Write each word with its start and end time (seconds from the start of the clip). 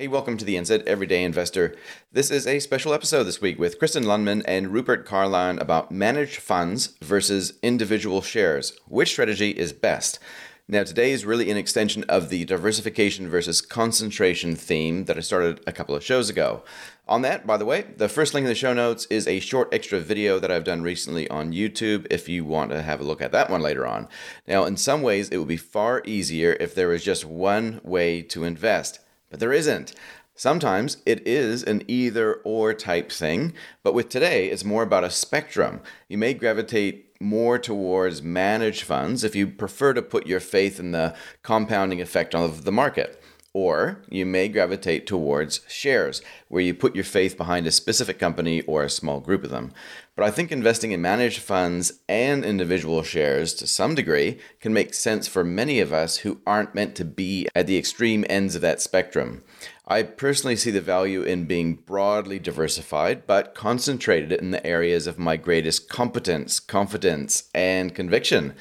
Hey, 0.00 0.06
welcome 0.06 0.36
to 0.36 0.44
the 0.44 0.54
NZ 0.54 0.86
Everyday 0.86 1.24
Investor. 1.24 1.74
This 2.12 2.30
is 2.30 2.46
a 2.46 2.60
special 2.60 2.94
episode 2.94 3.24
this 3.24 3.40
week 3.40 3.58
with 3.58 3.80
Kristen 3.80 4.04
Lundman 4.04 4.44
and 4.46 4.68
Rupert 4.68 5.04
Carline 5.04 5.58
about 5.58 5.90
managed 5.90 6.36
funds 6.36 6.96
versus 7.02 7.54
individual 7.64 8.22
shares. 8.22 8.78
Which 8.86 9.10
strategy 9.10 9.50
is 9.50 9.72
best? 9.72 10.20
Now, 10.68 10.84
today 10.84 11.10
is 11.10 11.24
really 11.24 11.50
an 11.50 11.56
extension 11.56 12.04
of 12.04 12.28
the 12.28 12.44
diversification 12.44 13.28
versus 13.28 13.60
concentration 13.60 14.54
theme 14.54 15.06
that 15.06 15.16
I 15.16 15.20
started 15.20 15.62
a 15.66 15.72
couple 15.72 15.96
of 15.96 16.04
shows 16.04 16.30
ago. 16.30 16.62
On 17.08 17.22
that, 17.22 17.44
by 17.44 17.56
the 17.56 17.64
way, 17.64 17.86
the 17.96 18.08
first 18.08 18.34
link 18.34 18.44
in 18.44 18.48
the 18.48 18.54
show 18.54 18.72
notes 18.72 19.04
is 19.06 19.26
a 19.26 19.40
short 19.40 19.74
extra 19.74 19.98
video 19.98 20.38
that 20.38 20.52
I've 20.52 20.62
done 20.62 20.82
recently 20.82 21.28
on 21.28 21.52
YouTube 21.52 22.06
if 22.08 22.28
you 22.28 22.44
want 22.44 22.70
to 22.70 22.82
have 22.82 23.00
a 23.00 23.04
look 23.04 23.20
at 23.20 23.32
that 23.32 23.50
one 23.50 23.62
later 23.62 23.84
on. 23.84 24.06
Now, 24.46 24.64
in 24.64 24.76
some 24.76 25.02
ways, 25.02 25.28
it 25.30 25.38
would 25.38 25.48
be 25.48 25.56
far 25.56 26.02
easier 26.04 26.56
if 26.60 26.72
there 26.72 26.86
was 26.86 27.02
just 27.02 27.24
one 27.24 27.80
way 27.82 28.22
to 28.22 28.44
invest 28.44 29.00
but 29.30 29.40
there 29.40 29.52
isn't. 29.52 29.94
Sometimes 30.34 30.98
it 31.04 31.26
is 31.26 31.64
an 31.64 31.82
either 31.88 32.34
or 32.44 32.72
type 32.72 33.10
thing, 33.10 33.52
but 33.82 33.92
with 33.92 34.08
today, 34.08 34.48
it's 34.48 34.64
more 34.64 34.84
about 34.84 35.02
a 35.02 35.10
spectrum. 35.10 35.80
You 36.08 36.16
may 36.16 36.32
gravitate 36.32 37.16
more 37.20 37.58
towards 37.58 38.22
managed 38.22 38.84
funds 38.84 39.24
if 39.24 39.34
you 39.34 39.48
prefer 39.48 39.94
to 39.94 40.02
put 40.02 40.28
your 40.28 40.38
faith 40.38 40.78
in 40.78 40.92
the 40.92 41.16
compounding 41.42 42.00
effect 42.00 42.34
of 42.34 42.64
the 42.64 42.70
market. 42.70 43.20
Or 43.52 44.02
you 44.08 44.24
may 44.24 44.48
gravitate 44.48 45.06
towards 45.06 45.62
shares, 45.66 46.22
where 46.46 46.62
you 46.62 46.74
put 46.74 46.94
your 46.94 47.02
faith 47.02 47.36
behind 47.36 47.66
a 47.66 47.72
specific 47.72 48.20
company 48.20 48.60
or 48.62 48.84
a 48.84 48.90
small 48.90 49.18
group 49.18 49.42
of 49.42 49.50
them. 49.50 49.72
But 50.18 50.26
I 50.26 50.32
think 50.32 50.50
investing 50.50 50.90
in 50.90 51.00
managed 51.00 51.38
funds 51.38 51.92
and 52.08 52.44
individual 52.44 53.04
shares 53.04 53.54
to 53.54 53.68
some 53.68 53.94
degree 53.94 54.40
can 54.58 54.72
make 54.72 54.92
sense 54.92 55.28
for 55.28 55.44
many 55.44 55.78
of 55.78 55.92
us 55.92 56.16
who 56.16 56.40
aren't 56.44 56.74
meant 56.74 56.96
to 56.96 57.04
be 57.04 57.46
at 57.54 57.68
the 57.68 57.78
extreme 57.78 58.24
ends 58.28 58.56
of 58.56 58.60
that 58.62 58.82
spectrum. 58.82 59.44
I 59.86 60.02
personally 60.02 60.56
see 60.56 60.72
the 60.72 60.80
value 60.80 61.22
in 61.22 61.44
being 61.44 61.76
broadly 61.76 62.40
diversified, 62.40 63.28
but 63.28 63.54
concentrated 63.54 64.32
in 64.32 64.50
the 64.50 64.66
areas 64.66 65.06
of 65.06 65.20
my 65.20 65.36
greatest 65.36 65.88
competence, 65.88 66.58
confidence, 66.58 67.48
and 67.54 67.94
conviction. 67.94 68.54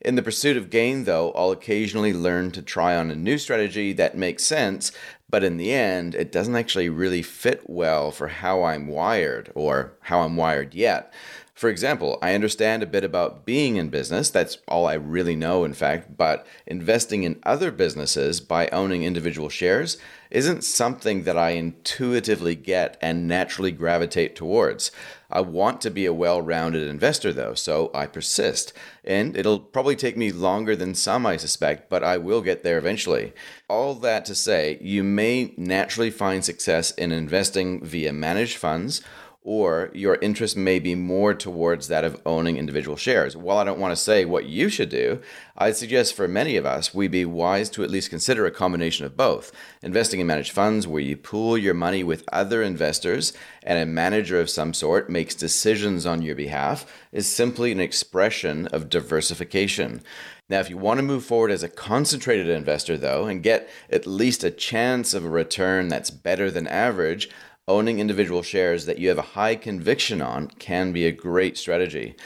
In 0.00 0.14
the 0.14 0.22
pursuit 0.22 0.56
of 0.56 0.70
gain, 0.70 1.04
though, 1.04 1.32
I'll 1.32 1.50
occasionally 1.50 2.14
learn 2.14 2.52
to 2.52 2.62
try 2.62 2.94
on 2.94 3.10
a 3.10 3.16
new 3.16 3.36
strategy 3.36 3.92
that 3.94 4.16
makes 4.16 4.44
sense, 4.44 4.92
but 5.30 5.44
in 5.44 5.56
the 5.56 5.72
end, 5.72 6.14
it 6.14 6.32
doesn't 6.32 6.56
actually 6.56 6.88
really 6.88 7.22
fit 7.22 7.68
well 7.68 8.10
for 8.10 8.28
how 8.28 8.64
I'm 8.64 8.88
wired 8.88 9.52
or 9.54 9.92
how 10.00 10.20
I'm 10.20 10.36
wired 10.36 10.74
yet. 10.74 11.12
For 11.54 11.68
example, 11.68 12.18
I 12.22 12.34
understand 12.34 12.82
a 12.82 12.86
bit 12.86 13.04
about 13.04 13.44
being 13.44 13.76
in 13.76 13.90
business. 13.90 14.30
That's 14.30 14.58
all 14.66 14.86
I 14.86 14.94
really 14.94 15.36
know, 15.36 15.62
in 15.62 15.74
fact. 15.74 16.16
But 16.16 16.46
investing 16.66 17.22
in 17.22 17.38
other 17.42 17.70
businesses 17.70 18.40
by 18.40 18.68
owning 18.68 19.04
individual 19.04 19.50
shares 19.50 19.98
isn't 20.30 20.64
something 20.64 21.24
that 21.24 21.36
I 21.36 21.50
intuitively 21.50 22.54
get 22.54 22.96
and 23.02 23.26
naturally 23.26 23.72
gravitate 23.72 24.36
towards. 24.36 24.90
I 25.30 25.40
want 25.40 25.80
to 25.82 25.90
be 25.90 26.06
a 26.06 26.12
well 26.12 26.42
rounded 26.42 26.88
investor, 26.88 27.32
though, 27.32 27.54
so 27.54 27.90
I 27.94 28.06
persist. 28.06 28.72
And 29.04 29.36
it'll 29.36 29.60
probably 29.60 29.96
take 29.96 30.16
me 30.16 30.32
longer 30.32 30.74
than 30.74 30.94
some, 30.94 31.24
I 31.24 31.36
suspect, 31.36 31.88
but 31.88 32.02
I 32.02 32.16
will 32.16 32.42
get 32.42 32.62
there 32.62 32.78
eventually. 32.78 33.32
All 33.68 33.94
that 33.96 34.24
to 34.26 34.34
say, 34.34 34.78
you 34.80 35.04
may 35.04 35.54
naturally 35.56 36.10
find 36.10 36.44
success 36.44 36.90
in 36.92 37.12
investing 37.12 37.84
via 37.84 38.12
managed 38.12 38.56
funds 38.56 39.02
or 39.42 39.90
your 39.94 40.16
interest 40.16 40.54
may 40.54 40.78
be 40.78 40.94
more 40.94 41.32
towards 41.32 41.88
that 41.88 42.04
of 42.04 42.20
owning 42.26 42.58
individual 42.58 42.96
shares. 42.96 43.34
While 43.34 43.56
I 43.56 43.64
don't 43.64 43.78
want 43.78 43.92
to 43.92 43.96
say 43.96 44.26
what 44.26 44.44
you 44.44 44.68
should 44.68 44.90
do, 44.90 45.20
I'd 45.56 45.76
suggest 45.76 46.14
for 46.14 46.28
many 46.28 46.56
of 46.56 46.66
us 46.66 46.92
we 46.92 47.08
be 47.08 47.24
wise 47.24 47.70
to 47.70 47.82
at 47.82 47.90
least 47.90 48.10
consider 48.10 48.44
a 48.44 48.50
combination 48.50 49.06
of 49.06 49.16
both. 49.16 49.50
Investing 49.82 50.20
in 50.20 50.26
managed 50.26 50.52
funds 50.52 50.86
where 50.86 51.00
you 51.00 51.16
pool 51.16 51.56
your 51.56 51.74
money 51.74 52.04
with 52.04 52.28
other 52.30 52.62
investors 52.62 53.32
and 53.62 53.78
a 53.78 53.86
manager 53.86 54.38
of 54.38 54.50
some 54.50 54.74
sort 54.74 55.08
makes 55.08 55.34
decisions 55.34 56.04
on 56.04 56.20
your 56.20 56.34
behalf 56.34 56.84
is 57.10 57.26
simply 57.26 57.72
an 57.72 57.80
expression 57.80 58.66
of 58.68 58.90
diversification. 58.90 60.02
Now, 60.50 60.58
if 60.58 60.68
you 60.68 60.76
want 60.76 60.98
to 60.98 61.04
move 61.04 61.24
forward 61.24 61.52
as 61.52 61.62
a 61.62 61.68
concentrated 61.68 62.48
investor, 62.48 62.96
though, 62.96 63.26
and 63.26 63.40
get 63.40 63.70
at 63.88 64.04
least 64.04 64.42
a 64.42 64.50
chance 64.50 65.14
of 65.14 65.24
a 65.24 65.28
return 65.28 65.86
that's 65.86 66.10
better 66.10 66.50
than 66.50 66.66
average, 66.66 67.30
owning 67.70 68.00
individual 68.00 68.42
shares 68.42 68.84
that 68.86 68.98
you 68.98 69.08
have 69.08 69.18
a 69.18 69.22
high 69.22 69.54
conviction 69.54 70.20
on 70.20 70.48
can 70.58 70.90
be 70.90 71.06
a 71.06 71.12
great 71.12 71.56
strategy. 71.56 72.16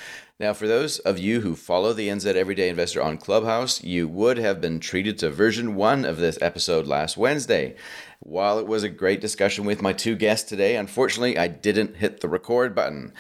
Now, 0.41 0.55
for 0.55 0.67
those 0.67 0.99
of 1.01 1.19
you 1.19 1.43
who 1.43 1.55
follow 1.55 1.93
the 1.93 2.09
NZ 2.09 2.35
Everyday 2.35 2.71
Investor 2.71 3.03
on 3.03 3.19
Clubhouse, 3.19 3.85
you 3.85 4.09
would 4.09 4.39
have 4.39 4.63
been 4.63 4.81
treated 4.81 5.19
to 5.19 5.29
version 5.29 5.75
one 5.75 6.07
of 6.07 6.17
this 6.17 6.39
episode 6.41 6.87
last 6.87 7.19
Wednesday. 7.19 7.77
While 8.21 8.59
it 8.59 8.67
was 8.67 8.83
a 8.83 8.89
great 8.89 9.21
discussion 9.21 9.67
with 9.67 9.83
my 9.83 9.93
two 9.93 10.17
guests 10.17 10.49
today, 10.49 10.77
unfortunately, 10.77 11.37
I 11.37 11.49
didn't 11.49 11.97
hit 11.97 12.21
the 12.21 12.29
record 12.29 12.75
button. 12.75 13.13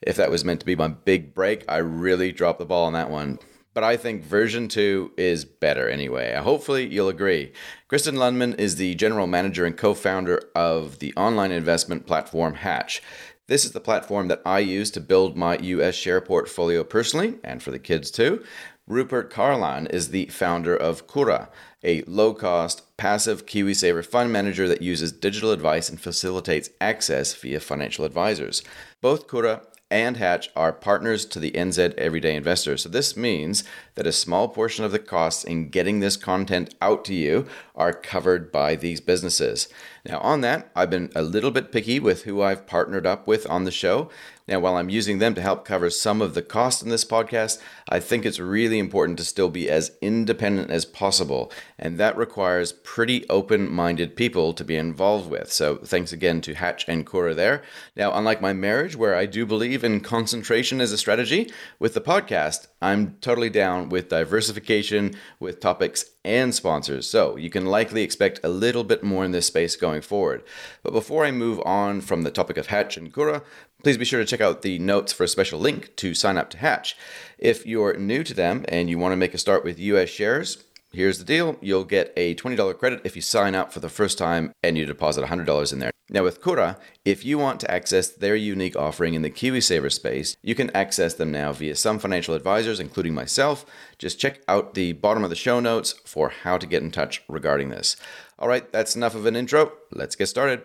If 0.00 0.16
that 0.16 0.30
was 0.30 0.46
meant 0.46 0.60
to 0.60 0.66
be 0.66 0.74
my 0.74 0.88
big 0.88 1.34
break, 1.34 1.64
I 1.68 1.76
really 1.76 2.32
dropped 2.32 2.60
the 2.60 2.64
ball 2.64 2.86
on 2.86 2.94
that 2.94 3.10
one 3.10 3.40
but 3.74 3.84
I 3.84 3.96
think 3.96 4.24
version 4.24 4.68
2 4.68 5.12
is 5.16 5.44
better 5.44 5.88
anyway. 5.88 6.34
Hopefully, 6.34 6.86
you'll 6.86 7.08
agree. 7.08 7.52
Kristen 7.86 8.16
Lundman 8.16 8.58
is 8.58 8.76
the 8.76 8.94
general 8.94 9.26
manager 9.26 9.64
and 9.64 9.76
co 9.76 9.94
founder 9.94 10.42
of 10.54 10.98
the 10.98 11.14
online 11.14 11.52
investment 11.52 12.06
platform 12.06 12.54
Hatch. 12.54 13.02
This 13.46 13.64
is 13.64 13.72
the 13.72 13.80
platform 13.80 14.28
that 14.28 14.42
I 14.44 14.58
use 14.58 14.90
to 14.90 15.00
build 15.00 15.36
my 15.36 15.56
US 15.58 15.94
share 15.94 16.20
portfolio 16.20 16.84
personally 16.84 17.36
and 17.42 17.62
for 17.62 17.70
the 17.70 17.78
kids 17.78 18.10
too. 18.10 18.44
Rupert 18.86 19.30
Carline 19.30 19.86
is 19.86 20.08
the 20.08 20.26
founder 20.26 20.74
of 20.74 21.06
Kura, 21.06 21.50
a 21.84 22.02
low 22.02 22.32
cost, 22.34 22.96
passive 22.96 23.46
KiwiSaver 23.46 24.04
fund 24.04 24.32
manager 24.32 24.66
that 24.66 24.82
uses 24.82 25.12
digital 25.12 25.52
advice 25.52 25.90
and 25.90 26.00
facilitates 26.00 26.70
access 26.80 27.34
via 27.34 27.60
financial 27.60 28.04
advisors. 28.04 28.62
Both 29.00 29.28
Kura 29.28 29.62
and 29.90 30.16
Hatch 30.16 30.50
are 30.54 30.72
partners 30.72 31.24
to 31.26 31.40
the 31.40 31.50
NZ 31.52 31.94
Everyday 31.94 32.36
Investor. 32.36 32.76
So 32.76 32.88
this 32.88 33.16
means 33.16 33.64
that 33.94 34.06
a 34.06 34.12
small 34.12 34.48
portion 34.48 34.84
of 34.84 34.92
the 34.92 34.98
costs 34.98 35.44
in 35.44 35.70
getting 35.70 36.00
this 36.00 36.16
content 36.16 36.74
out 36.82 37.04
to 37.06 37.14
you 37.14 37.46
are 37.74 37.92
covered 37.92 38.52
by 38.52 38.76
these 38.76 39.00
businesses. 39.00 39.68
Now, 40.04 40.18
on 40.18 40.42
that, 40.42 40.70
I've 40.76 40.90
been 40.90 41.10
a 41.14 41.22
little 41.22 41.50
bit 41.50 41.72
picky 41.72 41.98
with 41.98 42.24
who 42.24 42.42
I've 42.42 42.66
partnered 42.66 43.06
up 43.06 43.26
with 43.26 43.48
on 43.48 43.64
the 43.64 43.70
show. 43.70 44.10
Now, 44.48 44.60
while 44.60 44.76
I'm 44.76 44.88
using 44.88 45.18
them 45.18 45.34
to 45.34 45.42
help 45.42 45.66
cover 45.66 45.90
some 45.90 46.22
of 46.22 46.32
the 46.32 46.40
cost 46.40 46.82
in 46.82 46.88
this 46.88 47.04
podcast, 47.04 47.60
I 47.86 48.00
think 48.00 48.24
it's 48.24 48.38
really 48.38 48.78
important 48.78 49.18
to 49.18 49.24
still 49.24 49.50
be 49.50 49.68
as 49.68 49.92
independent 50.00 50.70
as 50.70 50.86
possible, 50.86 51.52
and 51.78 51.98
that 51.98 52.16
requires 52.16 52.72
pretty 52.72 53.28
open 53.28 53.70
minded 53.70 54.16
people 54.16 54.54
to 54.54 54.64
be 54.64 54.76
involved 54.76 55.28
with. 55.30 55.52
So, 55.52 55.76
thanks 55.76 56.12
again 56.12 56.40
to 56.40 56.54
Hatch 56.54 56.86
and 56.88 57.04
Kura 57.04 57.34
there. 57.34 57.62
Now, 57.94 58.14
unlike 58.14 58.40
my 58.40 58.54
marriage, 58.54 58.96
where 58.96 59.14
I 59.14 59.26
do 59.26 59.44
believe 59.44 59.84
in 59.84 60.00
concentration 60.00 60.80
as 60.80 60.92
a 60.92 60.98
strategy, 60.98 61.52
with 61.78 61.92
the 61.92 62.00
podcast, 62.00 62.67
I'm 62.80 63.16
totally 63.20 63.50
down 63.50 63.88
with 63.88 64.08
diversification, 64.08 65.14
with 65.40 65.58
topics 65.58 66.04
and 66.24 66.54
sponsors, 66.54 67.10
so 67.10 67.36
you 67.36 67.50
can 67.50 67.66
likely 67.66 68.02
expect 68.02 68.40
a 68.44 68.48
little 68.48 68.84
bit 68.84 69.02
more 69.02 69.24
in 69.24 69.32
this 69.32 69.46
space 69.46 69.74
going 69.74 70.02
forward. 70.02 70.44
But 70.82 70.92
before 70.92 71.24
I 71.24 71.32
move 71.32 71.60
on 71.64 72.00
from 72.00 72.22
the 72.22 72.30
topic 72.30 72.56
of 72.56 72.68
Hatch 72.68 72.96
and 72.96 73.12
Kura, 73.12 73.42
please 73.82 73.98
be 73.98 74.04
sure 74.04 74.20
to 74.20 74.26
check 74.26 74.40
out 74.40 74.62
the 74.62 74.78
notes 74.78 75.12
for 75.12 75.24
a 75.24 75.28
special 75.28 75.58
link 75.58 75.96
to 75.96 76.14
sign 76.14 76.36
up 76.36 76.50
to 76.50 76.58
Hatch. 76.58 76.96
If 77.38 77.66
you're 77.66 77.96
new 77.96 78.22
to 78.22 78.34
them 78.34 78.64
and 78.68 78.88
you 78.88 78.98
want 78.98 79.12
to 79.12 79.16
make 79.16 79.34
a 79.34 79.38
start 79.38 79.64
with 79.64 79.78
US 79.80 80.08
shares, 80.08 80.64
Here's 80.90 81.18
the 81.18 81.24
deal 81.24 81.58
you'll 81.60 81.84
get 81.84 82.12
a 82.16 82.34
$20 82.36 82.78
credit 82.78 83.02
if 83.04 83.14
you 83.14 83.20
sign 83.20 83.54
up 83.54 83.72
for 83.72 83.80
the 83.80 83.90
first 83.90 84.16
time 84.16 84.52
and 84.62 84.78
you 84.78 84.86
deposit 84.86 85.24
$100 85.24 85.72
in 85.72 85.80
there. 85.80 85.90
Now, 86.10 86.24
with 86.24 86.40
Kura, 86.40 86.78
if 87.04 87.26
you 87.26 87.36
want 87.36 87.60
to 87.60 87.70
access 87.70 88.08
their 88.08 88.34
unique 88.34 88.74
offering 88.74 89.12
in 89.12 89.20
the 89.20 89.30
KiwiSaver 89.30 89.92
space, 89.92 90.34
you 90.42 90.54
can 90.54 90.74
access 90.74 91.12
them 91.12 91.30
now 91.30 91.52
via 91.52 91.76
some 91.76 91.98
financial 91.98 92.34
advisors, 92.34 92.80
including 92.80 93.12
myself. 93.12 93.66
Just 93.98 94.18
check 94.18 94.40
out 94.48 94.72
the 94.72 94.92
bottom 94.94 95.22
of 95.22 95.28
the 95.28 95.36
show 95.36 95.60
notes 95.60 95.92
for 96.06 96.30
how 96.30 96.56
to 96.56 96.66
get 96.66 96.82
in 96.82 96.90
touch 96.90 97.22
regarding 97.28 97.68
this. 97.68 97.96
All 98.38 98.48
right, 98.48 98.72
that's 98.72 98.96
enough 98.96 99.14
of 99.14 99.26
an 99.26 99.36
intro. 99.36 99.72
Let's 99.92 100.16
get 100.16 100.28
started. 100.28 100.62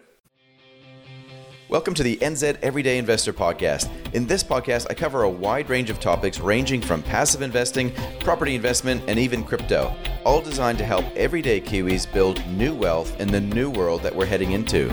Welcome 1.74 1.96
to 1.96 2.04
the 2.04 2.18
NZ 2.18 2.60
Everyday 2.62 3.00
Investor 3.00 3.34
Podcast. 3.34 3.90
In 4.14 4.28
this 4.28 4.44
podcast, 4.44 4.86
I 4.92 4.94
cover 4.94 5.24
a 5.24 5.30
wide 5.30 5.72
range 5.72 5.90
of 5.90 6.00
topics 6.00 6.40
ranging 6.40 6.82
from 6.82 7.02
passive 7.02 7.42
investing, 7.42 7.92
property 8.20 8.54
investment, 8.54 9.02
and 9.08 9.18
even 9.18 9.44
crypto, 9.44 9.92
all 10.24 10.40
designed 10.40 10.78
to 10.78 10.86
help 10.86 11.04
everyday 11.16 11.60
Kiwis 11.60 12.06
build 12.14 12.46
new 12.46 12.76
wealth 12.76 13.20
in 13.20 13.28
the 13.28 13.42
new 13.42 13.72
world 13.72 14.04
that 14.04 14.16
we're 14.16 14.28
heading 14.28 14.52
into. 14.52 14.92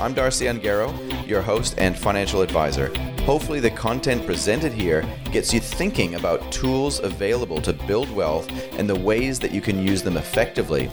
I'm 0.00 0.14
Darcy 0.14 0.46
Ungaro, 0.46 1.28
your 1.28 1.42
host 1.42 1.74
and 1.76 1.98
financial 1.98 2.40
advisor. 2.40 2.90
Hopefully, 3.24 3.60
the 3.60 3.70
content 3.70 4.24
presented 4.24 4.72
here 4.72 5.04
gets 5.32 5.52
you 5.52 5.60
thinking 5.60 6.14
about 6.14 6.50
tools 6.50 7.00
available 7.00 7.60
to 7.60 7.74
build 7.74 8.10
wealth 8.10 8.50
and 8.78 8.88
the 8.88 8.98
ways 8.98 9.38
that 9.40 9.52
you 9.52 9.60
can 9.60 9.86
use 9.86 10.02
them 10.02 10.16
effectively 10.16 10.88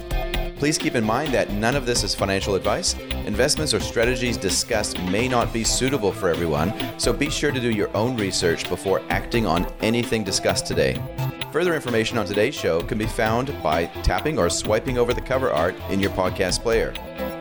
Please 0.60 0.76
keep 0.76 0.94
in 0.94 1.02
mind 1.02 1.32
that 1.32 1.50
none 1.54 1.74
of 1.74 1.86
this 1.86 2.04
is 2.04 2.14
financial 2.14 2.54
advice. 2.54 2.94
Investments 3.24 3.72
or 3.72 3.80
strategies 3.80 4.36
discussed 4.36 5.00
may 5.04 5.26
not 5.26 5.54
be 5.54 5.64
suitable 5.64 6.12
for 6.12 6.28
everyone, 6.28 6.74
so 6.98 7.14
be 7.14 7.30
sure 7.30 7.50
to 7.50 7.58
do 7.58 7.70
your 7.70 7.88
own 7.96 8.14
research 8.18 8.68
before 8.68 9.00
acting 9.08 9.46
on 9.46 9.66
anything 9.80 10.22
discussed 10.22 10.66
today. 10.66 11.02
Further 11.50 11.74
information 11.74 12.18
on 12.18 12.26
today's 12.26 12.54
show 12.54 12.82
can 12.82 12.98
be 12.98 13.06
found 13.06 13.56
by 13.62 13.86
tapping 14.02 14.38
or 14.38 14.50
swiping 14.50 14.98
over 14.98 15.14
the 15.14 15.22
cover 15.22 15.50
art 15.50 15.74
in 15.88 15.98
your 15.98 16.10
podcast 16.10 16.60
player. 16.60 16.92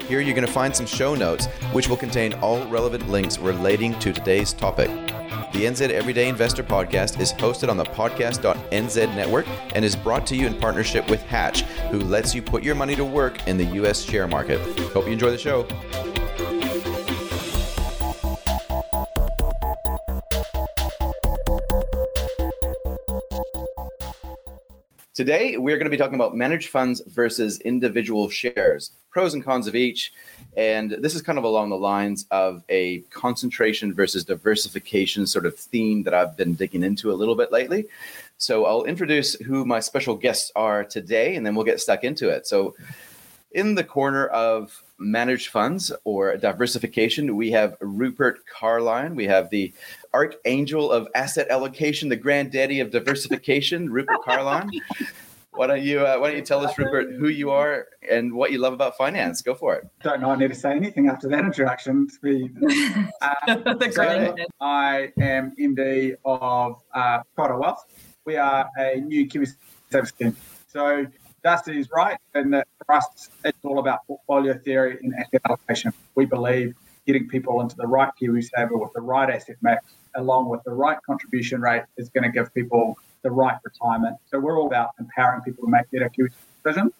Here 0.07 0.21
you're 0.21 0.33
going 0.33 0.47
to 0.47 0.53
find 0.53 0.73
some 0.73 0.85
show 0.85 1.13
notes, 1.13 1.47
which 1.73 1.89
will 1.89 1.97
contain 1.97 2.33
all 2.35 2.65
relevant 2.69 3.09
links 3.09 3.37
relating 3.37 3.99
to 3.99 4.13
today's 4.13 4.53
topic. 4.53 5.08
The 5.51 5.65
NZ 5.65 5.89
Everyday 5.89 6.29
Investor 6.29 6.63
podcast 6.63 7.19
is 7.19 7.33
hosted 7.33 7.69
on 7.69 7.77
the 7.77 7.83
podcast.nz 7.83 9.15
network 9.15 9.47
and 9.73 9.83
is 9.83 9.95
brought 9.95 10.27
to 10.27 10.35
you 10.35 10.45
in 10.45 10.53
partnership 10.53 11.09
with 11.09 11.23
Hatch, 11.23 11.63
who 11.89 12.01
lets 12.01 12.35
you 12.35 12.43
put 12.43 12.61
your 12.61 12.75
money 12.75 12.95
to 12.95 13.03
work 13.03 13.47
in 13.47 13.57
the 13.57 13.65
U.S. 13.65 14.03
share 14.03 14.27
market. 14.27 14.59
Hope 14.91 15.07
you 15.07 15.11
enjoy 15.11 15.31
the 15.31 15.39
show. 15.39 15.67
Today, 25.15 25.57
we're 25.57 25.75
going 25.77 25.83
to 25.85 25.89
be 25.89 25.97
talking 25.97 26.15
about 26.15 26.35
managed 26.35 26.69
funds 26.69 27.01
versus 27.07 27.59
individual 27.61 28.29
shares, 28.29 28.91
pros 29.09 29.33
and 29.33 29.43
cons 29.43 29.67
of 29.67 29.75
each. 29.75 30.13
And 30.57 30.91
this 30.91 31.15
is 31.15 31.21
kind 31.21 31.37
of 31.37 31.43
along 31.43 31.69
the 31.69 31.77
lines 31.77 32.25
of 32.31 32.63
a 32.69 32.99
concentration 33.11 33.93
versus 33.93 34.25
diversification 34.25 35.27
sort 35.27 35.45
of 35.45 35.55
theme 35.55 36.03
that 36.03 36.13
I've 36.13 36.35
been 36.35 36.55
digging 36.55 36.83
into 36.83 37.11
a 37.11 37.13
little 37.13 37.35
bit 37.35 37.51
lately. 37.51 37.85
So 38.37 38.65
I'll 38.65 38.83
introduce 38.85 39.33
who 39.35 39.65
my 39.65 39.79
special 39.79 40.15
guests 40.15 40.51
are 40.55 40.83
today, 40.83 41.35
and 41.35 41.45
then 41.45 41.55
we'll 41.55 41.65
get 41.65 41.79
stuck 41.79 42.03
into 42.03 42.29
it. 42.29 42.47
So, 42.47 42.75
in 43.51 43.73
the 43.73 43.83
corner 43.83 44.27
of 44.27 44.83
managed 44.99 45.49
funds 45.49 45.91
or 46.03 46.37
diversification, 46.37 47.35
we 47.35 47.49
have 47.51 47.75
Rupert 47.81 48.45
Carline. 48.45 49.15
We 49.15 49.25
have 49.25 49.49
the 49.49 49.73
archangel 50.13 50.91
of 50.91 51.07
asset 51.15 51.49
allocation, 51.49 52.09
the 52.09 52.15
granddaddy 52.15 52.79
of 52.79 52.91
diversification, 52.91 53.89
Rupert 53.89 54.19
Carline. 54.23 54.69
Why 55.51 55.67
don't 55.67 55.81
you 55.81 56.05
uh, 56.05 56.17
Why 56.17 56.29
don't 56.29 56.37
you 56.37 56.43
tell 56.43 56.65
us, 56.65 56.77
Rupert, 56.77 57.13
who 57.13 57.27
you 57.27 57.49
are 57.51 57.87
and 58.09 58.33
what 58.33 58.51
you 58.51 58.59
love 58.59 58.73
about 58.73 58.97
finance? 58.97 59.41
Go 59.41 59.55
for 59.55 59.75
it. 59.75 59.87
Don't 60.03 60.21
know 60.21 60.31
I 60.31 60.35
need 60.35 60.49
to 60.49 60.55
say 60.55 60.71
anything 60.71 61.09
after 61.09 61.27
that 61.29 61.43
introduction. 61.43 62.07
uh, 63.21 63.33
I 64.61 65.11
am 65.19 65.53
MD 65.59 66.15
of 66.23 66.81
uh, 66.93 67.23
Wealth. 67.37 67.85
We 68.25 68.37
are 68.37 68.69
a 68.77 68.97
new 68.97 69.27
Kiwi 69.27 69.47
service 69.91 70.11
team. 70.11 70.35
So 70.67 71.07
Darcy 71.43 71.79
is 71.79 71.89
right, 71.91 72.17
and 72.33 72.53
that 72.53 72.67
for 72.85 72.95
us, 72.95 73.29
it's 73.43 73.57
all 73.63 73.79
about 73.79 74.05
portfolio 74.05 74.57
theory 74.57 74.97
and 75.01 75.13
asset 75.15 75.41
allocation. 75.47 75.93
We 76.15 76.25
believe 76.25 76.75
getting 77.07 77.27
people 77.27 77.61
into 77.61 77.75
the 77.75 77.87
right 77.87 78.11
KiwiSaver 78.21 78.79
with 78.79 78.93
the 78.93 79.01
right 79.01 79.29
asset 79.29 79.55
mix, 79.61 79.83
along 80.15 80.49
with 80.49 80.61
the 80.63 80.71
right 80.71 80.97
contribution 81.05 81.61
rate, 81.61 81.83
is 81.97 82.09
going 82.09 82.23
to 82.23 82.29
give 82.29 82.53
people 82.53 82.97
the 83.21 83.31
right 83.31 83.57
retirement. 83.63 84.17
So 84.29 84.39
we're 84.39 84.59
all 84.59 84.67
about 84.67 84.91
empowering 84.99 85.41
people 85.41 85.65
to 85.65 85.69
make 85.69 85.89
better 85.91 86.09
Kiwi 86.09 86.29
decisions. 86.63 86.93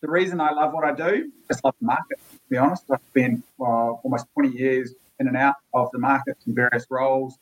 The 0.00 0.08
reason 0.08 0.40
I 0.40 0.52
love 0.52 0.72
what 0.72 0.84
I 0.84 0.92
do, 0.92 1.32
just 1.48 1.64
love 1.64 1.74
the 1.80 1.86
market. 1.86 2.18
To 2.32 2.50
be 2.50 2.56
honest, 2.56 2.84
I've 2.90 3.12
been 3.12 3.42
uh, 3.60 3.64
almost 3.64 4.26
20 4.34 4.50
years 4.50 4.94
in 5.18 5.28
and 5.28 5.36
out 5.36 5.54
of 5.72 5.90
the 5.92 5.98
markets 5.98 6.46
in 6.46 6.54
various 6.54 6.86
roles, 6.90 7.38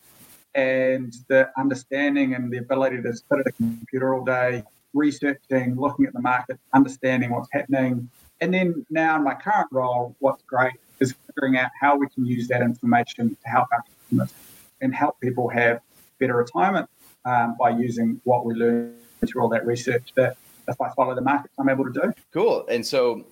and 0.55 1.13
the 1.29 1.51
understanding 1.59 2.35
and 2.35 2.53
the 2.53 2.59
ability 2.59 3.03
to 3.03 3.13
sit 3.13 3.25
at 3.33 3.47
a 3.47 3.53
computer 3.53 4.15
all 4.15 4.25
day, 4.25 4.63
researching, 4.93 5.75
looking 5.77 6.07
at 6.07 6.13
the 6.13 6.21
market, 6.21 6.59
understanding 6.73 7.31
what's 7.31 7.49
happening. 7.53 8.09
And 8.41 8.55
then 8.55 8.87
now 8.89 9.17
in 9.17 9.25
my 9.25 9.35
current 9.35 9.69
role, 9.73 10.15
what's 10.21 10.43
great 10.45 10.75
is 11.01 11.15
figuring 11.27 11.57
out 11.57 11.71
how 11.81 11.97
we 11.97 12.09
can 12.09 12.25
use 12.25 12.47
that 12.49 12.63
information 12.63 13.31
to 13.31 13.49
help 13.49 13.69
our 13.73 13.83
customers 13.83 14.33
and 14.81 14.95
help 14.95 15.21
people 15.21 15.49
have 15.49 15.81
better 16.21 16.37
retirement 16.37 16.89
um, 17.25 17.57
by 17.59 17.71
using 17.71 18.21
what 18.25 18.45
we 18.45 18.55
learn 18.55 18.95
through 19.27 19.43
all 19.43 19.49
that 19.49 19.67
research 19.67 20.13
that 20.17 20.37
if 20.69 20.81
I 20.81 20.91
follow 20.91 21.15
the 21.15 21.21
markets, 21.21 21.55
I'm 21.59 21.69
able 21.69 21.85
to 21.85 21.93
do. 21.93 22.13
Cool. 22.33 22.67
And 22.69 22.85
so 22.85 23.27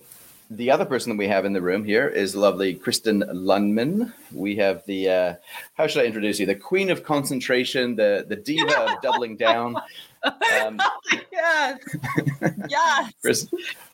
the 0.49 0.69
other 0.69 0.85
person 0.85 1.11
that 1.11 1.17
we 1.17 1.27
have 1.27 1.45
in 1.45 1.53
the 1.53 1.61
room 1.61 1.83
here 1.83 2.07
is 2.07 2.35
lovely 2.35 2.75
Kristen 2.75 3.21
Lundman. 3.21 4.13
We 4.31 4.55
have 4.57 4.85
the 4.85 5.09
uh, 5.09 5.35
how 5.73 5.87
should 5.87 6.03
I 6.03 6.05
introduce 6.05 6.39
you? 6.39 6.45
The 6.45 6.55
queen 6.55 6.89
of 6.89 7.03
concentration, 7.03 7.95
the 7.95 8.25
the 8.27 8.35
diva 8.35 8.79
of 8.81 9.01
doubling 9.01 9.37
down. 9.37 9.75
Um, 10.25 10.79
yes. 11.33 11.79
yes. 12.69 13.13
Chris, 13.21 13.49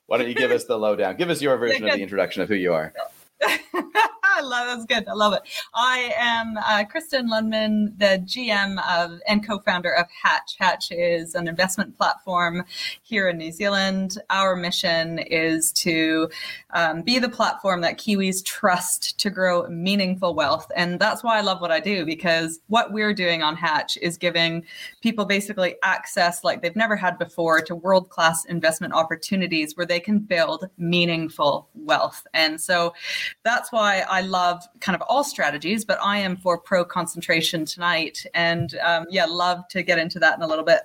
why 0.06 0.20
don't 0.20 0.28
you 0.28 0.36
give 0.36 0.52
us 0.52 0.66
the 0.66 0.78
lowdown? 0.78 1.16
Give 1.16 1.32
us 1.32 1.42
your 1.42 1.58
version 1.58 1.90
of 1.90 1.96
the 1.96 2.04
introduction 2.04 2.44
of 2.44 2.50
who 2.50 2.54
you 2.54 2.72
are. 2.72 2.94
I 4.32 4.42
love 4.42 4.68
that's 4.68 4.86
good. 4.86 5.08
I 5.08 5.14
love 5.14 5.34
it. 5.34 5.42
I 5.74 6.14
am 6.16 6.58
uh, 6.58 6.84
Kristen 6.86 7.30
Lundman, 7.30 7.98
the 7.98 8.24
GM 8.26 8.78
of 8.88 9.20
and 9.28 9.46
co-founder 9.46 9.92
of 9.92 10.06
Hatch. 10.10 10.56
Hatch 10.60 10.92
is 10.92 11.36
an 11.36 11.48
investment 11.48 11.98
platform 11.98 12.64
here 13.02 13.28
in 13.30 13.38
New 13.38 13.52
Zealand. 13.52 14.20
Our 14.30 14.56
mission 14.56 15.20
is 15.20 15.72
to 15.74 16.30
um, 16.72 17.02
be 17.02 17.18
the 17.18 17.30
platform 17.30 17.82
that 17.82 17.98
Kiwis 17.98 18.46
trust 18.46 19.20
to 19.20 19.30
grow 19.30 19.68
meaningful 19.68 20.36
wealth, 20.36 20.72
and 20.76 21.00
that's 21.00 21.24
why 21.24 21.38
I 21.38 21.42
love 21.42 21.60
what 21.60 21.72
I 21.72 21.80
do 21.80 22.06
because 22.06 22.60
what 22.68 22.94
we're 22.94 23.14
doing 23.14 23.42
on 23.42 23.56
Hatch 23.56 23.98
is 23.98 24.18
giving 24.18 24.64
people 25.02 25.26
basically 25.26 25.76
access 25.84 26.44
like 26.44 26.62
they've 26.62 26.76
never 26.76 26.96
had 26.96 27.18
before 27.18 27.62
to 27.62 27.76
world-class 27.76 28.46
investment 28.46 28.94
opportunities 28.94 29.76
where 29.76 29.86
they 29.86 30.00
can 30.00 30.20
build 30.20 30.70
meaningful 30.78 31.68
wealth. 31.74 32.28
And 32.34 32.62
so 32.62 32.94
that's 33.44 33.72
why 33.72 34.06
I 34.10 34.19
love 34.22 34.64
kind 34.80 34.96
of 34.96 35.02
all 35.08 35.24
strategies, 35.24 35.86
but 35.86 36.00
I 36.04 36.18
am 36.18 36.38
for 36.38 36.58
pro 36.58 36.86
concentration 36.86 37.66
tonight. 37.66 38.26
And 38.34 38.76
um, 38.84 39.06
yeah, 39.10 39.26
love 39.26 39.68
to 39.70 39.84
get 39.84 40.00
into 40.00 40.20
that 40.20 40.38
in 40.38 40.44
a 40.44 40.48
little 40.48 40.66
bit. 40.66 40.82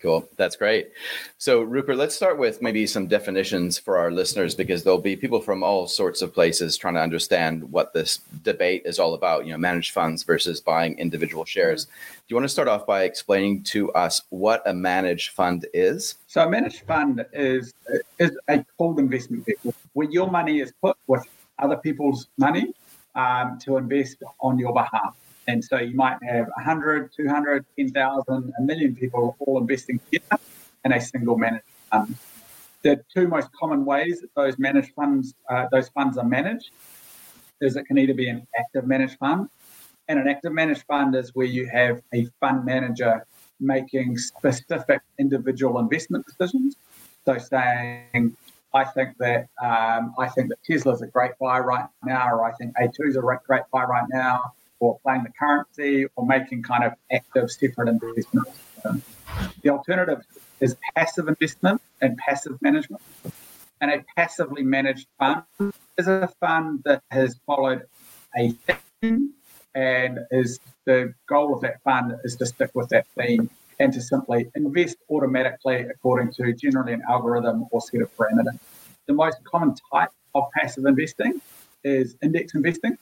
Cool. 0.00 0.26
That's 0.36 0.56
great. 0.56 0.92
So, 1.36 1.60
Rupert, 1.60 1.96
let's 1.96 2.14
start 2.14 2.38
with 2.38 2.62
maybe 2.62 2.86
some 2.86 3.06
definitions 3.06 3.78
for 3.78 3.98
our 3.98 4.10
listeners 4.10 4.54
because 4.54 4.82
there'll 4.82 4.98
be 4.98 5.14
people 5.14 5.42
from 5.42 5.62
all 5.62 5.86
sorts 5.86 6.22
of 6.22 6.32
places 6.32 6.78
trying 6.78 6.94
to 6.94 7.02
understand 7.02 7.70
what 7.70 7.92
this 7.92 8.20
debate 8.42 8.82
is 8.86 8.98
all 8.98 9.12
about, 9.12 9.44
you 9.44 9.52
know, 9.52 9.58
managed 9.58 9.92
funds 9.92 10.22
versus 10.22 10.58
buying 10.58 10.98
individual 10.98 11.44
shares. 11.44 11.84
Mm-hmm. 11.84 12.14
Do 12.14 12.24
you 12.28 12.36
want 12.36 12.44
to 12.44 12.48
start 12.48 12.66
off 12.66 12.86
by 12.86 13.02
explaining 13.02 13.62
to 13.64 13.92
us 13.92 14.22
what 14.30 14.62
a 14.64 14.72
managed 14.72 15.32
fund 15.32 15.66
is? 15.74 16.14
So, 16.28 16.46
a 16.46 16.48
managed 16.48 16.86
fund 16.86 17.26
is, 17.34 17.74
is 18.18 18.38
a 18.48 18.64
pooled 18.78 19.00
investment 19.00 19.44
vehicle 19.44 19.74
where 19.92 20.08
your 20.10 20.30
money 20.30 20.60
is 20.60 20.72
put 20.80 20.96
with 21.08 21.26
other 21.62 21.76
people's 21.76 22.28
money 22.38 22.72
um, 23.14 23.58
to 23.64 23.76
invest 23.76 24.22
on 24.40 24.58
your 24.58 24.72
behalf. 24.72 25.16
And 25.46 25.64
so 25.64 25.78
you 25.78 25.96
might 25.96 26.18
have 26.22 26.46
100, 26.56 27.12
200, 27.16 27.64
10,000, 27.78 28.52
a 28.58 28.62
million 28.62 28.94
people 28.94 29.36
all 29.40 29.58
investing 29.58 30.00
together 30.10 30.40
in 30.84 30.92
a 30.92 31.00
single 31.00 31.36
managed 31.36 31.64
fund. 31.90 32.16
The 32.82 33.02
two 33.12 33.28
most 33.28 33.48
common 33.52 33.84
ways 33.84 34.20
that 34.20 34.34
those 34.34 34.58
managed 34.58 34.92
funds, 34.94 35.34
uh, 35.50 35.66
those 35.72 35.88
funds 35.88 36.16
are 36.18 36.24
managed, 36.24 36.70
is 37.60 37.76
it 37.76 37.84
can 37.84 37.98
either 37.98 38.14
be 38.14 38.28
an 38.28 38.46
active 38.58 38.86
managed 38.86 39.18
fund, 39.18 39.48
and 40.08 40.18
an 40.18 40.28
active 40.28 40.52
managed 40.52 40.84
fund 40.88 41.14
is 41.14 41.34
where 41.34 41.46
you 41.46 41.68
have 41.68 42.00
a 42.14 42.26
fund 42.40 42.64
manager 42.64 43.26
making 43.60 44.16
specific 44.16 45.02
individual 45.18 45.78
investment 45.78 46.26
decisions. 46.26 46.76
So 47.26 47.38
saying, 47.38 48.36
I 48.72 48.84
think 48.84 49.18
that 49.18 49.48
um, 49.62 50.14
I 50.18 50.28
think 50.28 50.48
that 50.50 50.58
Tesla's 50.64 51.02
a 51.02 51.06
great 51.06 51.32
buy 51.40 51.58
right 51.58 51.86
now, 52.04 52.30
or 52.30 52.44
I 52.44 52.52
think 52.52 52.74
A2 52.76 53.08
is 53.08 53.16
a 53.16 53.20
great 53.20 53.62
buy 53.72 53.84
right 53.84 54.06
now, 54.10 54.52
or 54.78 54.98
playing 55.00 55.24
the 55.24 55.32
currency, 55.38 56.06
or 56.14 56.26
making 56.26 56.62
kind 56.62 56.84
of 56.84 56.92
active 57.12 57.50
separate 57.50 57.88
investments. 57.88 58.50
The 59.62 59.70
alternative 59.70 60.24
is 60.60 60.76
passive 60.94 61.28
investment 61.28 61.80
and 62.00 62.16
passive 62.16 62.60
management. 62.62 63.02
And 63.80 63.90
a 63.90 64.04
passively 64.16 64.62
managed 64.62 65.06
fund 65.18 65.42
is 65.96 66.06
a 66.06 66.28
fund 66.38 66.82
that 66.84 67.02
has 67.10 67.40
followed 67.46 67.86
a 68.36 68.54
theme, 69.00 69.32
and 69.74 70.18
is 70.30 70.60
the 70.84 71.14
goal 71.28 71.54
of 71.54 71.62
that 71.62 71.82
fund 71.82 72.14
is 72.24 72.36
to 72.36 72.46
stick 72.46 72.70
with 72.74 72.90
that 72.90 73.06
theme 73.18 73.50
and 73.80 73.92
to 73.94 74.00
simply 74.00 74.48
invest 74.54 74.98
automatically 75.08 75.86
according 75.90 76.32
to 76.34 76.52
generally 76.52 76.92
an 76.92 77.02
algorithm 77.08 77.64
or 77.72 77.80
set 77.80 78.02
of 78.02 78.14
parameters. 78.16 78.58
The 79.06 79.14
most 79.14 79.42
common 79.44 79.74
type 79.92 80.10
of 80.34 80.44
passive 80.56 80.84
investing 80.84 81.40
is 81.82 82.14
index 82.22 82.54
investing, 82.54 82.96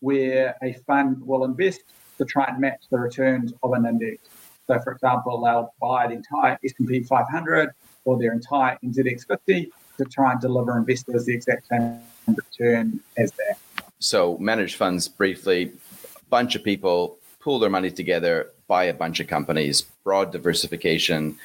where 0.00 0.56
a 0.62 0.74
fund 0.86 1.24
will 1.24 1.44
invest 1.44 1.84
to 2.18 2.24
try 2.24 2.46
and 2.48 2.60
match 2.60 2.82
the 2.90 2.98
returns 2.98 3.54
of 3.62 3.72
an 3.72 3.86
index. 3.86 4.28
So, 4.66 4.78
for 4.80 4.92
example, 4.92 5.42
they'll 5.42 5.72
buy 5.80 6.08
the 6.08 6.14
entire 6.14 6.58
S&P 6.64 7.04
500 7.04 7.70
or 8.04 8.18
their 8.18 8.32
entire 8.32 8.76
NZX 8.84 9.26
50 9.28 9.72
to 9.98 10.04
try 10.06 10.32
and 10.32 10.40
deliver 10.40 10.76
investors 10.76 11.24
the 11.24 11.34
exact 11.34 11.68
same 11.68 12.00
return 12.26 13.00
as 13.16 13.30
that. 13.32 13.58
So, 14.00 14.36
managed 14.38 14.74
funds, 14.74 15.06
briefly, 15.06 15.72
a 16.16 16.24
bunch 16.28 16.56
of 16.56 16.64
people 16.64 17.18
pool 17.40 17.60
their 17.60 17.70
money 17.70 17.92
together, 17.92 18.50
buy 18.68 18.84
a 18.84 18.94
bunch 18.94 19.20
of 19.20 19.26
companies, 19.26 19.82
broad 20.04 20.32
diversification. 20.32 21.36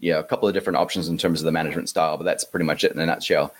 Yeah, 0.00 0.18
a 0.18 0.24
couple 0.24 0.46
of 0.46 0.54
different 0.54 0.76
options 0.76 1.08
in 1.08 1.18
terms 1.18 1.40
of 1.40 1.44
the 1.44 1.52
management 1.52 1.88
style, 1.88 2.16
but 2.16 2.24
that's 2.24 2.44
pretty 2.44 2.66
much 2.66 2.84
it 2.84 2.92
in 2.92 3.00
a 3.00 3.06
nutshell. 3.06 3.52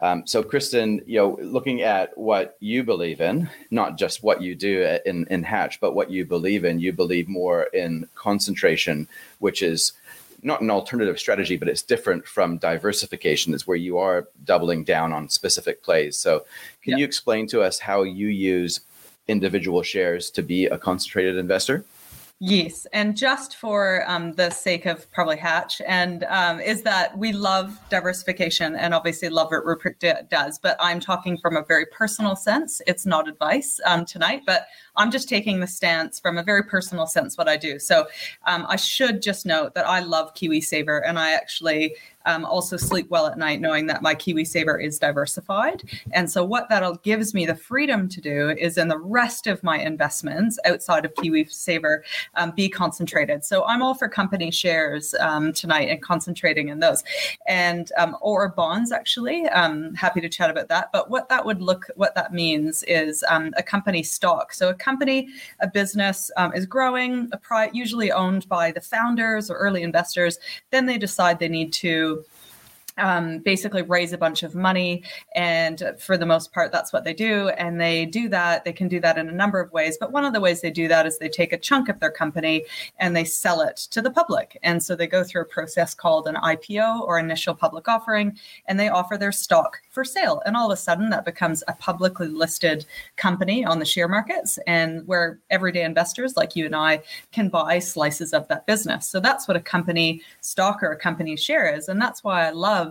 Um, 0.00 0.26
so, 0.26 0.42
Kristen, 0.42 1.00
you 1.06 1.18
know, 1.18 1.38
looking 1.40 1.80
at 1.80 2.16
what 2.18 2.56
you 2.60 2.84
believe 2.84 3.22
in, 3.22 3.48
not 3.70 3.96
just 3.96 4.22
what 4.22 4.42
you 4.42 4.54
do 4.54 4.82
in, 5.06 5.26
in 5.28 5.42
Hatch, 5.42 5.80
but 5.80 5.94
what 5.94 6.10
you 6.10 6.26
believe 6.26 6.66
in, 6.66 6.78
you 6.78 6.92
believe 6.92 7.28
more 7.28 7.64
in 7.72 8.06
concentration, 8.14 9.08
which 9.38 9.62
is 9.62 9.92
not 10.42 10.60
an 10.60 10.70
alternative 10.70 11.18
strategy, 11.18 11.56
but 11.56 11.68
it's 11.68 11.82
different 11.82 12.26
from 12.26 12.58
diversification. 12.58 13.54
It's 13.54 13.66
where 13.66 13.76
you 13.76 13.96
are 13.96 14.28
doubling 14.44 14.84
down 14.84 15.14
on 15.14 15.30
specific 15.30 15.82
plays. 15.82 16.18
So, 16.18 16.44
can 16.82 16.92
yeah. 16.92 16.98
you 16.98 17.04
explain 17.06 17.46
to 17.48 17.62
us 17.62 17.78
how 17.78 18.02
you 18.02 18.28
use 18.28 18.80
individual 19.28 19.82
shares 19.82 20.30
to 20.32 20.42
be 20.42 20.66
a 20.66 20.76
concentrated 20.76 21.36
investor? 21.36 21.86
Yes, 22.38 22.86
and 22.92 23.16
just 23.16 23.56
for 23.56 24.04
um, 24.06 24.32
the 24.32 24.50
sake 24.50 24.84
of 24.84 25.10
probably 25.10 25.38
Hatch, 25.38 25.80
and 25.86 26.22
um, 26.24 26.60
is 26.60 26.82
that 26.82 27.16
we 27.16 27.32
love 27.32 27.80
diversification 27.88 28.76
and 28.76 28.92
obviously 28.92 29.30
love 29.30 29.50
what 29.50 29.64
Rupert 29.64 29.98
d- 30.00 30.12
does, 30.30 30.58
but 30.58 30.76
I'm 30.78 31.00
talking 31.00 31.38
from 31.38 31.56
a 31.56 31.64
very 31.64 31.86
personal 31.86 32.36
sense. 32.36 32.82
It's 32.86 33.06
not 33.06 33.26
advice 33.26 33.80
um, 33.86 34.04
tonight, 34.04 34.42
but 34.46 34.66
I'm 34.96 35.10
just 35.10 35.28
taking 35.28 35.60
the 35.60 35.66
stance 35.66 36.18
from 36.18 36.38
a 36.38 36.42
very 36.42 36.62
personal 36.62 37.06
sense 37.06 37.36
what 37.36 37.48
I 37.48 37.56
do. 37.56 37.78
So 37.78 38.06
um, 38.46 38.66
I 38.68 38.76
should 38.76 39.22
just 39.22 39.46
note 39.46 39.74
that 39.74 39.86
I 39.86 40.00
love 40.00 40.34
KiwiSaver, 40.34 41.02
and 41.06 41.18
I 41.18 41.32
actually 41.32 41.94
um, 42.26 42.44
also 42.44 42.76
sleep 42.76 43.08
well 43.08 43.26
at 43.26 43.38
night 43.38 43.60
knowing 43.60 43.86
that 43.86 44.02
my 44.02 44.14
KiwiSaver 44.14 44.82
is 44.82 44.98
diversified. 44.98 45.82
And 46.12 46.30
so, 46.30 46.44
what 46.44 46.68
that 46.68 47.02
gives 47.02 47.32
me 47.32 47.46
the 47.46 47.54
freedom 47.54 48.08
to 48.08 48.20
do 48.20 48.50
is 48.50 48.76
in 48.76 48.88
the 48.88 48.98
rest 48.98 49.46
of 49.46 49.62
my 49.62 49.78
investments 49.78 50.58
outside 50.64 51.04
of 51.04 51.14
KiwiSaver 51.14 52.00
um, 52.34 52.50
be 52.50 52.68
concentrated. 52.68 53.44
So, 53.44 53.64
I'm 53.64 53.82
all 53.82 53.94
for 53.94 54.08
company 54.08 54.50
shares 54.50 55.14
um, 55.20 55.52
tonight 55.52 55.88
and 55.88 56.02
concentrating 56.02 56.68
in 56.68 56.80
those, 56.80 57.02
and 57.46 57.90
um, 57.96 58.16
or 58.20 58.48
bonds 58.48 58.92
actually. 58.92 59.46
Um, 59.46 59.94
happy 59.94 60.20
to 60.20 60.28
chat 60.28 60.50
about 60.50 60.68
that. 60.68 60.90
But 60.92 61.08
what 61.10 61.28
that 61.28 61.46
would 61.46 61.62
look, 61.62 61.86
what 61.94 62.14
that 62.16 62.32
means 62.32 62.82
is 62.84 63.24
a 63.28 63.62
company 63.62 64.02
stock. 64.02 64.52
So, 64.52 64.68
a 64.68 64.74
company, 64.88 65.18
a 65.60 65.68
business 65.80 66.30
um, 66.36 66.50
is 66.58 66.64
growing, 66.76 67.12
pri- 67.42 67.70
usually 67.72 68.10
owned 68.22 68.44
by 68.48 68.66
the 68.76 68.80
founders 68.80 69.50
or 69.50 69.56
early 69.66 69.82
investors. 69.82 70.38
Then 70.72 70.86
they 70.86 70.98
decide 71.06 71.38
they 71.38 71.54
need 71.60 71.72
to 71.84 72.24
um, 72.98 73.38
basically 73.38 73.82
raise 73.82 74.12
a 74.12 74.18
bunch 74.18 74.42
of 74.42 74.54
money. 74.54 75.02
And 75.34 75.94
for 75.98 76.16
the 76.16 76.26
most 76.26 76.52
part, 76.52 76.72
that's 76.72 76.92
what 76.92 77.04
they 77.04 77.14
do. 77.14 77.48
And 77.50 77.80
they 77.80 78.06
do 78.06 78.28
that. 78.30 78.64
They 78.64 78.72
can 78.72 78.88
do 78.88 79.00
that 79.00 79.18
in 79.18 79.28
a 79.28 79.32
number 79.32 79.60
of 79.60 79.72
ways. 79.72 79.96
But 79.98 80.12
one 80.12 80.24
of 80.24 80.32
the 80.32 80.40
ways 80.40 80.60
they 80.60 80.70
do 80.70 80.88
that 80.88 81.06
is 81.06 81.18
they 81.18 81.28
take 81.28 81.52
a 81.52 81.58
chunk 81.58 81.88
of 81.88 82.00
their 82.00 82.10
company 82.10 82.64
and 82.98 83.14
they 83.14 83.24
sell 83.24 83.60
it 83.60 83.76
to 83.90 84.00
the 84.00 84.10
public. 84.10 84.58
And 84.62 84.82
so 84.82 84.96
they 84.96 85.06
go 85.06 85.24
through 85.24 85.42
a 85.42 85.46
process 85.46 85.94
called 85.94 86.26
an 86.26 86.36
IPO 86.36 87.00
or 87.02 87.18
initial 87.18 87.54
public 87.54 87.88
offering, 87.88 88.38
and 88.66 88.78
they 88.78 88.88
offer 88.88 89.16
their 89.16 89.32
stock 89.32 89.80
for 89.90 90.04
sale. 90.04 90.42
And 90.46 90.56
all 90.56 90.70
of 90.70 90.72
a 90.72 90.80
sudden, 90.80 91.10
that 91.10 91.24
becomes 91.24 91.62
a 91.68 91.72
publicly 91.74 92.28
listed 92.28 92.86
company 93.16 93.64
on 93.64 93.78
the 93.78 93.84
share 93.84 94.08
markets, 94.08 94.58
and 94.66 95.06
where 95.06 95.40
everyday 95.50 95.84
investors 95.84 96.36
like 96.36 96.56
you 96.56 96.66
and 96.66 96.76
I 96.76 97.02
can 97.32 97.48
buy 97.48 97.78
slices 97.78 98.32
of 98.32 98.48
that 98.48 98.66
business. 98.66 99.06
So 99.06 99.20
that's 99.20 99.48
what 99.48 99.56
a 99.56 99.60
company 99.60 100.22
stock 100.40 100.82
or 100.82 100.92
a 100.92 100.96
company 100.96 101.36
share 101.36 101.74
is. 101.74 101.88
And 101.88 102.00
that's 102.00 102.22
why 102.22 102.46
I 102.46 102.50
love 102.50 102.85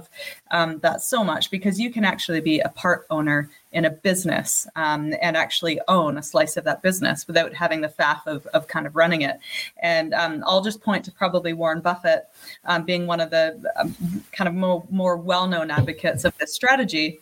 um, 0.51 0.79
that 0.79 1.01
so 1.01 1.23
much 1.23 1.51
because 1.51 1.79
you 1.79 1.91
can 1.91 2.03
actually 2.03 2.41
be 2.41 2.59
a 2.59 2.69
part 2.69 3.05
owner 3.09 3.49
in 3.71 3.85
a 3.85 3.89
business 3.89 4.67
um, 4.75 5.13
and 5.21 5.35
actually 5.35 5.79
own 5.87 6.17
a 6.17 6.23
slice 6.23 6.55
of 6.55 6.63
that 6.63 6.81
business 6.81 7.27
without 7.27 7.53
having 7.53 7.81
the 7.81 7.89
faff 7.89 8.25
of, 8.25 8.45
of 8.47 8.67
kind 8.67 8.87
of 8.87 8.95
running 8.95 9.21
it. 9.21 9.37
And 9.81 10.13
um, 10.13 10.43
I'll 10.47 10.63
just 10.63 10.81
point 10.81 11.03
to 11.05 11.11
probably 11.11 11.53
Warren 11.53 11.81
Buffett 11.81 12.27
um, 12.63 12.85
being 12.85 13.05
one 13.05 13.19
of 13.19 13.29
the 13.29 13.61
um, 13.75 13.95
kind 14.31 14.47
of 14.47 14.53
more, 14.53 14.85
more 14.89 15.17
well 15.17 15.47
known 15.47 15.69
advocates 15.71 16.23
of 16.23 16.37
this 16.37 16.53
strategy 16.53 17.19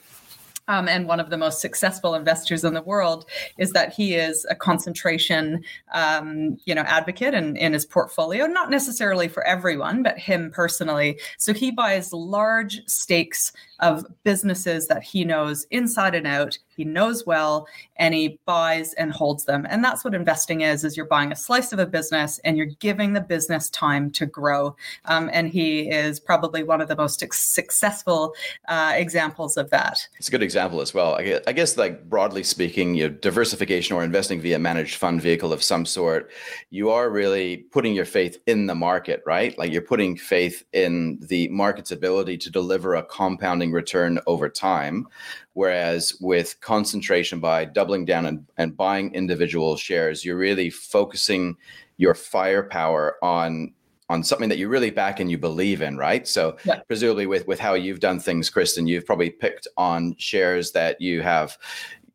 um, 0.67 0.87
and 0.87 1.07
one 1.07 1.19
of 1.19 1.29
the 1.29 1.37
most 1.37 1.61
successful 1.61 2.15
investors 2.15 2.63
in 2.63 2.73
the 2.73 2.81
world, 2.81 3.25
is 3.57 3.71
that 3.71 3.93
he 3.93 4.15
is 4.15 4.45
a 4.49 4.55
concentration, 4.55 5.63
um, 5.93 6.57
you 6.65 6.73
know, 6.73 6.81
advocate 6.83 7.33
in, 7.33 7.55
in 7.57 7.73
his 7.73 7.85
portfolio. 7.85 8.45
Not 8.45 8.69
necessarily 8.69 9.27
for 9.27 9.43
everyone, 9.45 10.03
but 10.03 10.17
him 10.17 10.51
personally. 10.51 11.19
So 11.37 11.53
he 11.53 11.71
buys 11.71 12.13
large 12.13 12.81
stakes 12.87 13.51
of 13.83 14.05
businesses 14.23 14.87
that 14.87 15.03
he 15.03 15.25
knows 15.25 15.65
inside 15.71 16.15
and 16.15 16.25
out. 16.25 16.57
He 16.75 16.85
knows 16.85 17.25
well 17.25 17.67
and 17.97 18.13
he 18.13 18.39
buys 18.45 18.93
and 18.93 19.11
holds 19.11 19.45
them. 19.45 19.67
And 19.69 19.83
that's 19.83 20.03
what 20.03 20.15
investing 20.15 20.61
is 20.61 20.83
is 20.83 20.95
you're 20.95 21.05
buying 21.05 21.31
a 21.31 21.35
slice 21.35 21.73
of 21.73 21.79
a 21.79 21.85
business 21.85 22.39
and 22.43 22.57
you're 22.57 22.65
giving 22.65 23.13
the 23.13 23.21
business 23.21 23.69
time 23.69 24.09
to 24.11 24.25
grow. 24.25 24.75
Um, 25.05 25.29
and 25.33 25.49
he 25.49 25.89
is 25.89 26.19
probably 26.19 26.63
one 26.63 26.81
of 26.81 26.87
the 26.87 26.95
most 26.95 27.19
successful 27.19 28.33
uh, 28.67 28.93
examples 28.95 29.57
of 29.57 29.69
that. 29.71 30.07
It's 30.17 30.29
a 30.29 30.31
good 30.31 30.43
example 30.43 30.81
as 30.81 30.93
well. 30.93 31.15
I 31.15 31.23
guess, 31.23 31.41
I 31.45 31.51
guess 31.51 31.77
like 31.77 32.09
broadly 32.09 32.43
speaking 32.43 32.95
you 32.95 33.09
know, 33.09 33.15
diversification 33.15 33.95
or 33.95 34.03
investing 34.03 34.39
via 34.39 34.57
managed 34.57 34.95
fund 34.95 35.21
vehicle 35.21 35.51
of 35.53 35.61
some 35.61 35.85
sort 35.85 36.31
you 36.69 36.89
are 36.89 37.09
really 37.09 37.57
putting 37.57 37.93
your 37.93 38.05
faith 38.05 38.37
in 38.47 38.65
the 38.67 38.75
market 38.75 39.23
right? 39.25 39.57
Like 39.57 39.71
you're 39.71 39.81
putting 39.81 40.15
faith 40.15 40.63
in 40.73 41.19
the 41.21 41.47
market's 41.49 41.91
ability 41.91 42.37
to 42.39 42.49
deliver 42.49 42.95
a 42.95 43.03
compounding 43.03 43.71
return 43.73 44.19
over 44.27 44.49
time. 44.49 45.07
Whereas 45.53 46.15
with 46.21 46.59
concentration 46.61 47.39
by 47.39 47.65
doubling 47.65 48.05
down 48.05 48.25
and, 48.25 48.45
and 48.57 48.77
buying 48.77 49.13
individual 49.13 49.75
shares, 49.75 50.23
you're 50.23 50.37
really 50.37 50.69
focusing 50.69 51.57
your 51.97 52.13
firepower 52.13 53.17
on 53.23 53.73
on 54.09 54.21
something 54.21 54.49
that 54.49 54.57
you 54.57 54.67
really 54.67 54.91
back 54.91 55.21
and 55.21 55.31
you 55.31 55.37
believe 55.37 55.81
in, 55.81 55.97
right? 55.97 56.27
So 56.27 56.57
yeah. 56.65 56.81
presumably 56.87 57.25
with 57.25 57.47
with 57.47 57.59
how 57.59 57.73
you've 57.73 57.99
done 57.99 58.19
things, 58.19 58.49
Kristen, 58.49 58.85
you've 58.87 59.05
probably 59.05 59.29
picked 59.29 59.67
on 59.77 60.15
shares 60.17 60.71
that 60.73 60.99
you 60.99 61.21
have 61.21 61.57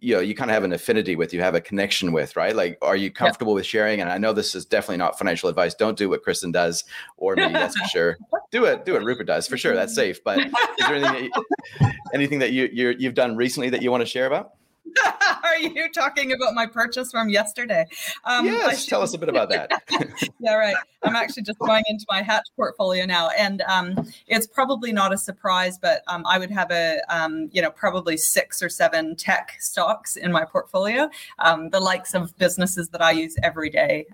you 0.00 0.14
know 0.14 0.20
you 0.20 0.34
kind 0.34 0.50
of 0.50 0.54
have 0.54 0.64
an 0.64 0.72
affinity 0.72 1.16
with 1.16 1.32
you 1.32 1.40
have 1.40 1.54
a 1.54 1.60
connection 1.60 2.12
with 2.12 2.36
right? 2.36 2.54
Like 2.54 2.78
are 2.82 2.96
you 2.96 3.10
comfortable 3.10 3.52
yeah. 3.52 3.56
with 3.56 3.66
sharing? 3.66 4.00
And 4.00 4.10
i 4.10 4.18
know 4.18 4.32
this 4.32 4.54
is 4.54 4.64
definitely 4.64 4.98
not 4.98 5.18
financial 5.18 5.48
advice. 5.48 5.74
Don't 5.74 5.96
do 5.96 6.08
what 6.08 6.22
kristen 6.22 6.52
does 6.52 6.84
or 7.16 7.36
me 7.36 7.52
that's 7.52 7.76
for 7.76 7.88
sure. 7.88 8.18
Do 8.50 8.64
it 8.64 8.86
do 8.86 8.94
what 8.94 9.04
rupert 9.04 9.26
does 9.26 9.46
for 9.46 9.58
sure 9.58 9.74
that's 9.74 9.94
safe 9.94 10.24
but 10.24 10.38
is 10.38 10.52
there 10.78 10.94
anything 10.94 11.12
that 11.12 11.22
you, 11.22 11.90
anything 12.14 12.38
that 12.38 12.52
you 12.52 12.70
you 12.72 12.94
you've 12.98 13.12
done 13.12 13.36
recently 13.36 13.68
that 13.68 13.82
you 13.82 13.90
want 13.90 14.00
to 14.00 14.06
share 14.06 14.26
about 14.26 14.52
Are 15.44 15.58
you 15.58 15.90
talking 15.92 16.32
about 16.32 16.54
my 16.54 16.66
purchase 16.66 17.10
from 17.10 17.28
yesterday? 17.28 17.86
Um, 18.24 18.46
yes, 18.46 18.86
tell 18.86 19.02
us 19.02 19.14
a 19.14 19.18
bit 19.18 19.28
about 19.28 19.48
that. 19.50 19.70
yeah, 20.40 20.54
right. 20.54 20.76
I'm 21.02 21.14
actually 21.14 21.44
just 21.44 21.58
going 21.58 21.84
into 21.88 22.04
my 22.10 22.22
Hatch 22.22 22.48
portfolio 22.56 23.06
now, 23.06 23.30
and 23.30 23.62
um, 23.62 24.08
it's 24.26 24.46
probably 24.46 24.92
not 24.92 25.12
a 25.12 25.18
surprise, 25.18 25.78
but 25.78 26.02
um, 26.08 26.24
I 26.26 26.38
would 26.38 26.50
have 26.50 26.70
a, 26.70 27.00
um, 27.08 27.48
you 27.52 27.62
know, 27.62 27.70
probably 27.70 28.16
six 28.16 28.62
or 28.62 28.68
seven 28.68 29.14
tech 29.14 29.56
stocks 29.60 30.16
in 30.16 30.32
my 30.32 30.44
portfolio, 30.44 31.08
um, 31.38 31.70
the 31.70 31.80
likes 31.80 32.14
of 32.14 32.36
businesses 32.38 32.88
that 32.90 33.02
I 33.02 33.12
use 33.12 33.36
every 33.42 33.70
day. 33.70 34.06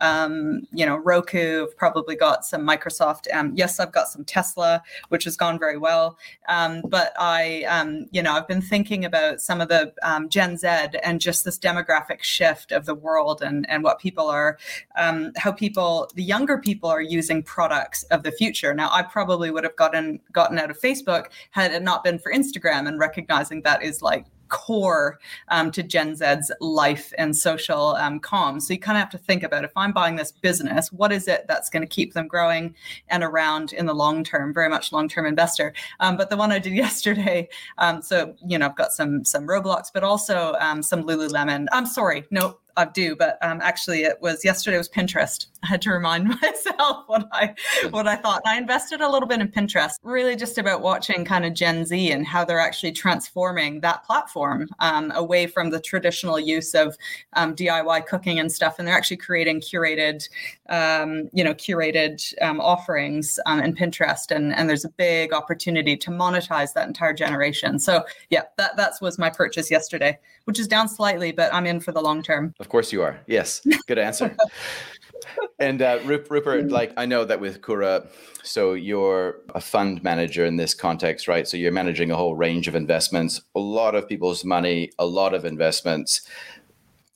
Um, 0.00 0.62
you 0.72 0.86
know, 0.86 0.96
Roku. 0.96 1.64
I've 1.64 1.76
probably 1.76 2.16
got 2.16 2.44
some 2.44 2.66
Microsoft. 2.66 3.26
yes, 3.54 3.80
I've 3.80 3.92
got 3.92 4.08
some 4.08 4.24
Tesla, 4.24 4.82
which 5.08 5.24
has 5.24 5.36
gone 5.36 5.58
very 5.58 5.78
well. 5.78 6.18
but 6.46 7.12
I, 7.18 8.06
you 8.10 8.22
know, 8.22 8.32
I've 8.32 8.48
been 8.48 8.62
thinking 8.62 9.04
about 9.04 9.40
some 9.40 9.60
of 9.60 9.68
the 9.68 9.92
um, 10.02 10.28
Gen 10.28 10.56
Z 10.56 10.68
and 11.02 11.20
just 11.20 11.44
this 11.44 11.58
demographic 11.58 12.22
shift 12.22 12.72
of 12.72 12.86
the 12.86 12.94
world 12.94 13.42
and, 13.42 13.68
and 13.68 13.82
what 13.82 13.98
people 13.98 14.28
are, 14.28 14.58
um, 14.96 15.32
how 15.36 15.52
people, 15.52 16.10
the 16.14 16.22
younger 16.22 16.58
people 16.58 16.88
are 16.88 17.02
using 17.02 17.42
products 17.42 18.02
of 18.04 18.22
the 18.22 18.32
future. 18.32 18.74
Now, 18.74 18.90
I 18.92 19.02
probably 19.02 19.50
would 19.50 19.64
have 19.64 19.76
gotten 19.76 20.20
gotten 20.32 20.58
out 20.58 20.70
of 20.70 20.80
Facebook 20.80 21.26
had 21.50 21.72
it 21.72 21.82
not 21.82 22.04
been 22.04 22.18
for 22.18 22.32
Instagram 22.32 22.88
and 22.88 22.98
recognizing 22.98 23.62
that 23.62 23.82
is 23.82 24.02
like 24.02 24.26
core 24.48 25.18
um, 25.48 25.70
to 25.72 25.82
Gen 25.82 26.14
Z's 26.16 26.50
life 26.60 27.12
and 27.18 27.36
social 27.36 27.94
um, 27.96 28.20
comms. 28.20 28.62
So 28.62 28.72
you 28.72 28.78
kind 28.78 28.96
of 28.96 29.00
have 29.00 29.10
to 29.10 29.18
think 29.18 29.42
about 29.42 29.64
if 29.64 29.72
I'm 29.76 29.92
buying 29.92 30.16
this 30.16 30.32
business, 30.32 30.92
what 30.92 31.12
is 31.12 31.28
it 31.28 31.46
that's 31.48 31.70
going 31.70 31.82
to 31.82 31.86
keep 31.86 32.14
them 32.14 32.28
growing 32.28 32.74
and 33.08 33.22
around 33.22 33.72
in 33.72 33.86
the 33.86 33.94
long 33.94 34.24
term? 34.24 34.52
Very 34.52 34.68
much 34.68 34.92
long 34.92 35.08
term 35.08 35.26
investor. 35.26 35.72
Um, 36.00 36.16
but 36.16 36.30
the 36.30 36.36
one 36.36 36.52
I 36.52 36.58
did 36.58 36.72
yesterday, 36.74 37.48
um, 37.78 38.02
so 38.02 38.34
you 38.46 38.58
know, 38.58 38.66
I've 38.66 38.76
got 38.76 38.92
some 38.92 39.24
some 39.24 39.46
Roblox, 39.46 39.90
but 39.92 40.04
also 40.04 40.54
um, 40.60 40.82
some 40.82 41.04
Lululemon. 41.04 41.66
I'm 41.72 41.86
sorry, 41.86 42.26
no, 42.30 42.58
I 42.78 42.84
do, 42.84 43.16
but 43.16 43.38
um, 43.42 43.60
actually, 43.60 44.04
it 44.04 44.18
was 44.22 44.44
yesterday 44.44 44.78
was 44.78 44.88
Pinterest. 44.88 45.46
I 45.64 45.66
had 45.66 45.82
to 45.82 45.90
remind 45.90 46.28
myself 46.42 47.02
what 47.08 47.28
I 47.32 47.52
what 47.90 48.06
I 48.06 48.14
thought. 48.14 48.40
I 48.46 48.56
invested 48.56 49.00
a 49.00 49.10
little 49.10 49.28
bit 49.28 49.40
in 49.40 49.48
Pinterest, 49.48 49.96
really 50.04 50.36
just 50.36 50.58
about 50.58 50.80
watching 50.80 51.24
kind 51.24 51.44
of 51.44 51.54
Gen 51.54 51.84
Z 51.84 52.12
and 52.12 52.24
how 52.24 52.44
they're 52.44 52.60
actually 52.60 52.92
transforming 52.92 53.80
that 53.80 54.04
platform 54.04 54.68
um, 54.78 55.10
away 55.16 55.48
from 55.48 55.70
the 55.70 55.80
traditional 55.80 56.38
use 56.38 56.72
of 56.74 56.96
um, 57.32 57.56
DIY 57.56 58.06
cooking 58.06 58.38
and 58.38 58.50
stuff, 58.50 58.78
and 58.78 58.86
they're 58.86 58.96
actually 58.96 59.16
creating 59.16 59.60
curated, 59.60 60.28
um, 60.68 61.28
you 61.32 61.42
know, 61.42 61.54
curated 61.54 62.32
um, 62.40 62.60
offerings 62.60 63.40
um, 63.46 63.58
in 63.58 63.74
Pinterest, 63.74 64.30
and 64.30 64.54
and 64.54 64.70
there's 64.70 64.84
a 64.84 64.90
big 64.90 65.32
opportunity 65.32 65.96
to 65.96 66.10
monetize 66.10 66.72
that 66.74 66.86
entire 66.86 67.12
generation. 67.12 67.80
So 67.80 68.04
yeah, 68.30 68.42
that 68.56 68.76
that 68.76 68.92
was 69.02 69.18
my 69.18 69.30
purchase 69.30 69.68
yesterday, 69.68 70.16
which 70.44 70.60
is 70.60 70.68
down 70.68 70.88
slightly, 70.88 71.32
but 71.32 71.52
I'm 71.52 71.66
in 71.66 71.80
for 71.80 71.90
the 71.90 72.00
long 72.00 72.22
term. 72.22 72.54
Of 72.60 72.67
course 72.68 72.92
you 72.92 73.02
are. 73.02 73.20
Yes. 73.26 73.66
Good 73.86 73.98
answer. 73.98 74.36
and 75.58 75.82
uh, 75.82 75.98
Rupert, 76.04 76.70
like 76.70 76.92
I 76.96 77.06
know 77.06 77.24
that 77.24 77.40
with 77.40 77.62
Kura, 77.62 78.06
so 78.42 78.74
you're 78.74 79.40
a 79.54 79.60
fund 79.60 80.02
manager 80.02 80.44
in 80.44 80.56
this 80.56 80.74
context, 80.74 81.28
right? 81.28 81.46
So 81.46 81.56
you're 81.56 81.72
managing 81.72 82.10
a 82.10 82.16
whole 82.16 82.34
range 82.34 82.68
of 82.68 82.74
investments, 82.74 83.40
a 83.54 83.60
lot 83.60 83.94
of 83.94 84.08
people's 84.08 84.44
money, 84.44 84.92
a 84.98 85.06
lot 85.06 85.34
of 85.34 85.44
investments. 85.44 86.22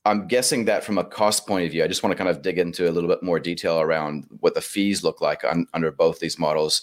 I'm 0.04 0.26
guessing 0.26 0.64
that 0.64 0.82
from 0.82 0.98
a 0.98 1.04
cost 1.04 1.46
point 1.46 1.64
of 1.64 1.70
view, 1.70 1.84
I 1.84 1.88
just 1.88 2.02
want 2.02 2.10
to 2.10 2.16
kind 2.16 2.28
of 2.28 2.42
dig 2.42 2.58
into 2.58 2.90
a 2.90 2.92
little 2.92 3.08
bit 3.08 3.22
more 3.22 3.38
detail 3.38 3.80
around 3.80 4.26
what 4.40 4.54
the 4.54 4.60
fees 4.60 5.04
look 5.04 5.20
like 5.20 5.44
on, 5.44 5.66
under 5.74 5.92
both 5.92 6.18
these 6.18 6.40
models. 6.40 6.82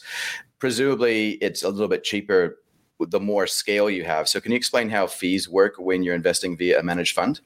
Presumably, 0.59 1.31
it's 1.41 1.63
a 1.63 1.69
little 1.69 1.89
bit 1.89 2.05
cheaper 2.05 2.59
the 3.07 3.19
more 3.19 3.47
scale 3.47 3.89
you 3.89 4.03
have. 4.03 4.27
So, 4.27 4.39
can 4.39 4.51
you 4.51 4.57
explain 4.57 4.89
how 4.89 5.07
fees 5.07 5.49
work 5.49 5.75
when 5.77 6.03
you're 6.03 6.15
investing 6.15 6.57
via 6.57 6.79
a 6.79 6.83
managed 6.83 7.15
fund? 7.15 7.41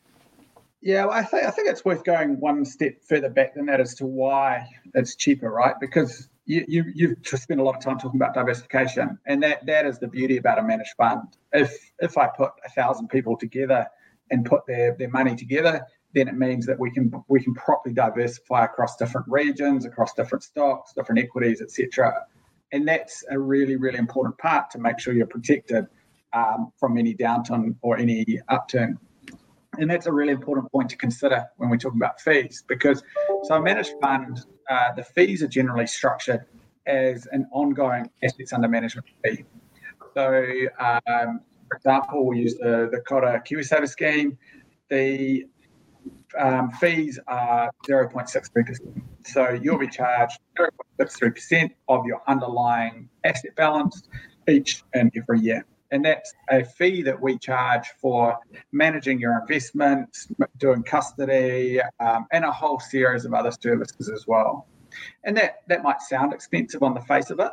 Yeah, 0.84 1.06
well, 1.06 1.14
I 1.14 1.24
think 1.24 1.46
I 1.46 1.50
think 1.50 1.70
it's 1.70 1.86
worth 1.86 2.04
going 2.04 2.42
one 2.42 2.66
step 2.66 3.02
further 3.08 3.30
back 3.30 3.56
than 3.56 3.68
that 3.68 3.80
as 3.80 3.96
to 3.96 4.06
why 4.06 4.68
it's 4.94 5.16
cheaper, 5.16 5.50
right? 5.50 5.76
Because 5.80 6.28
you, 6.46 6.66
you 6.68 6.84
you've 6.94 7.16
spent 7.26 7.62
a 7.62 7.64
lot 7.64 7.78
of 7.78 7.82
time 7.82 7.98
talking 7.98 8.20
about 8.20 8.34
diversification, 8.34 9.18
and 9.26 9.42
that 9.44 9.66
that 9.66 9.86
is 9.86 9.98
the 10.00 10.10
beauty 10.10 10.36
about 10.36 10.60
a 10.60 10.64
managed 10.64 10.92
fund. 10.98 11.38
If 11.54 11.74
if 12.00 12.18
I 12.18 12.28
put 12.28 12.52
a 12.66 12.70
thousand 12.72 13.08
people 13.08 13.38
together 13.38 13.88
and 14.30 14.46
put 14.46 14.66
their 14.68 14.94
their 15.00 15.10
money 15.10 15.38
together, 15.38 15.88
then 16.14 16.28
it 16.28 16.36
means 16.36 16.66
that 16.66 16.78
we 16.78 16.92
can 16.92 17.14
we 17.30 17.42
can 17.42 17.54
properly 17.54 17.96
diversify 17.96 18.66
across 18.66 18.98
different 18.98 19.28
regions, 19.30 19.86
across 19.86 20.14
different 20.14 20.44
stocks, 20.44 20.92
different 20.92 21.20
equities, 21.20 21.62
etc. 21.62 22.26
And 22.74 22.86
that's 22.86 23.24
a 23.30 23.40
really 23.40 23.78
really 23.78 24.00
important 24.00 24.38
part 24.38 24.70
to 24.72 24.80
make 24.80 25.00
sure 25.00 25.14
you're 25.14 25.28
protected 25.28 25.86
um, 26.34 26.74
from 26.78 26.98
any 26.98 27.16
downturn 27.16 27.78
or 27.82 27.98
any 27.98 28.42
upturn. 28.50 29.00
And 29.80 29.90
that's 29.90 30.06
a 30.06 30.12
really 30.12 30.34
important 30.34 30.72
point 30.72 30.90
to 30.90 30.98
consider 30.98 31.46
when 31.58 31.70
we're 31.70 31.78
talking 31.78 32.00
about 32.00 32.22
fees, 32.22 32.64
because 32.68 33.04
so 33.44 33.56
a 33.56 33.62
managed 33.62 33.94
fund, 34.02 34.46
uh, 34.70 34.94
the 34.96 35.04
fees 35.04 35.42
are 35.42 35.48
generally 35.48 35.88
structured 35.88 36.46
as 36.86 37.28
an 37.32 37.48
ongoing 37.52 38.10
assets 38.24 38.54
under 38.54 38.68
management 38.68 39.08
fee. 39.24 39.46
So, 40.14 40.46
um, 40.80 41.42
for 41.68 41.78
example, 41.78 42.28
we 42.28 42.40
use 42.40 42.56
the, 42.56 42.90
the 42.92 43.02
Kura 43.08 43.42
KiwiSaver 43.42 43.88
scheme. 43.88 44.38
The 44.90 45.46
um, 46.38 46.72
fees 46.72 47.20
are 47.28 47.72
0.63%. 47.88 48.80
So 49.26 49.50
you'll 49.50 49.80
be 49.80 49.88
charged 49.88 50.40
0.63% 50.58 51.72
of 51.88 52.06
your 52.06 52.22
underlying 52.28 53.10
asset 53.24 53.56
balance 53.56 54.04
each 54.48 54.84
and 54.94 55.12
every 55.16 55.40
year 55.40 55.66
and 55.94 56.04
that's 56.04 56.34
a 56.50 56.66
fee 56.66 57.04
that 57.04 57.22
we 57.22 57.38
charge 57.38 57.88
for 58.02 58.38
managing 58.72 59.20
your 59.20 59.40
investments, 59.40 60.28
doing 60.58 60.82
custody, 60.82 61.80
um, 62.00 62.26
and 62.32 62.44
a 62.44 62.52
whole 62.52 62.80
series 62.80 63.26
of 63.26 63.34
other 63.36 63.52
services 63.52 64.10
as 64.10 64.26
well. 64.28 64.68
And 65.24 65.38
that 65.38 65.62
that 65.68 65.84
might 65.84 66.02
sound 66.02 66.34
expensive 66.34 66.82
on 66.82 66.96
the 66.96 67.02
face 67.02 67.30
of 67.30 67.40
it, 67.40 67.52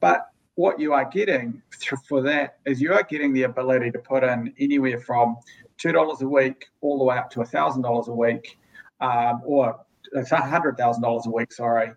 but 0.00 0.28
what 0.54 0.78
you 0.78 0.92
are 0.92 1.04
getting 1.04 1.60
for 2.08 2.22
that 2.22 2.58
is 2.64 2.80
you 2.80 2.92
are 2.92 3.02
getting 3.02 3.32
the 3.32 3.42
ability 3.42 3.90
to 3.90 3.98
put 3.98 4.22
in 4.22 4.54
anywhere 4.60 5.00
from 5.00 5.36
two 5.76 5.90
dollars 5.90 6.22
a 6.22 6.28
week 6.28 6.66
all 6.80 6.98
the 6.98 7.04
way 7.04 7.18
up 7.18 7.28
to 7.30 7.40
a 7.40 7.44
thousand 7.44 7.82
dollars 7.82 8.06
a 8.06 8.12
week, 8.12 8.56
um, 9.00 9.42
or 9.44 9.80
it's 10.12 10.30
a 10.30 10.36
hundred 10.36 10.76
thousand 10.76 11.02
dollars 11.02 11.26
a 11.26 11.30
week. 11.30 11.52
Sorry, 11.52 11.90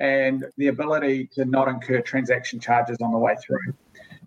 and 0.00 0.44
the 0.56 0.68
ability 0.68 1.28
to 1.34 1.44
not 1.44 1.68
incur 1.68 2.00
transaction 2.00 2.58
charges 2.58 2.96
on 3.00 3.12
the 3.12 3.18
way 3.18 3.36
through. 3.46 3.74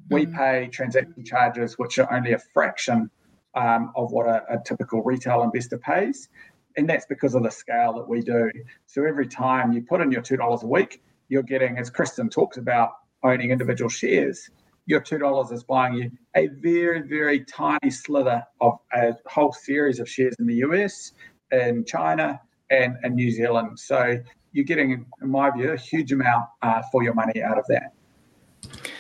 We 0.09 0.25
mm. 0.25 0.35
pay 0.35 0.67
transaction 0.67 1.23
charges, 1.23 1.77
which 1.77 1.97
are 1.99 2.11
only 2.13 2.33
a 2.33 2.39
fraction 2.39 3.09
um, 3.55 3.91
of 3.95 4.11
what 4.11 4.27
a, 4.27 4.43
a, 4.49 4.63
typical 4.63 5.03
retail 5.03 5.43
investor 5.43 5.77
pays. 5.77 6.29
And 6.75 6.89
that's 6.89 7.05
because 7.05 7.35
of 7.35 7.43
the 7.43 7.51
scale 7.51 7.93
that 7.93 8.07
we 8.07 8.21
do. 8.21 8.51
So 8.87 9.05
every 9.05 9.27
time 9.27 9.71
you 9.73 9.83
put 9.83 10.01
in 10.01 10.11
your 10.11 10.21
$2 10.23 10.63
a 10.63 10.67
week, 10.67 11.03
you're 11.29 11.43
getting, 11.43 11.77
as 11.77 11.89
Kristen 11.89 12.29
talks 12.29 12.57
about, 12.57 12.91
owning 13.23 13.51
individual 13.51 13.89
shares. 13.89 14.49
Your 14.85 15.01
$2 15.01 15.53
is 15.53 15.63
buying 15.63 15.93
you 15.93 16.11
a 16.35 16.47
very, 16.47 17.01
very 17.01 17.45
tiny 17.45 17.89
slither 17.89 18.43
of 18.59 18.79
a 18.93 19.13
whole 19.27 19.53
series 19.53 19.99
of 19.99 20.09
shares 20.09 20.35
in 20.39 20.47
the 20.47 20.55
US, 20.55 21.13
in 21.51 21.85
China, 21.85 22.41
and, 22.69 22.97
in 23.03 23.15
New 23.15 23.31
Zealand. 23.31 23.79
So 23.79 24.17
you're 24.51 24.65
getting, 24.65 25.05
in 25.21 25.29
my 25.29 25.51
view, 25.51 25.71
a 25.71 25.77
huge 25.77 26.11
amount 26.11 26.45
uh, 26.61 26.81
for 26.91 27.03
your 27.03 27.13
money 27.13 27.41
out 27.41 27.57
of 27.57 27.65
that. 27.67 27.93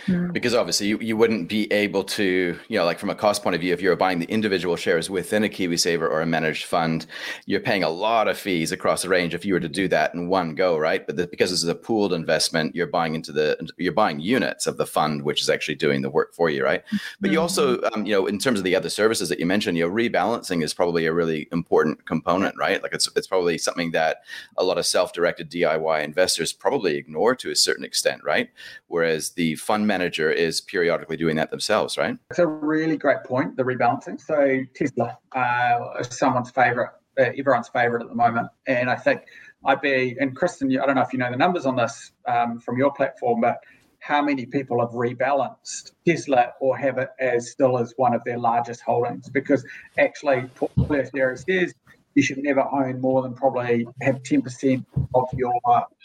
Mm. 0.07 0.33
Because 0.33 0.53
obviously 0.53 0.87
you, 0.87 0.99
you 0.99 1.15
wouldn't 1.15 1.47
be 1.47 1.71
able 1.71 2.03
to, 2.03 2.57
you 2.67 2.77
know, 2.77 2.85
like 2.85 2.99
from 2.99 3.09
a 3.09 3.15
cost 3.15 3.43
point 3.43 3.55
of 3.55 3.61
view, 3.61 3.73
if 3.73 3.81
you're 3.81 3.95
buying 3.95 4.19
the 4.19 4.25
individual 4.25 4.75
shares 4.75 5.09
within 5.09 5.43
a 5.43 5.49
KiwiSaver 5.49 6.01
or 6.01 6.21
a 6.21 6.25
managed 6.25 6.65
fund, 6.65 7.05
you're 7.45 7.59
paying 7.59 7.83
a 7.83 7.89
lot 7.89 8.27
of 8.27 8.37
fees 8.37 8.71
across 8.71 9.03
the 9.03 9.09
range 9.09 9.33
if 9.33 9.45
you 9.45 9.53
were 9.53 9.59
to 9.59 9.69
do 9.69 9.87
that 9.87 10.13
in 10.13 10.27
one 10.27 10.55
go, 10.55 10.77
right? 10.77 11.05
But 11.05 11.15
the, 11.15 11.27
because 11.27 11.51
this 11.51 11.63
is 11.63 11.69
a 11.69 11.75
pooled 11.75 12.13
investment, 12.13 12.75
you're 12.75 12.87
buying 12.87 13.15
into 13.15 13.31
the, 13.31 13.69
you're 13.77 13.93
buying 13.93 14.19
units 14.19 14.67
of 14.67 14.77
the 14.77 14.85
fund, 14.85 15.21
which 15.21 15.41
is 15.41 15.49
actually 15.49 15.75
doing 15.75 16.01
the 16.01 16.09
work 16.09 16.33
for 16.33 16.49
you, 16.49 16.63
right? 16.63 16.83
But 17.21 17.31
you 17.31 17.39
also, 17.39 17.77
mm-hmm. 17.77 17.99
um, 17.99 18.05
you 18.05 18.13
know, 18.13 18.25
in 18.27 18.39
terms 18.39 18.59
of 18.59 18.65
the 18.65 18.75
other 18.75 18.89
services 18.89 19.29
that 19.29 19.39
you 19.39 19.45
mentioned, 19.45 19.77
you 19.77 19.87
know, 19.87 19.93
rebalancing 19.93 20.63
is 20.63 20.73
probably 20.73 21.05
a 21.05 21.13
really 21.13 21.47
important 21.51 22.05
component, 22.05 22.55
right? 22.57 22.81
Like 22.81 22.93
it's, 22.93 23.09
it's 23.15 23.27
probably 23.27 23.57
something 23.57 23.91
that 23.91 24.23
a 24.57 24.63
lot 24.63 24.77
of 24.77 24.85
self-directed 24.85 25.49
DIY 25.49 26.03
investors 26.03 26.53
probably 26.53 26.97
ignore 26.97 27.35
to 27.35 27.51
a 27.51 27.55
certain 27.55 27.85
extent, 27.85 28.23
right? 28.23 28.49
Whereas 28.87 29.31
the 29.31 29.55
fund 29.55 29.87
manager 29.93 30.31
is 30.31 30.59
periodically 30.59 31.17
doing 31.17 31.35
that 31.35 31.51
themselves, 31.51 31.97
right? 31.97 32.17
It's 32.31 32.39
a 32.39 32.47
really 32.47 32.97
great 32.97 33.23
point, 33.23 33.55
the 33.55 33.63
rebalancing. 33.63 34.19
So 34.19 34.37
Tesla 34.75 35.17
uh, 35.35 35.99
is 35.99 36.17
someone's 36.17 36.49
favorite, 36.49 36.91
uh, 37.19 37.29
everyone's 37.37 37.69
favorite 37.69 38.01
at 38.01 38.09
the 38.09 38.15
moment. 38.15 38.47
And 38.65 38.89
I 38.89 38.95
think 38.95 39.21
I'd 39.65 39.81
be, 39.81 40.17
and 40.19 40.35
Kristen, 40.35 40.65
I 40.81 40.85
don't 40.85 40.95
know 40.95 41.03
if 41.03 41.13
you 41.13 41.19
know 41.19 41.29
the 41.29 41.37
numbers 41.37 41.65
on 41.65 41.75
this 41.75 42.11
um, 42.27 42.59
from 42.59 42.77
your 42.77 42.91
platform, 42.91 43.41
but 43.41 43.59
how 43.99 44.21
many 44.21 44.45
people 44.45 44.79
have 44.81 44.93
rebalanced 45.05 45.91
Tesla 46.05 46.53
or 46.59 46.75
have 46.75 46.97
it 46.97 47.09
as 47.19 47.51
still 47.51 47.77
as 47.77 47.93
one 47.97 48.13
of 48.13 48.23
their 48.25 48.39
largest 48.39 48.81
holdings? 48.81 49.29
Because 49.29 49.63
actually, 49.97 50.41
portfolio 50.55 51.05
theory 51.05 51.37
says 51.37 51.73
you 52.15 52.23
should 52.23 52.39
never 52.39 52.65
own 52.79 52.99
more 52.99 53.21
than 53.21 53.33
probably 53.33 53.87
have 54.01 54.21
10% 54.23 54.85
of 55.13 55.25
your 55.33 55.53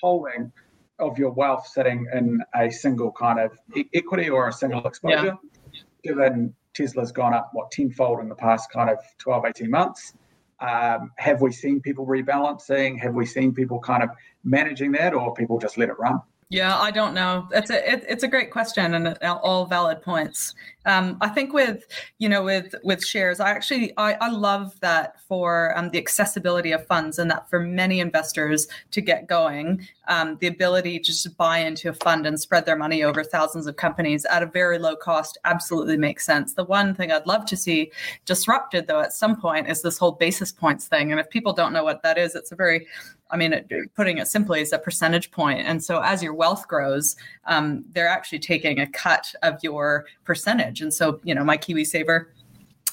holding 0.01 0.53
of 0.98 1.18
your 1.18 1.30
wealth 1.30 1.66
sitting 1.66 2.06
in 2.12 2.40
a 2.54 2.70
single 2.70 3.12
kind 3.12 3.38
of 3.38 3.52
e- 3.76 3.88
equity 3.94 4.28
or 4.28 4.48
a 4.48 4.52
single 4.52 4.84
exposure. 4.87 5.37
Yeah. 5.72 5.80
Given 6.02 6.54
Tesla's 6.74 7.12
gone 7.12 7.34
up, 7.34 7.50
what, 7.52 7.70
tenfold 7.70 8.20
in 8.20 8.28
the 8.28 8.34
past 8.34 8.70
kind 8.70 8.90
of 8.90 8.98
12, 9.18 9.44
18 9.46 9.70
months. 9.70 10.14
Um, 10.61 11.12
have 11.16 11.40
we 11.40 11.52
seen 11.52 11.80
people 11.80 12.06
rebalancing? 12.06 12.98
Have 13.00 13.14
we 13.14 13.26
seen 13.26 13.54
people 13.54 13.78
kind 13.78 14.02
of 14.02 14.11
managing 14.44 14.92
that 14.92 15.14
or 15.14 15.34
people 15.34 15.58
just 15.58 15.78
let 15.78 15.88
it 15.88 15.98
run? 15.98 16.20
Yeah, 16.50 16.78
I 16.78 16.90
don't 16.90 17.12
know. 17.12 17.46
It's 17.52 17.68
a 17.68 17.92
it, 17.92 18.06
it's 18.08 18.22
a 18.22 18.28
great 18.28 18.50
question 18.50 18.94
and 18.94 19.18
all 19.22 19.66
valid 19.66 20.00
points. 20.00 20.54
Um, 20.87 21.18
I 21.20 21.28
think 21.28 21.52
with 21.52 21.84
you 22.16 22.26
know 22.30 22.42
with 22.42 22.74
with 22.82 23.04
shares, 23.04 23.38
I 23.38 23.50
actually 23.50 23.92
I, 23.98 24.14
I 24.14 24.30
love 24.30 24.72
that 24.80 25.20
for 25.28 25.76
um, 25.76 25.90
the 25.90 25.98
accessibility 25.98 26.72
of 26.72 26.87
funds 26.87 27.18
and 27.18 27.30
that 27.30 27.50
for 27.50 27.61
many 27.61 28.00
investors 28.00 28.66
to 28.92 29.02
get 29.02 29.26
going, 29.26 29.87
um, 30.08 30.38
the 30.40 30.46
ability 30.46 31.00
just 31.00 31.22
to 31.24 31.30
buy 31.30 31.58
into 31.58 31.90
a 31.90 31.92
fund 31.92 32.26
and 32.26 32.40
spread 32.40 32.64
their 32.64 32.76
money 32.76 33.02
over 33.02 33.22
thousands 33.22 33.66
of 33.66 33.76
companies 33.76 34.24
at 34.24 34.42
a 34.42 34.46
very 34.46 34.78
low 34.78 34.96
cost 34.96 35.37
absolutely 35.44 35.98
makes 35.98 36.24
sense. 36.24 36.54
The 36.54 36.64
one 36.64 36.94
thing 36.94 37.12
I'd 37.12 37.26
love 37.26 37.44
to 37.44 37.58
see 37.58 37.92
disrupted 38.24 38.87
though 38.87 39.00
at 39.00 39.12
some 39.12 39.38
point 39.38 39.68
is 39.68 39.82
this 39.82 39.98
whole 39.98 40.12
basis 40.12 40.50
points 40.50 40.88
thing. 40.88 41.11
And 41.11 41.20
if 41.20 41.28
people 41.28 41.52
don't 41.52 41.74
know 41.74 41.84
what 41.84 42.02
that 42.04 42.16
is, 42.16 42.34
it's 42.34 42.52
a 42.52 42.56
very 42.56 42.87
I 43.30 43.36
mean, 43.36 43.64
putting 43.94 44.18
it 44.18 44.28
simply, 44.28 44.60
is 44.60 44.72
a 44.72 44.78
percentage 44.78 45.30
point. 45.30 45.60
And 45.60 45.82
so 45.82 46.00
as 46.00 46.22
your 46.22 46.34
wealth 46.34 46.66
grows, 46.66 47.16
um, 47.44 47.84
they're 47.92 48.08
actually 48.08 48.38
taking 48.38 48.80
a 48.80 48.86
cut 48.86 49.34
of 49.42 49.58
your 49.62 50.06
percentage. 50.24 50.80
And 50.80 50.92
so, 50.92 51.20
you 51.24 51.34
know, 51.34 51.44
my 51.44 51.58
KiwiSaver, 51.58 52.26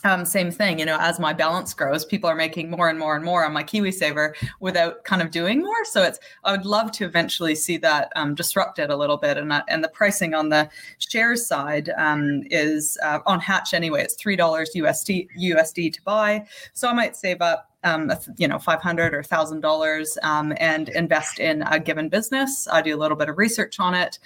um, 0.05 0.23
same 0.23 0.51
thing, 0.51 0.77
you 0.77 0.85
know, 0.85 0.97
as 0.99 1.19
my 1.19 1.33
balance 1.33 1.73
grows, 1.73 2.05
people 2.05 2.29
are 2.29 2.35
making 2.35 2.69
more 2.69 2.89
and 2.89 2.99
more 2.99 3.15
and 3.15 3.25
more 3.25 3.43
on 3.43 3.53
my 3.53 3.63
KiwiSaver 3.63 4.33
without 4.59 5.03
kind 5.03 5.21
of 5.21 5.31
doing 5.31 5.63
more. 5.63 5.83
So 5.85 6.03
it's, 6.03 6.19
I 6.43 6.51
would 6.51 6.65
love 6.65 6.91
to 6.93 7.05
eventually 7.05 7.55
see 7.55 7.77
that 7.77 8.11
um, 8.15 8.35
disrupted 8.35 8.91
a 8.91 8.95
little 8.95 9.17
bit. 9.17 9.37
And, 9.37 9.51
uh, 9.51 9.63
and 9.67 9.83
the 9.83 9.89
pricing 9.89 10.35
on 10.35 10.49
the 10.49 10.69
shares 10.99 11.47
side 11.47 11.89
um, 11.97 12.43
is 12.51 12.99
uh, 13.03 13.19
on 13.25 13.39
Hatch 13.39 13.73
anyway, 13.73 14.03
it's 14.03 14.15
$3 14.15 14.37
USD, 14.37 15.27
USD 15.39 15.93
to 15.93 16.01
buy. 16.03 16.45
So 16.73 16.87
I 16.87 16.93
might 16.93 17.15
save 17.15 17.41
up 17.41 17.71
um, 17.85 18.11
you 18.37 18.47
know, 18.47 18.57
five 18.57 18.81
hundred 18.81 19.13
or 19.13 19.23
thousand 19.23 19.57
um, 19.57 19.61
dollars, 19.61 20.17
and 20.23 20.89
invest 20.89 21.39
in 21.39 21.61
a 21.61 21.79
given 21.79 22.09
business. 22.09 22.67
I 22.69 22.81
do 22.81 22.95
a 22.95 22.99
little 22.99 23.15
bit 23.15 23.29
of 23.29 23.37
research 23.37 23.79
on 23.79 23.93
it, 23.93 24.19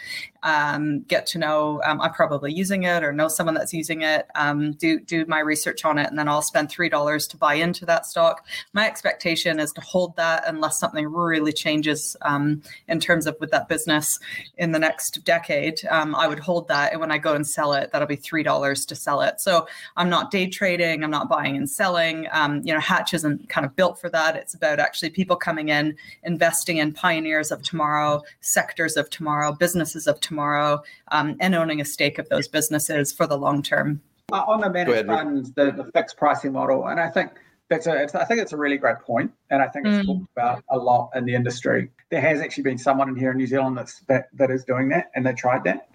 um, 0.43 1.01
get 1.01 1.25
to 1.27 1.37
know 1.37 1.81
um, 1.85 1.99
I'm 1.99 2.13
probably 2.13 2.53
using 2.53 2.83
it 2.83 3.03
or 3.03 3.11
know 3.11 3.27
someone 3.27 3.55
that's 3.55 3.73
using 3.73 4.01
it. 4.01 4.27
Um, 4.35 4.71
do 4.73 4.99
do 4.99 5.25
my 5.25 5.39
research 5.39 5.83
on 5.83 5.97
it, 5.97 6.07
and 6.07 6.17
then 6.17 6.29
I'll 6.29 6.41
spend 6.41 6.69
three 6.69 6.89
dollars 6.89 7.27
to 7.27 7.37
buy 7.37 7.55
into 7.55 7.85
that 7.85 8.05
stock. 8.05 8.47
My 8.73 8.87
expectation 8.87 9.59
is 9.59 9.73
to 9.73 9.81
hold 9.81 10.15
that 10.15 10.43
unless 10.47 10.79
something 10.79 11.05
really 11.05 11.51
changes 11.51 12.15
um, 12.21 12.61
in 12.87 12.99
terms 12.99 13.27
of 13.27 13.35
with 13.41 13.51
that 13.51 13.67
business 13.67 14.19
in 14.57 14.71
the 14.71 14.79
next 14.79 15.23
decade. 15.25 15.81
I 15.91 16.27
would 16.27 16.39
hold 16.39 16.67
that, 16.69 16.91
and 16.93 17.01
when 17.01 17.11
I 17.11 17.17
go 17.17 17.33
and 17.33 17.45
sell 17.45 17.73
it, 17.73 17.91
that'll 17.91 18.07
be 18.07 18.15
three 18.15 18.43
dollars 18.43 18.85
to 18.85 18.95
sell 18.95 19.21
it. 19.21 19.41
So 19.41 19.67
I'm 19.97 20.09
not 20.09 20.31
day 20.31 20.47
trading. 20.47 21.03
I'm 21.03 21.11
not 21.11 21.27
buying 21.27 21.57
and 21.57 21.69
selling. 21.69 22.23
you 22.63 22.73
know, 22.73 22.79
Hatch 22.79 23.13
isn't 23.13 23.48
kind 23.49 23.65
of 23.65 23.75
built 23.75 23.99
for 23.99 24.09
that. 24.09 24.35
It's 24.35 24.53
about 24.53 24.79
actually 24.79 25.09
people 25.09 25.35
coming 25.35 25.69
in, 25.69 25.95
investing 26.23 26.77
in 26.77 26.93
pioneers 26.93 27.51
of 27.51 27.61
tomorrow, 27.63 28.21
sectors 28.41 28.95
of 28.95 29.09
tomorrow, 29.09 29.51
businesses 29.51 30.07
of 30.07 30.19
tomorrow, 30.19 30.81
um, 31.09 31.35
and 31.39 31.55
owning 31.55 31.81
a 31.81 31.85
stake 31.85 32.19
of 32.19 32.29
those 32.29 32.47
businesses 32.47 33.11
for 33.11 33.27
the 33.27 33.37
long 33.37 33.61
term. 33.61 34.01
Uh, 34.31 34.43
on 34.47 34.61
the 34.61 34.69
managed 34.69 35.07
funds, 35.07 35.51
the, 35.53 35.71
the 35.71 35.91
fixed 35.91 36.15
pricing 36.17 36.53
model, 36.53 36.87
and 36.87 36.99
I 36.99 37.09
think 37.09 37.31
That's 37.69 37.85
a, 37.85 38.07
I 38.15 38.25
think 38.25 38.41
it's 38.41 38.53
a 38.53 38.57
really 38.57 38.77
great 38.77 38.99
point, 38.99 39.31
and 39.51 39.61
I 39.61 39.67
think 39.67 39.85
it's 39.85 39.97
mm. 39.97 40.05
talked 40.05 40.31
about 40.35 40.63
a 40.69 40.77
lot 40.77 41.11
in 41.15 41.25
the 41.25 41.35
industry. 41.35 41.91
There 42.09 42.21
has 42.21 42.41
actually 42.41 42.63
been 42.63 42.79
someone 42.79 43.09
in 43.09 43.15
here 43.15 43.31
in 43.31 43.37
New 43.37 43.45
Zealand 43.45 43.77
that's 43.77 43.99
that, 44.07 44.29
that 44.33 44.49
is 44.49 44.63
doing 44.65 44.89
that, 44.89 45.11
and 45.13 45.23
they 45.23 45.33
tried 45.33 45.63
that. 45.65 45.87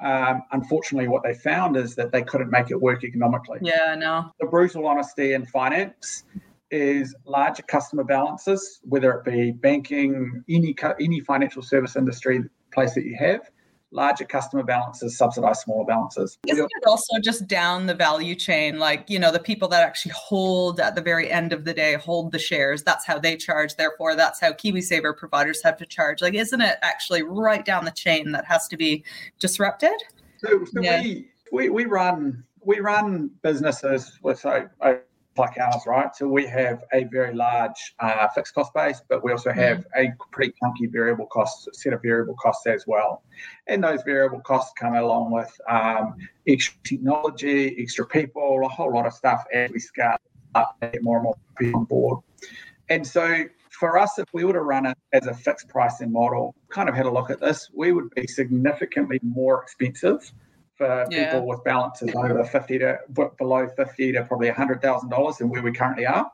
Um, 0.00 0.42
unfortunately, 0.50 1.08
what 1.08 1.22
they 1.22 1.34
found 1.34 1.76
is 1.76 1.94
that 1.94 2.10
they 2.10 2.22
couldn't 2.22 2.50
make 2.50 2.70
it 2.70 2.80
work 2.80 3.04
economically. 3.04 3.58
Yeah, 3.60 3.94
no. 3.96 4.32
The 4.40 4.46
brutal 4.46 4.88
honesty 4.88 5.34
in 5.34 5.46
finance 5.46 6.24
is 6.70 7.14
larger 7.24 7.62
customer 7.62 8.04
balances, 8.04 8.80
whether 8.84 9.12
it 9.12 9.24
be 9.24 9.52
banking, 9.52 10.44
any 10.48 10.74
any 11.00 11.20
financial 11.20 11.62
service 11.62 11.96
industry 11.96 12.44
place 12.72 12.94
that 12.94 13.04
you 13.04 13.16
have, 13.18 13.50
larger 13.92 14.24
customer 14.24 14.62
balances 14.62 15.16
subsidize 15.16 15.60
smaller 15.60 15.84
balances. 15.84 16.38
Isn't 16.46 16.64
it 16.64 16.86
also 16.86 17.18
just 17.22 17.46
down 17.46 17.86
the 17.86 17.94
value 17.94 18.34
chain? 18.34 18.78
Like, 18.78 19.08
you 19.08 19.18
know, 19.18 19.32
the 19.32 19.40
people 19.40 19.68
that 19.68 19.82
actually 19.82 20.12
hold 20.16 20.80
at 20.80 20.94
the 20.94 21.00
very 21.00 21.30
end 21.30 21.52
of 21.52 21.64
the 21.64 21.74
day, 21.74 21.94
hold 21.94 22.32
the 22.32 22.38
shares, 22.38 22.82
that's 22.82 23.06
how 23.06 23.18
they 23.18 23.36
charge. 23.36 23.76
Therefore, 23.76 24.14
that's 24.14 24.40
how 24.40 24.52
KiwiSaver 24.52 25.16
providers 25.16 25.60
have 25.64 25.76
to 25.78 25.86
charge. 25.86 26.22
Like, 26.22 26.34
isn't 26.34 26.60
it 26.60 26.78
actually 26.82 27.22
right 27.22 27.64
down 27.64 27.84
the 27.84 27.90
chain 27.90 28.32
that 28.32 28.44
has 28.44 28.68
to 28.68 28.76
be 28.76 29.04
disrupted? 29.38 29.94
So, 30.38 30.64
so 30.64 30.80
yeah. 30.80 31.02
we, 31.02 31.28
we, 31.52 31.68
we 31.68 31.84
run 31.84 32.44
we 32.62 32.80
run 32.80 33.30
businesses 33.42 34.18
with 34.22 34.38
so 34.38 34.68
like 35.36 35.58
ours, 35.58 35.82
right? 35.86 36.14
So 36.14 36.26
we 36.26 36.46
have 36.46 36.84
a 36.92 37.04
very 37.04 37.34
large 37.34 37.94
uh, 38.00 38.28
fixed 38.34 38.54
cost 38.54 38.74
base, 38.74 39.00
but 39.08 39.24
we 39.24 39.32
also 39.32 39.52
have 39.52 39.86
a 39.96 40.12
pretty 40.32 40.52
chunky 40.62 40.86
variable 40.86 41.26
cost 41.26 41.68
set 41.74 41.92
of 41.92 42.02
variable 42.02 42.34
costs 42.34 42.66
as 42.66 42.84
well. 42.86 43.22
And 43.66 43.82
those 43.82 44.02
variable 44.02 44.40
costs 44.40 44.72
come 44.78 44.94
along 44.94 45.30
with 45.30 45.60
um, 45.68 46.16
extra 46.46 46.76
technology, 46.84 47.76
extra 47.78 48.06
people, 48.06 48.60
a 48.64 48.68
whole 48.68 48.92
lot 48.92 49.06
of 49.06 49.12
stuff 49.12 49.44
as 49.52 49.70
we 49.70 49.78
scale 49.78 50.16
up 50.54 50.76
and 50.82 50.92
get 50.92 51.02
more 51.02 51.18
and 51.18 51.24
more 51.24 51.36
people 51.58 51.80
on 51.80 51.86
board. 51.86 52.18
And 52.88 53.06
so 53.06 53.44
for 53.70 53.96
us, 53.98 54.18
if 54.18 54.26
we 54.32 54.44
were 54.44 54.52
to 54.52 54.62
run 54.62 54.84
it 54.84 54.98
as 55.12 55.26
a 55.26 55.34
fixed 55.34 55.68
pricing 55.68 56.12
model, 56.12 56.54
kind 56.68 56.88
of 56.88 56.94
had 56.94 57.06
a 57.06 57.10
look 57.10 57.30
at 57.30 57.40
this, 57.40 57.70
we 57.72 57.92
would 57.92 58.10
be 58.10 58.26
significantly 58.26 59.20
more 59.22 59.62
expensive 59.62 60.32
for 60.80 61.06
yeah. 61.10 61.26
people 61.26 61.46
with 61.46 61.62
balances 61.62 62.10
over 62.14 62.42
50 62.42 62.78
to 62.78 62.98
below 63.36 63.68
50 63.68 64.12
to 64.12 64.24
probably 64.24 64.48
$100,000 64.48 65.38
than 65.38 65.50
where 65.50 65.62
we 65.62 65.72
currently 65.72 66.06
are. 66.06 66.32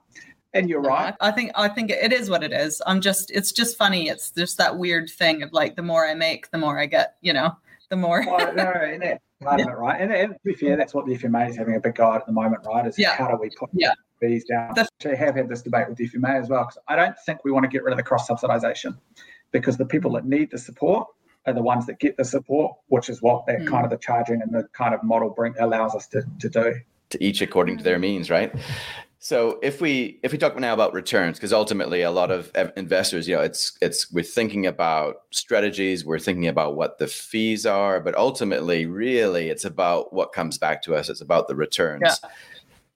And 0.54 0.70
you're 0.70 0.80
right. 0.80 1.14
I 1.20 1.32
think 1.32 1.50
I 1.56 1.68
think 1.68 1.90
it 1.90 2.12
is 2.12 2.30
what 2.30 2.44
it 2.44 2.52
is. 2.52 2.80
I'm 2.86 3.00
just 3.00 3.30
it's 3.30 3.52
just 3.52 3.76
funny. 3.76 4.08
It's 4.08 4.30
just 4.30 4.56
that 4.56 4.78
weird 4.78 5.10
thing 5.10 5.42
of 5.42 5.52
like 5.52 5.74
the 5.74 5.82
more 5.82 6.06
I 6.06 6.14
make, 6.14 6.50
the 6.50 6.58
more 6.58 6.78
I 6.78 6.86
get, 6.86 7.16
you 7.20 7.32
know, 7.34 7.54
the 7.90 7.96
more 7.96 8.24
well, 8.24 8.54
no, 8.54 8.70
and 8.70 9.02
that's 9.02 9.20
part 9.42 9.60
of 9.60 9.66
it, 9.66 9.72
right? 9.72 10.00
And, 10.00 10.12
and, 10.12 10.32
to 10.32 10.38
be 10.44 10.54
fair, 10.54 10.76
that's 10.76 10.94
what 10.94 11.04
the 11.06 11.18
FMA 11.18 11.50
is 11.50 11.56
having 11.56 11.74
a 11.74 11.80
big 11.80 11.96
guide 11.96 12.20
at 12.20 12.26
the 12.26 12.32
moment, 12.32 12.62
right? 12.64 12.86
Is 12.86 12.98
yeah. 12.98 13.16
how 13.16 13.28
do 13.28 13.36
we 13.36 13.50
put 13.50 13.68
yeah. 13.74 13.92
fees 14.18 14.44
down? 14.44 14.72
The, 14.74 14.88
I 15.10 15.14
have 15.14 15.34
had 15.34 15.48
this 15.48 15.60
debate 15.60 15.88
with 15.88 15.98
the 15.98 16.08
FMA 16.08 16.40
as 16.40 16.48
well, 16.48 16.62
because 16.62 16.78
I 16.88 16.96
don't 16.96 17.16
think 17.26 17.44
we 17.44 17.50
want 17.50 17.64
to 17.64 17.68
get 17.68 17.82
rid 17.82 17.92
of 17.92 17.98
the 17.98 18.04
cross 18.04 18.26
subsidisation 18.28 18.96
because 19.50 19.76
the 19.76 19.84
people 19.84 20.12
that 20.12 20.24
need 20.24 20.52
the 20.52 20.58
support 20.58 21.08
are 21.46 21.52
the 21.52 21.62
ones 21.62 21.86
that 21.86 21.98
get 21.98 22.16
the 22.16 22.24
support, 22.24 22.76
which 22.88 23.08
is 23.08 23.22
what 23.22 23.46
that 23.46 23.60
mm. 23.60 23.68
kind 23.68 23.84
of 23.84 23.90
the 23.90 23.96
charging 23.96 24.42
and 24.42 24.52
the 24.52 24.64
kind 24.72 24.94
of 24.94 25.02
model 25.02 25.30
bring 25.30 25.54
allows 25.58 25.94
us 25.94 26.06
to, 26.08 26.24
to 26.40 26.48
do. 26.48 26.74
To 27.10 27.24
each 27.24 27.40
according 27.40 27.78
to 27.78 27.84
their 27.84 27.98
means, 27.98 28.30
right? 28.30 28.52
So 29.18 29.58
if 29.62 29.80
we 29.80 30.20
if 30.22 30.30
we 30.30 30.38
talk 30.38 30.56
now 30.58 30.74
about 30.74 30.92
returns, 30.92 31.36
because 31.36 31.52
ultimately 31.52 32.02
a 32.02 32.10
lot 32.10 32.30
of 32.30 32.52
investors, 32.76 33.26
you 33.26 33.34
know, 33.34 33.42
it's 33.42 33.76
it's 33.80 34.12
we're 34.12 34.22
thinking 34.22 34.66
about 34.66 35.22
strategies, 35.30 36.04
we're 36.04 36.18
thinking 36.18 36.46
about 36.46 36.76
what 36.76 36.98
the 36.98 37.06
fees 37.06 37.66
are, 37.66 37.98
but 37.98 38.14
ultimately, 38.14 38.86
really, 38.86 39.48
it's 39.48 39.64
about 39.64 40.12
what 40.12 40.32
comes 40.32 40.58
back 40.58 40.82
to 40.82 40.94
us. 40.94 41.08
It's 41.08 41.20
about 41.20 41.48
the 41.48 41.56
returns. 41.56 42.02
Yeah. 42.04 42.30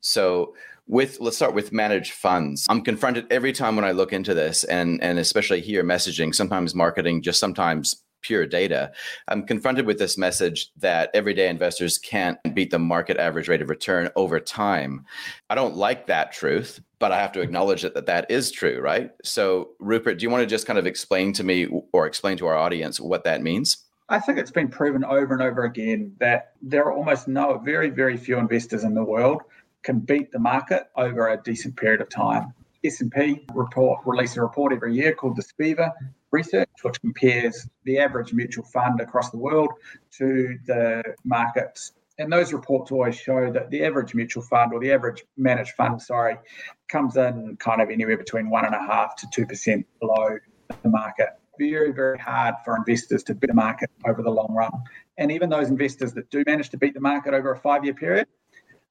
So 0.00 0.54
with 0.90 1.20
let's 1.20 1.36
start 1.36 1.54
with 1.54 1.72
managed 1.72 2.12
funds 2.12 2.66
i'm 2.68 2.82
confronted 2.82 3.24
every 3.30 3.52
time 3.52 3.76
when 3.76 3.84
i 3.84 3.92
look 3.92 4.12
into 4.12 4.34
this 4.34 4.64
and 4.64 5.00
and 5.04 5.20
especially 5.20 5.60
here 5.60 5.84
messaging 5.84 6.34
sometimes 6.34 6.74
marketing 6.74 7.22
just 7.22 7.38
sometimes 7.38 8.02
pure 8.22 8.46
data, 8.46 8.92
I'm 9.28 9.46
confronted 9.46 9.86
with 9.86 9.98
this 9.98 10.18
message 10.18 10.70
that 10.78 11.10
everyday 11.14 11.48
investors 11.48 11.98
can't 11.98 12.38
beat 12.54 12.70
the 12.70 12.78
market 12.78 13.16
average 13.16 13.48
rate 13.48 13.62
of 13.62 13.70
return 13.70 14.10
over 14.16 14.40
time. 14.40 15.04
I 15.48 15.54
don't 15.54 15.76
like 15.76 16.06
that 16.06 16.32
truth, 16.32 16.80
but 16.98 17.12
I 17.12 17.18
have 17.18 17.32
to 17.32 17.40
acknowledge 17.40 17.82
that 17.82 17.94
that, 17.94 18.06
that 18.06 18.30
is 18.30 18.50
true, 18.50 18.80
right? 18.80 19.10
So, 19.22 19.70
Rupert, 19.78 20.18
do 20.18 20.22
you 20.24 20.30
want 20.30 20.42
to 20.42 20.46
just 20.46 20.66
kind 20.66 20.78
of 20.78 20.86
explain 20.86 21.32
to 21.34 21.44
me 21.44 21.66
or 21.92 22.06
explain 22.06 22.36
to 22.38 22.46
our 22.46 22.56
audience 22.56 23.00
what 23.00 23.24
that 23.24 23.42
means? 23.42 23.78
I 24.08 24.18
think 24.18 24.38
it's 24.38 24.50
been 24.50 24.68
proven 24.68 25.04
over 25.04 25.32
and 25.34 25.42
over 25.42 25.64
again 25.64 26.12
that 26.18 26.54
there 26.60 26.84
are 26.84 26.92
almost 26.92 27.28
no, 27.28 27.58
very, 27.58 27.90
very 27.90 28.16
few 28.16 28.38
investors 28.38 28.82
in 28.82 28.92
the 28.92 29.04
world 29.04 29.42
can 29.82 30.00
beat 30.00 30.32
the 30.32 30.38
market 30.38 30.88
over 30.96 31.28
a 31.28 31.40
decent 31.42 31.76
period 31.76 32.00
of 32.00 32.08
time. 32.08 32.52
S&P 32.84 33.44
report 33.54 34.00
release 34.04 34.36
a 34.36 34.42
report 34.42 34.72
every 34.72 34.94
year 34.94 35.14
called 35.14 35.36
the 35.36 35.42
SPIVA 35.42 35.92
research, 36.32 36.68
which 36.82 37.00
compares 37.00 37.68
the 37.84 37.98
average 37.98 38.32
mutual 38.32 38.64
fund 38.64 39.00
across 39.00 39.30
the 39.30 39.38
world 39.38 39.70
to 40.18 40.58
the 40.66 41.02
markets. 41.24 41.92
And 42.18 42.30
those 42.30 42.52
reports 42.52 42.92
always 42.92 43.16
show 43.16 43.50
that 43.50 43.70
the 43.70 43.82
average 43.82 44.14
mutual 44.14 44.42
fund 44.42 44.72
or 44.72 44.80
the 44.80 44.92
average 44.92 45.24
managed 45.36 45.72
fund, 45.72 46.02
sorry, 46.02 46.36
comes 46.88 47.16
in 47.16 47.56
kind 47.58 47.80
of 47.80 47.88
anywhere 47.88 48.18
between 48.18 48.50
one 48.50 48.66
and 48.66 48.74
a 48.74 48.78
half 48.78 49.16
to 49.16 49.26
two 49.32 49.46
percent 49.46 49.86
below 50.00 50.38
the 50.82 50.88
market. 50.88 51.30
Very, 51.58 51.92
very 51.92 52.18
hard 52.18 52.56
for 52.64 52.76
investors 52.76 53.22
to 53.24 53.34
beat 53.34 53.48
the 53.48 53.54
market 53.54 53.90
over 54.06 54.22
the 54.22 54.30
long 54.30 54.52
run. 54.54 54.72
And 55.18 55.32
even 55.32 55.48
those 55.50 55.68
investors 55.68 56.12
that 56.14 56.30
do 56.30 56.44
manage 56.46 56.70
to 56.70 56.78
beat 56.78 56.94
the 56.94 57.00
market 57.00 57.34
over 57.34 57.52
a 57.52 57.56
five-year 57.56 57.94
period, 57.94 58.28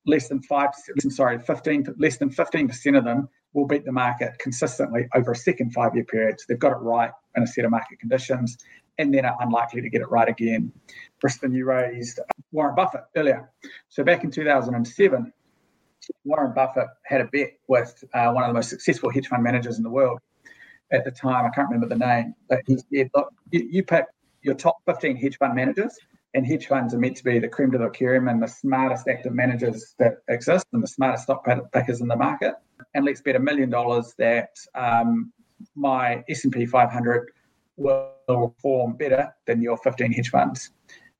less 0.06 0.28
than 0.28 0.42
five, 0.42 0.70
sorry, 1.10 1.40
15, 1.40 1.96
less 1.98 2.18
than 2.18 2.30
15% 2.30 2.98
of 2.98 3.04
them 3.04 3.30
will 3.54 3.66
beat 3.66 3.86
the 3.86 3.92
market 3.92 4.38
consistently 4.40 5.08
over 5.16 5.32
a 5.32 5.36
second 5.36 5.74
five 5.74 5.96
year 5.96 6.06
period. 6.06 6.40
So 6.40 6.46
they've 6.48 6.60
got 6.60 6.72
it 6.72 6.82
right 6.82 7.12
in 7.36 7.44
a 7.44 7.48
set 7.48 7.66
of 7.66 7.72
market 7.72 8.00
conditions 8.00 8.58
and 8.98 9.14
then 9.14 9.26
are 9.26 9.38
unlikely 9.40 9.82
to 9.82 9.90
get 9.90 10.02
it 10.02 10.12
right 10.12 10.28
again. 10.28 10.72
Kristen, 11.20 11.54
you 11.54 11.66
raised 11.66 12.20
Warren 12.52 12.76
Buffett 12.76 13.02
earlier. 13.16 13.50
So 13.88 14.04
back 14.04 14.24
in 14.24 14.32
2007, 14.32 15.34
Warren 16.26 16.54
Buffett 16.54 16.88
had 17.04 17.22
a 17.22 17.26
bet 17.26 17.54
with 17.68 18.04
uh, 18.14 18.32
one 18.32 18.44
of 18.44 18.50
the 18.50 18.54
most 18.54 18.70
successful 18.70 19.10
hedge 19.10 19.28
fund 19.28 19.44
managers 19.44 19.78
in 19.78 19.84
the 19.84 19.90
world 19.90 20.20
at 20.92 21.06
the 21.06 21.12
time. 21.12 21.46
I 21.46 21.50
can't 21.50 21.70
remember 21.70 21.88
the 21.88 22.00
name, 22.00 22.36
but 22.50 22.62
he 22.68 22.78
said, 22.94 23.10
look, 23.16 23.34
you, 23.52 23.68
you 23.70 23.84
pick 23.84 24.06
your 24.42 24.56
top 24.56 24.78
15 24.86 25.18
hedge 25.18 25.38
fund 25.38 25.56
managers 25.56 25.98
and 26.34 26.46
hedge 26.46 26.68
funds 26.68 26.94
are 26.94 27.00
meant 27.00 27.18
to 27.18 27.24
be 27.24 27.40
the 27.40 27.48
cream 27.48 27.72
de 27.72 27.80
la 27.80 27.90
creme 27.90 28.28
and 28.28 28.42
the 28.42 28.48
smartest 28.48 29.08
active 29.08 29.34
managers 29.34 29.96
that 29.98 30.18
exist 30.28 30.66
and 30.74 30.84
the 30.84 30.88
smartest 30.88 31.24
stock 31.24 31.46
pickers 31.74 32.02
in 32.02 32.08
the 32.08 32.16
market. 32.16 32.56
And 32.94 33.06
let's 33.06 33.22
bet 33.22 33.36
a 33.36 33.40
million 33.40 33.70
dollars 33.70 34.14
that 34.18 34.50
um, 34.76 35.32
my 35.76 36.24
S&P 36.30 36.66
500 36.66 37.32
will 37.78 38.12
perform 38.28 38.96
better 38.98 39.34
than 39.46 39.62
your 39.62 39.78
15 39.78 40.12
hedge 40.12 40.30
funds. 40.30 40.72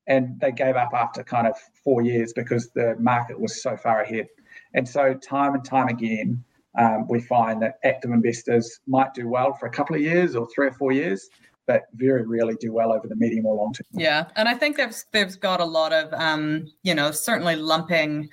And 0.06 0.38
they 0.40 0.52
gave 0.52 0.76
up 0.76 0.90
after 0.94 1.22
kind 1.22 1.46
of 1.46 1.56
four 1.84 2.02
years 2.02 2.32
because 2.32 2.70
the 2.70 2.96
market 2.98 3.38
was 3.38 3.62
so 3.62 3.76
far 3.76 4.02
ahead. 4.02 4.26
And 4.74 4.88
so, 4.88 5.14
time 5.14 5.54
and 5.54 5.64
time 5.64 5.88
again, 5.88 6.42
um, 6.78 7.06
we 7.08 7.20
find 7.20 7.60
that 7.62 7.78
active 7.84 8.10
investors 8.10 8.80
might 8.86 9.12
do 9.14 9.28
well 9.28 9.52
for 9.52 9.66
a 9.66 9.70
couple 9.70 9.96
of 9.96 10.02
years 10.02 10.36
or 10.36 10.48
three 10.54 10.68
or 10.68 10.72
four 10.72 10.92
years, 10.92 11.28
but 11.66 11.82
very 11.94 12.26
rarely 12.26 12.54
do 12.60 12.72
well 12.72 12.92
over 12.92 13.06
the 13.06 13.16
medium 13.16 13.46
or 13.46 13.54
long 13.54 13.72
term. 13.72 13.86
Yeah, 13.92 14.26
and 14.36 14.48
I 14.48 14.54
think 14.54 14.76
they've 14.76 14.96
they've 15.12 15.38
got 15.38 15.60
a 15.60 15.64
lot 15.64 15.92
of 15.92 16.12
um, 16.12 16.66
you 16.82 16.94
know 16.94 17.10
certainly 17.10 17.56
lumping 17.56 18.28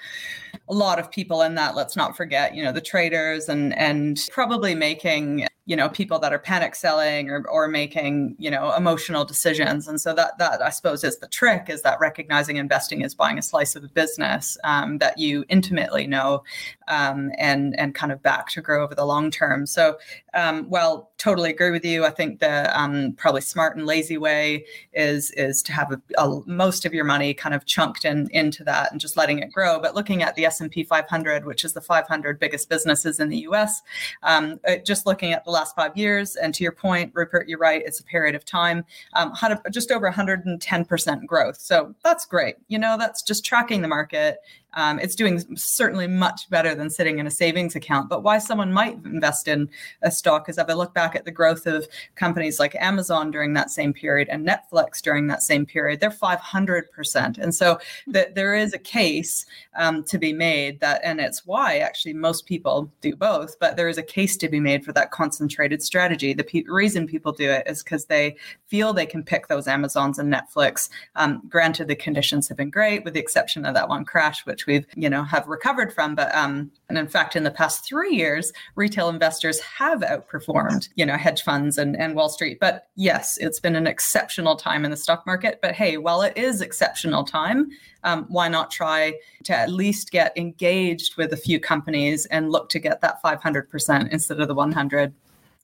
a 0.69 0.73
lot 0.73 0.99
of 0.99 1.09
people 1.11 1.41
in 1.41 1.55
that. 1.55 1.75
Let's 1.75 1.95
not 1.95 2.15
forget 2.15 2.55
you 2.55 2.63
know 2.63 2.71
the 2.71 2.81
traders 2.81 3.49
and 3.49 3.77
and 3.77 4.19
probably 4.31 4.75
making 4.75 5.47
you 5.67 5.75
know 5.75 5.89
people 5.89 6.17
that 6.17 6.31
are 6.31 6.39
panic 6.39 6.73
selling 6.75 7.29
or, 7.29 7.45
or 7.49 7.67
making 7.67 8.35
you 8.39 8.49
know 8.49 8.73
emotional 8.75 9.25
decisions. 9.25 9.87
And 9.87 9.99
so 9.99 10.13
that 10.15 10.37
that 10.39 10.61
i 10.61 10.69
suppose 10.69 11.03
is 11.03 11.19
the 11.19 11.27
trick 11.27 11.65
is 11.69 11.81
that 11.81 11.99
recognizing 11.99 12.55
investing 12.55 13.01
is 13.01 13.13
buying 13.13 13.37
a 13.37 13.41
slice 13.41 13.75
of 13.75 13.83
a 13.83 13.89
business 13.89 14.57
um, 14.63 14.97
that 14.99 15.17
you 15.17 15.43
intimately 15.49 16.07
know 16.07 16.43
um, 16.87 17.31
and 17.37 17.77
and 17.77 17.93
kind 17.93 18.13
of 18.13 18.23
back 18.23 18.47
to 18.51 18.61
grow 18.61 18.83
over 18.83 18.95
the 18.95 19.05
long 19.05 19.29
term. 19.29 19.65
So 19.65 19.97
um, 20.33 20.69
well 20.69 21.11
totally 21.17 21.49
agree 21.49 21.71
with 21.71 21.83
you. 21.83 22.05
I 22.05 22.11
think 22.11 22.39
the 22.39 22.79
um, 22.79 23.13
probably 23.17 23.41
smart 23.41 23.75
and 23.75 23.85
lazy 23.85 24.17
way 24.17 24.65
is 24.93 25.31
is 25.31 25.61
to 25.63 25.73
have 25.73 25.91
a, 25.91 26.01
a, 26.17 26.39
most 26.45 26.85
of 26.85 26.93
your 26.93 27.03
money 27.03 27.33
kind 27.33 27.53
of 27.53 27.65
chunked 27.65 28.05
in 28.05 28.29
into 28.31 28.63
that 28.63 28.91
and 28.93 29.01
just 29.01 29.17
letting 29.17 29.39
it 29.39 29.51
grow. 29.51 29.81
But 29.81 29.95
looking 29.95 30.23
at 30.23 30.35
the 30.35 30.45
s&p 30.45 30.83
500 30.83 31.45
which 31.45 31.65
is 31.65 31.73
the 31.73 31.81
500 31.81 32.39
biggest 32.39 32.69
businesses 32.69 33.19
in 33.19 33.27
the 33.27 33.39
us 33.39 33.81
um, 34.23 34.61
just 34.85 35.05
looking 35.05 35.33
at 35.33 35.43
the 35.43 35.51
last 35.57 35.75
five 35.75 35.95
years. 35.97 36.35
And 36.35 36.53
to 36.55 36.63
your 36.63 36.71
point, 36.71 37.11
Rupert, 37.13 37.47
you're 37.47 37.59
right. 37.59 37.81
It's 37.85 37.99
a 37.99 38.03
period 38.03 38.35
of 38.35 38.45
time. 38.45 38.85
Um, 39.13 39.33
just 39.71 39.91
over 39.91 40.09
110% 40.09 41.25
growth. 41.25 41.57
So 41.57 41.93
that's 42.03 42.25
great. 42.25 42.55
You 42.67 42.79
know, 42.79 42.97
that's 42.97 43.21
just 43.21 43.43
tracking 43.43 43.81
the 43.81 43.87
market 43.87 44.37
Um, 44.77 44.99
it's 44.99 45.15
doing 45.15 45.43
certainly 45.55 46.05
much 46.05 46.47
better 46.51 46.75
than 46.75 46.91
sitting 46.91 47.17
in 47.17 47.25
a 47.25 47.31
savings 47.31 47.75
account. 47.75 48.09
But 48.09 48.21
why 48.21 48.37
someone 48.37 48.71
might 48.71 48.93
invest 49.05 49.47
in 49.47 49.71
a 50.03 50.11
stock 50.11 50.49
is 50.49 50.59
if 50.59 50.69
I 50.69 50.73
look 50.73 50.93
back 50.93 51.15
at 51.15 51.25
the 51.25 51.31
growth 51.31 51.65
of 51.65 51.87
companies 52.13 52.59
like 52.59 52.75
Amazon 52.75 53.31
during 53.31 53.53
that 53.53 53.71
same 53.71 53.91
period 53.91 54.29
and 54.29 54.47
Netflix 54.47 55.01
during 55.01 55.25
that 55.27 55.41
same 55.41 55.65
period, 55.65 55.99
they're 55.99 56.11
500%. 56.11 57.39
And 57.39 57.55
so 57.55 57.79
that 58.05 58.35
there 58.35 58.53
is 58.53 58.75
a 58.75 58.77
case 58.77 59.47
um, 59.75 60.03
to 60.03 60.19
be 60.19 60.31
made 60.31 60.79
that, 60.81 61.01
and 61.03 61.19
it's 61.19 61.43
why 61.43 61.79
actually 61.79 62.13
most 62.13 62.45
people 62.45 62.91
do 63.01 63.15
both, 63.15 63.57
but 63.59 63.77
there 63.77 63.89
is 63.89 63.97
a 63.97 64.03
case 64.03 64.37
to 64.37 64.47
be 64.47 64.59
made 64.59 64.85
for 64.85 64.93
that 64.93 65.09
concentrated 65.09 65.81
strategy. 65.81 66.33
The 66.33 66.43
pe- 66.43 66.63
reason 66.67 67.07
people 67.07 67.31
do 67.31 67.49
it 67.49 67.65
is 67.65 67.81
because 67.81 68.05
they 68.05 68.35
feel 68.67 68.93
they 68.93 69.07
can 69.07 69.23
pick 69.23 69.47
those 69.47 69.67
Amazons 69.67 70.19
and 70.19 70.31
Netflix. 70.31 70.89
Um, 71.15 71.41
granted, 71.49 71.87
the 71.87 71.95
conditions 71.95 72.47
have 72.47 72.57
been 72.57 72.69
great, 72.69 73.03
with 73.03 73.15
the 73.15 73.19
exception 73.19 73.65
of 73.65 73.73
that 73.73 73.89
one 73.89 74.05
crash, 74.05 74.45
which 74.45 74.66
we've 74.67 74.85
you 74.95 75.09
know 75.09 75.23
have 75.23 75.47
recovered 75.47 75.93
from. 75.93 76.13
But 76.13 76.33
um, 76.35 76.71
and 76.89 76.97
in 76.97 77.07
fact, 77.07 77.35
in 77.35 77.43
the 77.43 77.51
past 77.51 77.85
three 77.85 78.15
years, 78.15 78.53
retail 78.75 79.09
investors 79.09 79.59
have 79.61 80.01
outperformed 80.01 80.89
you 80.95 81.05
know 81.05 81.17
hedge 81.17 81.41
funds 81.41 81.77
and, 81.77 81.95
and 81.97 82.15
Wall 82.15 82.29
Street. 82.29 82.59
But 82.59 82.89
yes, 82.95 83.37
it's 83.37 83.59
been 83.59 83.75
an 83.75 83.87
exceptional 83.87 84.55
time 84.55 84.85
in 84.85 84.91
the 84.91 84.97
stock 84.97 85.25
market. 85.25 85.59
But 85.61 85.73
hey, 85.73 85.97
while 85.97 86.21
it 86.21 86.37
is 86.37 86.61
exceptional 86.61 87.23
time, 87.23 87.69
um, 88.03 88.25
why 88.27 88.47
not 88.47 88.69
try 88.69 89.13
to 89.45 89.55
at 89.55 89.71
least 89.71 90.11
get 90.11 90.37
engaged 90.37 91.17
with 91.17 91.33
a 91.33 91.37
few 91.37 91.59
companies 91.59 92.25
and 92.27 92.51
look 92.51 92.69
to 92.69 92.79
get 92.79 93.01
that 93.01 93.21
500% 93.23 94.09
instead 94.11 94.39
of 94.39 94.47
the 94.47 94.53
100 94.53 95.13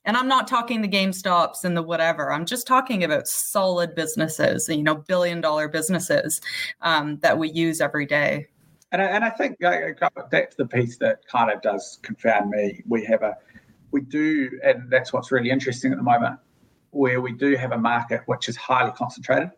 and 0.05 0.17
I'm 0.17 0.27
not 0.27 0.47
talking 0.47 0.81
the 0.81 0.87
GameStops 0.87 1.63
and 1.63 1.77
the 1.77 1.81
whatever. 1.81 2.31
I'm 2.31 2.45
just 2.45 2.67
talking 2.67 3.03
about 3.03 3.27
solid 3.27 3.95
businesses, 3.95 4.67
you 4.67 4.83
know, 4.83 4.95
billion 4.95 5.39
dollar 5.39 5.67
businesses 5.67 6.41
um, 6.81 7.19
that 7.19 7.37
we 7.37 7.49
use 7.51 7.79
every 7.79 8.05
day. 8.05 8.47
And 8.93 9.01
I, 9.01 9.05
and 9.05 9.25
I 9.25 9.31
think 9.31 9.57
that's 9.59 10.55
the 10.55 10.67
piece 10.67 10.97
that 10.97 11.27
kind 11.27 11.51
of 11.51 11.63
does 11.63 11.97
confound 12.03 12.51
me. 12.51 12.83
We 12.87 13.03
have 13.05 13.23
a, 13.23 13.35
we 13.89 14.01
do, 14.01 14.59
and 14.63 14.89
that's 14.89 15.11
what's 15.11 15.31
really 15.31 15.49
interesting 15.49 15.91
at 15.91 15.97
the 15.97 16.03
moment, 16.03 16.39
where 16.91 17.19
we 17.19 17.33
do 17.33 17.55
have 17.55 17.71
a 17.71 17.77
market 17.77 18.21
which 18.27 18.47
is 18.47 18.55
highly 18.55 18.91
concentrated. 18.91 19.49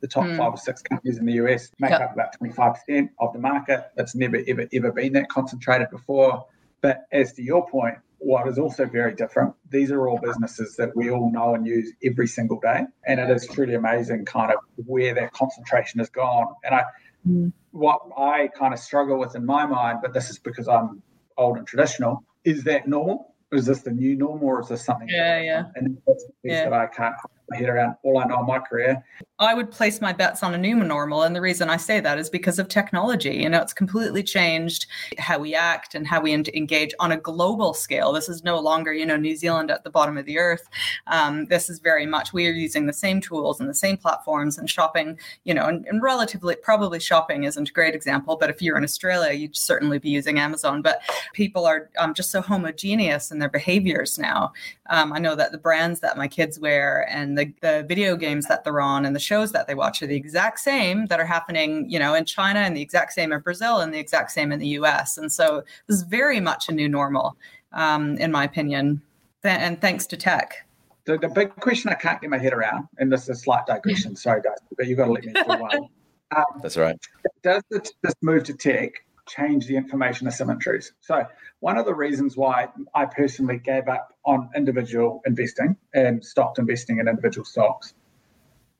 The 0.00 0.08
top 0.08 0.24
mm. 0.24 0.38
five 0.38 0.54
or 0.54 0.56
six 0.56 0.80
companies 0.80 1.18
in 1.18 1.26
the 1.26 1.34
US 1.34 1.70
make 1.78 1.90
yep. 1.90 2.00
up 2.00 2.14
about 2.14 2.40
25% 2.40 3.10
of 3.20 3.34
the 3.34 3.38
market. 3.38 3.90
It's 3.98 4.14
never, 4.14 4.38
ever, 4.48 4.66
ever 4.72 4.90
been 4.90 5.12
that 5.12 5.28
concentrated 5.28 5.90
before. 5.90 6.46
But 6.80 7.02
as 7.12 7.34
to 7.34 7.42
your 7.42 7.68
point, 7.68 7.96
what 8.20 8.48
is 8.48 8.58
also 8.58 8.86
very 8.86 9.14
different, 9.14 9.54
these 9.70 9.90
are 9.90 10.08
all 10.08 10.18
businesses 10.18 10.76
that 10.76 10.96
we 10.96 11.10
all 11.10 11.30
know 11.30 11.54
and 11.54 11.66
use 11.66 11.92
every 12.02 12.26
single 12.26 12.58
day. 12.58 12.84
And 13.06 13.20
it 13.20 13.28
is 13.28 13.46
truly 13.48 13.74
amazing 13.74 14.24
kind 14.24 14.50
of 14.50 14.58
where 14.86 15.14
that 15.14 15.32
concentration 15.34 15.98
has 15.98 16.08
gone. 16.08 16.54
And 16.64 16.74
I 16.74 16.84
mm. 17.26 17.52
what 17.70 18.00
I 18.16 18.48
kind 18.48 18.74
of 18.74 18.80
struggle 18.80 19.18
with 19.18 19.34
in 19.34 19.44
my 19.44 19.66
mind, 19.66 19.98
but 20.02 20.12
this 20.12 20.30
is 20.30 20.38
because 20.38 20.68
I'm 20.68 21.02
old 21.36 21.56
and 21.56 21.66
traditional, 21.66 22.24
is 22.44 22.64
that 22.64 22.88
normal? 22.88 23.34
Is 23.52 23.66
this 23.66 23.80
the 23.80 23.90
new 23.90 24.14
normal 24.16 24.48
or 24.48 24.60
is 24.60 24.68
this 24.68 24.84
something? 24.84 25.08
Yeah, 25.08 25.40
yeah. 25.40 25.64
And 25.74 25.98
that's 26.06 26.24
the 26.24 26.32
piece 26.42 26.52
yeah. 26.52 26.64
that 26.64 26.72
I 26.72 26.86
can't 26.86 27.14
my 27.48 27.56
head 27.56 27.68
around 27.68 27.96
all 28.02 28.18
I 28.18 28.24
know 28.24 28.40
in 28.40 28.46
my 28.46 28.58
career. 28.58 29.02
I 29.38 29.54
would 29.54 29.70
place 29.70 30.00
my 30.00 30.12
bets 30.12 30.42
on 30.42 30.54
a 30.54 30.58
new 30.58 30.76
normal. 30.76 31.22
And 31.22 31.34
the 31.34 31.40
reason 31.40 31.70
I 31.70 31.76
say 31.76 32.00
that 32.00 32.18
is 32.18 32.28
because 32.28 32.58
of 32.58 32.68
technology. 32.68 33.36
You 33.36 33.48
know, 33.48 33.60
it's 33.60 33.72
completely 33.72 34.22
changed 34.22 34.86
how 35.16 35.38
we 35.38 35.54
act 35.54 35.94
and 35.94 36.06
how 36.06 36.20
we 36.20 36.32
engage 36.32 36.92
on 36.98 37.12
a 37.12 37.16
global 37.16 37.72
scale. 37.72 38.12
This 38.12 38.28
is 38.28 38.42
no 38.42 38.58
longer, 38.58 38.92
you 38.92 39.06
know, 39.06 39.16
New 39.16 39.36
Zealand 39.36 39.70
at 39.70 39.84
the 39.84 39.90
bottom 39.90 40.18
of 40.18 40.26
the 40.26 40.38
earth. 40.38 40.68
Um, 41.06 41.46
this 41.46 41.70
is 41.70 41.78
very 41.78 42.04
much, 42.04 42.32
we 42.32 42.48
are 42.48 42.52
using 42.52 42.86
the 42.86 42.92
same 42.92 43.20
tools 43.20 43.60
and 43.60 43.68
the 43.68 43.74
same 43.74 43.96
platforms 43.96 44.58
and 44.58 44.68
shopping, 44.68 45.18
you 45.44 45.54
know, 45.54 45.66
and, 45.66 45.86
and 45.86 46.02
relatively, 46.02 46.56
probably 46.56 46.98
shopping 46.98 47.44
isn't 47.44 47.68
a 47.68 47.72
great 47.72 47.94
example, 47.94 48.36
but 48.36 48.50
if 48.50 48.60
you're 48.60 48.76
in 48.76 48.84
Australia, 48.84 49.32
you'd 49.32 49.56
certainly 49.56 49.98
be 49.98 50.10
using 50.10 50.38
Amazon. 50.38 50.82
But 50.82 51.00
people 51.32 51.64
are 51.64 51.90
um, 51.98 52.12
just 52.12 52.30
so 52.30 52.42
homogeneous 52.42 53.30
in 53.30 53.38
their 53.38 53.48
behaviors 53.48 54.18
now. 54.18 54.52
Um, 54.90 55.12
I 55.12 55.18
know 55.20 55.36
that 55.36 55.52
the 55.52 55.58
brands 55.58 56.00
that 56.00 56.18
my 56.18 56.26
kids 56.26 56.58
wear 56.58 57.08
and 57.08 57.37
the, 57.38 57.52
the 57.62 57.84
video 57.88 58.16
games 58.16 58.46
that 58.46 58.64
they're 58.64 58.80
on 58.80 59.06
and 59.06 59.14
the 59.14 59.20
shows 59.20 59.52
that 59.52 59.66
they 59.66 59.74
watch 59.74 60.02
are 60.02 60.06
the 60.06 60.16
exact 60.16 60.58
same 60.60 61.06
that 61.06 61.20
are 61.20 61.26
happening, 61.26 61.88
you 61.88 61.98
know, 61.98 62.14
in 62.14 62.24
China 62.24 62.60
and 62.60 62.76
the 62.76 62.82
exact 62.82 63.12
same 63.12 63.32
in 63.32 63.40
Brazil 63.40 63.80
and 63.80 63.94
the 63.94 63.98
exact 63.98 64.32
same 64.32 64.52
in 64.52 64.58
the 64.58 64.68
US. 64.80 65.16
And 65.16 65.32
so 65.32 65.62
this 65.86 65.98
is 65.98 66.02
very 66.02 66.40
much 66.40 66.68
a 66.68 66.72
new 66.72 66.88
normal, 66.88 67.36
um, 67.72 68.16
in 68.18 68.32
my 68.32 68.44
opinion. 68.44 69.00
Th- 69.42 69.58
and 69.58 69.80
thanks 69.80 70.06
to 70.08 70.16
tech. 70.16 70.66
The, 71.04 71.16
the 71.16 71.28
big 71.28 71.54
question 71.56 71.90
I 71.90 71.94
can't 71.94 72.20
get 72.20 72.28
my 72.28 72.38
head 72.38 72.52
around, 72.52 72.88
and 72.98 73.10
this 73.10 73.22
is 73.22 73.28
a 73.30 73.34
slight 73.34 73.64
digression, 73.66 74.14
sorry 74.26 74.42
guys, 74.42 74.58
but 74.76 74.86
you've 74.86 74.98
got 74.98 75.06
to 75.06 75.12
let 75.12 75.24
me 75.24 75.32
do 75.32 75.42
one. 75.46 75.88
Um, 76.36 76.44
That's 76.62 76.76
right. 76.76 76.96
Does 77.42 77.62
this, 77.70 77.92
this 78.02 78.14
move 78.20 78.44
to 78.44 78.54
tech 78.54 78.92
change 79.28 79.66
the 79.66 79.76
information 79.76 80.26
asymmetries. 80.26 80.92
So, 81.00 81.24
one 81.60 81.78
of 81.78 81.86
the 81.86 81.94
reasons 81.94 82.36
why 82.36 82.68
I 82.94 83.06
personally 83.06 83.58
gave 83.58 83.88
up 83.88 84.16
on 84.24 84.50
individual 84.56 85.20
investing 85.26 85.76
and 85.94 86.24
stopped 86.24 86.58
investing 86.58 86.98
in 86.98 87.08
individual 87.08 87.44
stocks 87.44 87.94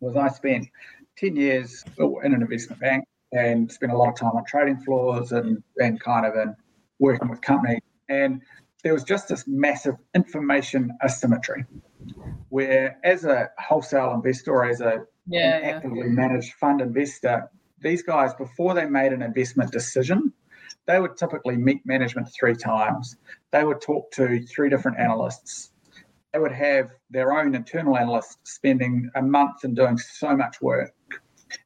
was 0.01 0.17
I 0.17 0.29
spent 0.29 0.69
10 1.17 1.37
years 1.37 1.85
in 1.99 2.35
an 2.35 2.43
investment 2.43 2.81
bank 2.81 3.05
and 3.33 3.71
spent 3.71 3.93
a 3.93 3.97
lot 3.97 4.09
of 4.09 4.15
time 4.15 4.33
on 4.37 4.45
trading 4.45 4.79
floors 4.79 5.33
and, 5.33 5.63
and 5.77 6.01
kind 6.01 6.25
of 6.25 6.35
in 6.35 6.55
working 6.99 7.29
with 7.29 7.41
companies. 7.41 7.81
And 8.09 8.43
there 8.83 8.93
was 8.93 9.05
just 9.05 9.29
this 9.29 9.45
massive 9.47 9.97
information 10.15 10.97
asymmetry 11.05 11.65
where, 12.49 12.99
as 13.05 13.25
a 13.25 13.51
wholesale 13.59 14.13
investor 14.13 14.53
or 14.53 14.65
as 14.67 14.81
a 14.81 15.05
yeah, 15.27 15.61
actively 15.63 16.01
yeah. 16.01 16.07
managed 16.07 16.55
fund 16.55 16.81
investor, 16.81 17.51
these 17.81 18.03
guys, 18.03 18.35
before 18.35 18.75
they 18.75 18.87
made 18.87 19.13
an 19.13 19.23
investment 19.23 19.71
decision, 19.73 20.33
they 20.89 20.99
would 20.99 21.17
typically 21.17 21.57
meet 21.57 21.85
management 21.85 22.29
three 22.33 22.57
times. 22.57 23.17
They 23.53 23.63
would 23.63 23.81
talk 23.81 24.11
to 24.13 24.43
three 24.47 24.71
different 24.71 24.99
analysts. 24.99 25.71
They 26.33 26.39
would 26.39 26.53
have 26.53 26.91
their 27.11 27.39
own 27.39 27.55
internal 27.55 27.97
analysts 27.97 28.39
spending 28.45 29.11
a 29.15 29.23
month 29.23 29.65
and 29.65 29.77
doing 29.77 29.99
so 29.99 30.35
much 30.35 30.61
work. 30.63 30.95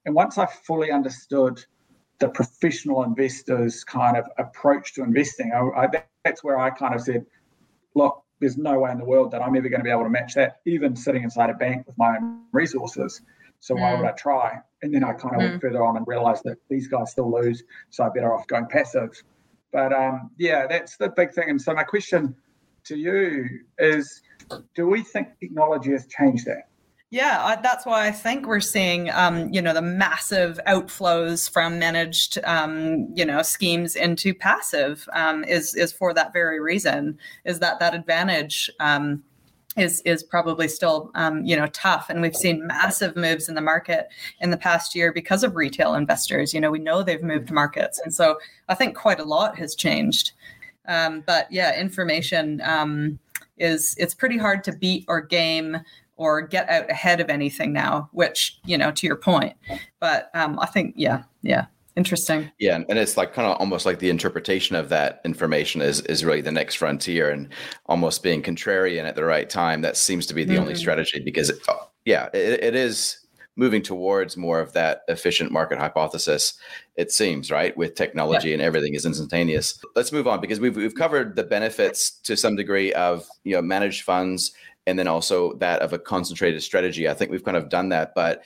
And 0.04 0.14
once 0.14 0.38
I 0.38 0.46
fully 0.46 0.90
understood 0.90 1.64
the 2.18 2.28
professional 2.28 3.04
investors' 3.04 3.84
kind 3.84 4.16
of 4.16 4.24
approach 4.38 4.94
to 4.94 5.04
investing, 5.04 5.52
I, 5.52 5.84
I, 5.84 5.88
that's 6.24 6.42
where 6.42 6.58
I 6.58 6.70
kind 6.70 6.94
of 6.94 7.00
said, 7.00 7.24
look, 7.94 8.24
there's 8.40 8.56
no 8.56 8.80
way 8.80 8.90
in 8.90 8.98
the 8.98 9.04
world 9.04 9.30
that 9.30 9.40
I'm 9.40 9.54
ever 9.54 9.68
going 9.68 9.80
to 9.80 9.84
be 9.84 9.90
able 9.90 10.02
to 10.02 10.10
match 10.10 10.34
that, 10.34 10.60
even 10.66 10.96
sitting 10.96 11.22
inside 11.22 11.50
a 11.50 11.54
bank 11.54 11.86
with 11.86 11.96
my 11.96 12.16
own 12.16 12.42
resources. 12.50 13.22
So 13.62 13.76
why 13.76 13.94
would 13.94 14.04
mm. 14.04 14.08
I 14.08 14.12
try? 14.16 14.58
And 14.82 14.92
then 14.92 15.04
I 15.04 15.12
kind 15.12 15.36
of 15.36 15.40
mm. 15.40 15.50
went 15.50 15.60
further 15.62 15.84
on 15.84 15.96
and 15.96 16.04
realized 16.08 16.42
that 16.46 16.58
these 16.68 16.88
guys 16.88 17.12
still 17.12 17.30
lose, 17.30 17.62
so 17.90 18.02
I'm 18.02 18.12
better 18.12 18.34
off 18.34 18.44
going 18.48 18.66
passive. 18.66 19.10
But 19.72 19.92
um, 19.92 20.32
yeah, 20.36 20.66
that's 20.66 20.96
the 20.96 21.10
big 21.10 21.32
thing. 21.32 21.48
And 21.48 21.62
so 21.62 21.72
my 21.72 21.84
question 21.84 22.34
to 22.86 22.96
you 22.96 23.60
is, 23.78 24.20
do 24.74 24.88
we 24.88 25.02
think 25.02 25.28
technology 25.38 25.92
has 25.92 26.08
changed 26.08 26.44
that? 26.46 26.68
Yeah, 27.10 27.44
I, 27.44 27.56
that's 27.62 27.86
why 27.86 28.08
I 28.08 28.10
think 28.10 28.46
we're 28.46 28.58
seeing, 28.58 29.10
um, 29.10 29.52
you 29.52 29.62
know, 29.62 29.74
the 29.74 29.82
massive 29.82 30.58
outflows 30.66 31.48
from 31.48 31.78
managed, 31.78 32.40
um, 32.42 33.12
you 33.14 33.24
know, 33.24 33.42
schemes 33.42 33.94
into 33.94 34.34
passive 34.34 35.06
um, 35.12 35.44
is 35.44 35.76
is 35.76 35.92
for 35.92 36.12
that 36.14 36.32
very 36.32 36.58
reason. 36.58 37.16
Is 37.44 37.60
that 37.60 37.78
that 37.78 37.94
advantage 37.94 38.70
um, 38.80 39.22
is 39.76 40.00
is 40.02 40.22
probably 40.22 40.68
still 40.68 41.10
um, 41.14 41.44
you 41.44 41.56
know 41.56 41.66
tough. 41.68 42.10
And 42.10 42.20
we've 42.20 42.36
seen 42.36 42.66
massive 42.66 43.16
moves 43.16 43.48
in 43.48 43.54
the 43.54 43.60
market 43.60 44.08
in 44.40 44.50
the 44.50 44.56
past 44.56 44.94
year 44.94 45.12
because 45.12 45.42
of 45.44 45.56
retail 45.56 45.94
investors. 45.94 46.52
You 46.52 46.60
know 46.60 46.70
we 46.70 46.78
know 46.78 47.02
they've 47.02 47.22
moved 47.22 47.50
markets. 47.50 48.00
And 48.00 48.14
so 48.14 48.38
i 48.68 48.74
think 48.74 48.96
quite 48.96 49.20
a 49.20 49.24
lot 49.24 49.58
has 49.58 49.74
changed. 49.74 50.32
Um, 50.86 51.22
but 51.26 51.50
yeah 51.50 51.78
information 51.78 52.60
um, 52.62 53.18
is 53.58 53.94
it's 53.98 54.14
pretty 54.14 54.38
hard 54.38 54.64
to 54.64 54.72
beat 54.72 55.04
or 55.08 55.20
game 55.20 55.78
or 56.16 56.42
get 56.42 56.68
out 56.68 56.90
ahead 56.90 57.20
of 57.20 57.30
anything 57.30 57.72
now 57.72 58.08
which 58.12 58.58
you 58.64 58.76
know 58.76 58.90
to 58.92 59.06
your 59.06 59.16
point. 59.16 59.54
But 60.00 60.30
um, 60.34 60.58
i 60.58 60.66
think 60.66 60.94
yeah 60.96 61.22
yeah 61.42 61.66
Interesting. 61.96 62.50
Yeah, 62.58 62.76
and 62.88 62.98
it's 62.98 63.16
like 63.16 63.34
kind 63.34 63.46
of 63.46 63.58
almost 63.58 63.84
like 63.84 63.98
the 63.98 64.08
interpretation 64.08 64.76
of 64.76 64.88
that 64.88 65.20
information 65.24 65.82
is 65.82 66.00
is 66.02 66.24
really 66.24 66.40
the 66.40 66.52
next 66.52 66.76
frontier, 66.76 67.30
and 67.30 67.48
almost 67.86 68.22
being 68.22 68.42
contrarian 68.42 69.04
at 69.04 69.14
the 69.14 69.24
right 69.24 69.48
time. 69.48 69.82
That 69.82 69.96
seems 69.96 70.26
to 70.26 70.34
be 70.34 70.44
the 70.44 70.54
mm-hmm. 70.54 70.62
only 70.62 70.74
strategy 70.74 71.20
because, 71.20 71.50
it, 71.50 71.58
oh, 71.68 71.90
yeah, 72.06 72.28
it, 72.32 72.64
it 72.64 72.74
is 72.74 73.18
moving 73.56 73.82
towards 73.82 74.36
more 74.36 74.60
of 74.60 74.72
that 74.72 75.02
efficient 75.08 75.52
market 75.52 75.78
hypothesis. 75.78 76.54
It 76.96 77.12
seems 77.12 77.50
right 77.50 77.76
with 77.76 77.94
technology 77.94 78.48
yeah. 78.48 78.54
and 78.54 78.62
everything 78.62 78.94
is 78.94 79.04
instantaneous. 79.04 79.78
Let's 79.94 80.12
move 80.12 80.26
on 80.26 80.40
because 80.40 80.60
we've 80.60 80.76
we've 80.76 80.94
covered 80.94 81.36
the 81.36 81.44
benefits 81.44 82.10
to 82.22 82.36
some 82.36 82.56
degree 82.56 82.92
of 82.94 83.26
you 83.44 83.54
know 83.54 83.62
managed 83.62 84.04
funds 84.04 84.52
and 84.86 84.98
then 84.98 85.06
also 85.06 85.52
that 85.54 85.80
of 85.80 85.92
a 85.92 85.98
concentrated 85.98 86.62
strategy. 86.62 87.08
I 87.08 87.14
think 87.14 87.30
we've 87.30 87.44
kind 87.44 87.56
of 87.56 87.68
done 87.68 87.90
that, 87.90 88.14
but 88.14 88.42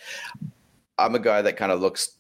I'm 0.98 1.14
a 1.14 1.20
guy 1.20 1.42
that 1.42 1.56
kind 1.56 1.72
of 1.72 1.80
looks 1.80 2.15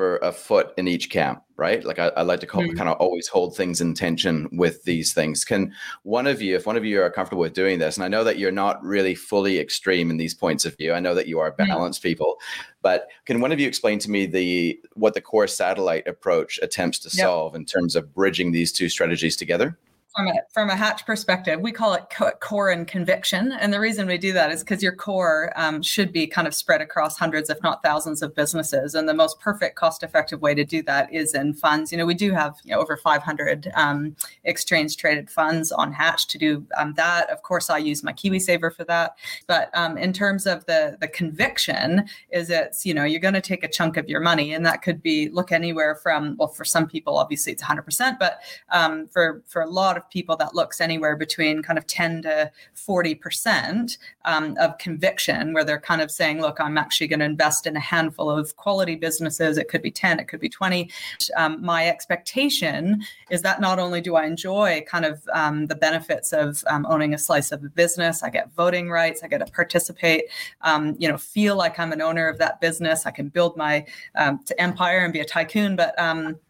for 0.00 0.16
a 0.22 0.32
foot 0.32 0.72
in 0.78 0.88
each 0.88 1.10
camp, 1.10 1.42
right? 1.58 1.84
Like 1.84 1.98
I, 1.98 2.06
I 2.16 2.22
like 2.22 2.40
to 2.40 2.46
call, 2.46 2.62
mm. 2.62 2.74
kind 2.74 2.88
of 2.88 2.96
always 2.96 3.28
hold 3.28 3.54
things 3.54 3.82
in 3.82 3.92
tension 3.92 4.48
with 4.50 4.82
these 4.84 5.12
things. 5.12 5.44
Can 5.44 5.74
one 6.04 6.26
of 6.26 6.40
you, 6.40 6.56
if 6.56 6.64
one 6.64 6.78
of 6.78 6.86
you 6.86 7.02
are 7.02 7.10
comfortable 7.10 7.42
with 7.42 7.52
doing 7.52 7.78
this, 7.78 7.98
and 7.98 8.04
I 8.04 8.08
know 8.08 8.24
that 8.24 8.38
you're 8.38 8.50
not 8.50 8.82
really 8.82 9.14
fully 9.14 9.58
extreme 9.58 10.08
in 10.08 10.16
these 10.16 10.32
points 10.32 10.64
of 10.64 10.74
view, 10.78 10.94
I 10.94 11.00
know 11.00 11.14
that 11.14 11.26
you 11.26 11.38
are 11.38 11.50
balanced 11.52 12.00
mm. 12.00 12.04
people, 12.04 12.38
but 12.80 13.08
can 13.26 13.42
one 13.42 13.52
of 13.52 13.60
you 13.60 13.68
explain 13.68 13.98
to 13.98 14.10
me 14.10 14.24
the 14.24 14.80
what 14.94 15.12
the 15.12 15.20
core 15.20 15.46
satellite 15.46 16.08
approach 16.08 16.58
attempts 16.62 16.98
to 17.00 17.14
yep. 17.14 17.26
solve 17.26 17.54
in 17.54 17.66
terms 17.66 17.94
of 17.94 18.14
bridging 18.14 18.52
these 18.52 18.72
two 18.72 18.88
strategies 18.88 19.36
together? 19.36 19.78
From 20.14 20.28
a 20.28 20.34
from 20.52 20.70
a 20.70 20.76
hatch 20.76 21.06
perspective 21.06 21.60
we 21.60 21.72
call 21.72 21.94
it 21.94 22.04
core 22.40 22.70
and 22.70 22.86
conviction. 22.86 23.52
And 23.52 23.72
the 23.72 23.80
reason 23.80 24.06
we 24.06 24.18
do 24.18 24.32
that 24.32 24.50
is 24.50 24.60
because 24.60 24.82
your 24.82 24.94
core 24.94 25.52
um, 25.56 25.82
should 25.82 26.12
be 26.12 26.26
kind 26.26 26.48
of 26.48 26.54
spread 26.54 26.80
across 26.80 27.16
hundreds 27.16 27.48
if 27.48 27.62
not 27.62 27.82
thousands 27.82 28.22
of 28.22 28.34
businesses. 28.34 28.94
And 28.94 29.08
the 29.08 29.14
most 29.14 29.38
perfect 29.40 29.76
cost 29.76 30.02
effective 30.02 30.40
way 30.40 30.54
to 30.54 30.64
do 30.64 30.82
that 30.84 31.12
is 31.12 31.34
in 31.34 31.54
funds. 31.54 31.92
You 31.92 31.98
know 31.98 32.06
we 32.06 32.14
do 32.14 32.32
have 32.32 32.56
you 32.64 32.74
know, 32.74 32.80
over 32.80 32.96
500 32.96 33.70
um, 33.74 34.16
exchange 34.44 34.96
traded 34.96 35.30
funds 35.30 35.70
on 35.70 35.92
hatch 35.92 36.26
to 36.28 36.38
do 36.38 36.66
um, 36.76 36.94
that. 36.94 37.30
Of 37.30 37.42
course 37.42 37.70
i 37.70 37.78
use 37.78 38.02
my 38.02 38.12
kiwisaver 38.12 38.74
for 38.74 38.84
that. 38.84 39.16
But 39.46 39.70
um, 39.74 39.96
in 39.96 40.12
terms 40.12 40.46
of 40.46 40.66
the 40.66 40.96
the 41.00 41.08
conviction 41.08 42.04
is 42.30 42.50
it's 42.50 42.84
you 42.84 42.94
know 42.94 43.04
you're 43.04 43.20
going 43.20 43.34
to 43.34 43.40
take 43.40 43.62
a 43.62 43.68
chunk 43.68 43.96
of 43.96 44.08
your 44.08 44.20
money. 44.20 44.52
And 44.54 44.66
that 44.66 44.82
could 44.82 45.02
be 45.02 45.28
look 45.28 45.52
anywhere 45.52 45.94
from 45.94 46.36
well 46.36 46.48
for 46.48 46.64
some 46.64 46.86
people 46.86 47.16
obviously 47.16 47.52
it's 47.52 47.62
100% 47.62 48.18
but 48.18 48.40
um, 48.70 49.06
for 49.08 49.42
for 49.46 49.62
a 49.62 49.68
lot 49.68 49.96
of 49.96 49.99
of 50.00 50.10
people 50.10 50.36
that 50.36 50.54
looks 50.54 50.80
anywhere 50.80 51.16
between 51.16 51.62
kind 51.62 51.78
of 51.78 51.86
10 51.86 52.22
to 52.22 52.50
40% 52.74 53.98
um, 54.24 54.56
of 54.58 54.76
conviction, 54.78 55.52
where 55.52 55.64
they're 55.64 55.80
kind 55.80 56.00
of 56.00 56.10
saying, 56.10 56.40
look, 56.40 56.60
I'm 56.60 56.78
actually 56.78 57.08
going 57.08 57.20
to 57.20 57.26
invest 57.26 57.66
in 57.66 57.76
a 57.76 57.80
handful 57.80 58.30
of 58.30 58.56
quality 58.56 58.96
businesses. 58.96 59.58
It 59.58 59.68
could 59.68 59.82
be 59.82 59.90
10, 59.90 60.20
it 60.20 60.28
could 60.28 60.40
be 60.40 60.48
20. 60.48 60.90
Um, 61.36 61.62
my 61.64 61.88
expectation 61.88 63.02
is 63.30 63.42
that 63.42 63.60
not 63.60 63.78
only 63.78 64.00
do 64.00 64.16
I 64.16 64.24
enjoy 64.24 64.84
kind 64.86 65.04
of 65.04 65.22
um, 65.32 65.66
the 65.66 65.74
benefits 65.74 66.32
of 66.32 66.64
um, 66.68 66.86
owning 66.88 67.14
a 67.14 67.18
slice 67.18 67.52
of 67.52 67.62
a 67.64 67.68
business, 67.68 68.22
I 68.22 68.30
get 68.30 68.52
voting 68.52 68.90
rights, 68.90 69.22
I 69.22 69.28
get 69.28 69.38
to 69.38 69.52
participate, 69.52 70.24
um, 70.62 70.96
you 70.98 71.08
know, 71.08 71.18
feel 71.18 71.56
like 71.56 71.78
I'm 71.78 71.92
an 71.92 72.00
owner 72.00 72.28
of 72.28 72.38
that 72.38 72.60
business, 72.60 73.06
I 73.06 73.10
can 73.10 73.28
build 73.28 73.56
my 73.56 73.84
um, 74.16 74.40
empire 74.58 75.00
and 75.00 75.12
be 75.12 75.20
a 75.20 75.24
tycoon. 75.24 75.76
But 75.76 75.94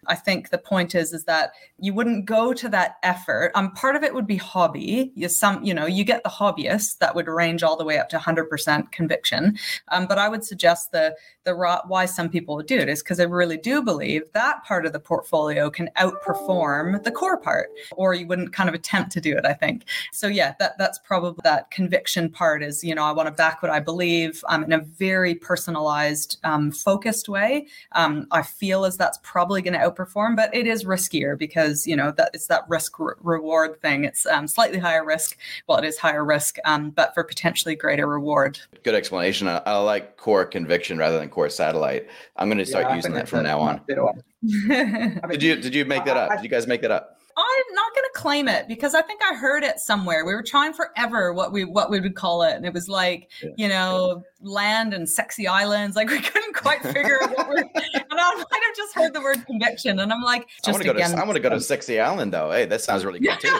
I 0.07 0.15
think 0.15 0.51
the 0.51 0.59
point 0.59 0.95
is, 0.95 1.13
is 1.13 1.25
that 1.25 1.53
you 1.79 1.95
wouldn't 1.95 2.25
go 2.25 2.53
to 2.53 2.69
that 2.69 2.97
effort 3.03 3.40
effort. 3.41 3.53
Um, 3.55 3.73
part 3.73 3.97
of 3.97 4.03
it 4.03 4.15
would 4.15 4.27
be 4.27 4.37
hobby. 4.37 5.13
You 5.15 5.29
some, 5.29 5.63
you 5.65 5.75
know, 5.75 5.87
you 5.87 6.05
get 6.05 6.23
the 6.23 6.31
hobbyists 6.31 6.99
that 6.99 7.15
would 7.15 7.27
range 7.27 7.63
all 7.63 7.77
the 7.77 7.85
way 7.85 7.99
up 7.99 8.09
to 8.11 8.19
100% 8.19 8.93
conviction. 8.93 9.59
Um, 9.89 10.07
but 10.07 10.19
I 10.19 10.29
would 10.29 10.45
suggest 10.45 10.93
the 10.93 11.17
the 11.45 11.81
why 11.87 12.05
some 12.05 12.29
people 12.29 12.55
would 12.57 12.67
do 12.67 12.79
it 12.79 12.89
is 12.89 13.03
because 13.03 13.19
I 13.19 13.25
really 13.25 13.57
do 13.57 13.83
believe 13.83 14.23
that 14.35 14.63
part 14.65 14.85
of 14.85 14.93
the 14.93 15.01
portfolio 15.01 15.71
can 15.71 15.89
outperform 15.97 17.03
the 17.03 17.11
core 17.11 17.39
part, 17.39 17.71
or 17.93 18.15
you 18.15 18.27
wouldn't 18.27 18.53
kind 18.53 18.69
of 18.69 18.75
attempt 18.75 19.13
to 19.13 19.21
do 19.21 19.37
it. 19.37 19.45
I 19.45 19.55
think 19.55 19.85
so. 20.13 20.27
Yeah, 20.27 20.55
that 20.59 20.77
that's 20.79 20.99
probably 20.99 21.41
that 21.45 21.71
conviction 21.71 22.29
part 22.31 22.63
is 22.63 22.85
you 22.85 22.95
know 22.95 23.05
I 23.05 23.13
want 23.13 23.27
to 23.27 23.33
back 23.33 23.63
what 23.63 23.71
I 23.71 23.81
believe 23.81 24.45
um, 24.49 24.65
in 24.65 24.73
a 24.73 24.81
very 24.81 25.35
personalized, 25.35 26.39
um, 26.45 26.71
focused 26.71 27.29
way. 27.29 27.67
Um, 27.93 28.27
I 28.31 28.43
feel 28.43 28.85
as 28.85 28.97
that's 28.97 29.19
probably 29.23 29.63
going 29.63 29.75
to 29.75 29.79
outperform, 29.79 30.37
but 30.37 30.55
it 30.55 30.67
is 30.67 30.85
riskier 30.85 31.39
because 31.39 31.87
you 31.87 31.97
know 31.97 32.13
that 32.13 32.31
it's 32.35 32.47
that 32.49 32.65
risk 32.69 32.99
reward 33.31 33.81
thing. 33.81 34.05
It's 34.05 34.27
um, 34.27 34.47
slightly 34.47 34.79
higher 34.79 35.05
risk. 35.05 35.39
Well, 35.67 35.79
it 35.79 35.85
is 35.85 35.99
higher 35.99 36.25
risk, 36.25 36.57
um, 36.65 36.91
but 36.91 37.15
for 37.15 37.25
potentially 37.25 37.75
greater 37.75 38.07
reward. 38.07 38.59
Good 38.83 38.95
explanation. 38.95 39.49
I, 39.49 39.59
I, 39.67 39.77
like 39.79 40.17
core 40.17 40.45
conviction 40.45 40.99
rather 40.99 41.19
than 41.19 41.29
core 41.29 41.49
satellite. 41.49 42.09
I'm 42.37 42.49
going 42.49 42.59
to 42.59 42.67
start 42.67 42.87
yeah, 42.89 42.97
using 42.97 43.15
that 43.15 43.29
from 43.29 43.45
now 43.45 43.61
on. 43.61 43.81
did 45.29 45.43
you 45.43 45.57
did 45.57 45.75
you 45.75 45.85
make 45.85 46.05
that 46.05 46.17
up? 46.17 46.33
Did 46.33 46.43
you 46.43 46.49
guys 46.49 46.67
make 46.67 46.83
that 46.83 46.91
up? 46.91 47.20
I'm 47.43 47.75
not 47.75 47.95
going 47.95 48.05
to 48.13 48.21
claim 48.21 48.49
it 48.49 48.69
because 48.69 48.95
I 48.95 49.03
think 49.03 49.21
I 49.23 49.35
heard 49.35 49.63
it 49.63 49.79
somewhere. 49.79 50.25
We 50.25 50.35
were 50.35 50.43
trying 50.43 50.73
forever 50.73 51.33
what 51.33 51.53
we 51.53 51.65
what 51.65 51.91
we 51.91 52.01
would 52.01 52.15
call 52.15 52.43
it, 52.43 52.55
and 52.55 52.67
it 52.67 52.73
was 52.73 52.89
like 52.89 53.31
yeah. 53.43 53.51
you 53.57 53.69
know 53.69 54.23
land 54.41 54.95
and 54.95 55.09
sexy 55.09 55.47
islands. 55.47 55.97
Like 55.97 56.11
we 56.11 56.21
couldn't 56.21 56.55
quite 56.55 56.83
figure 56.83 57.23
out 57.23 57.37
what 57.37 57.49
we're. 57.49 57.59
and 57.59 58.05
I 58.11 58.35
might 58.35 58.63
have 58.67 58.77
just 58.77 58.95
heard 58.95 59.15
the 59.15 59.21
word 59.21 59.45
conviction, 59.47 60.01
and 60.01 60.13
I'm 60.13 60.23
like, 60.23 60.49
just 60.65 60.85
I 60.85 60.91
again. 60.91 61.11
To, 61.11 61.19
I 61.19 61.25
want 61.25 61.37
to 61.37 61.41
go 61.41 61.49
to 61.49 61.57
um, 61.57 61.61
Sexy 61.61 62.01
Island 62.01 62.33
though. 62.33 62.51
Hey, 62.51 62.67
that 62.67 62.81
sounds 62.81 63.05
really 63.05 63.21
good 63.21 63.39
too. 63.41 63.49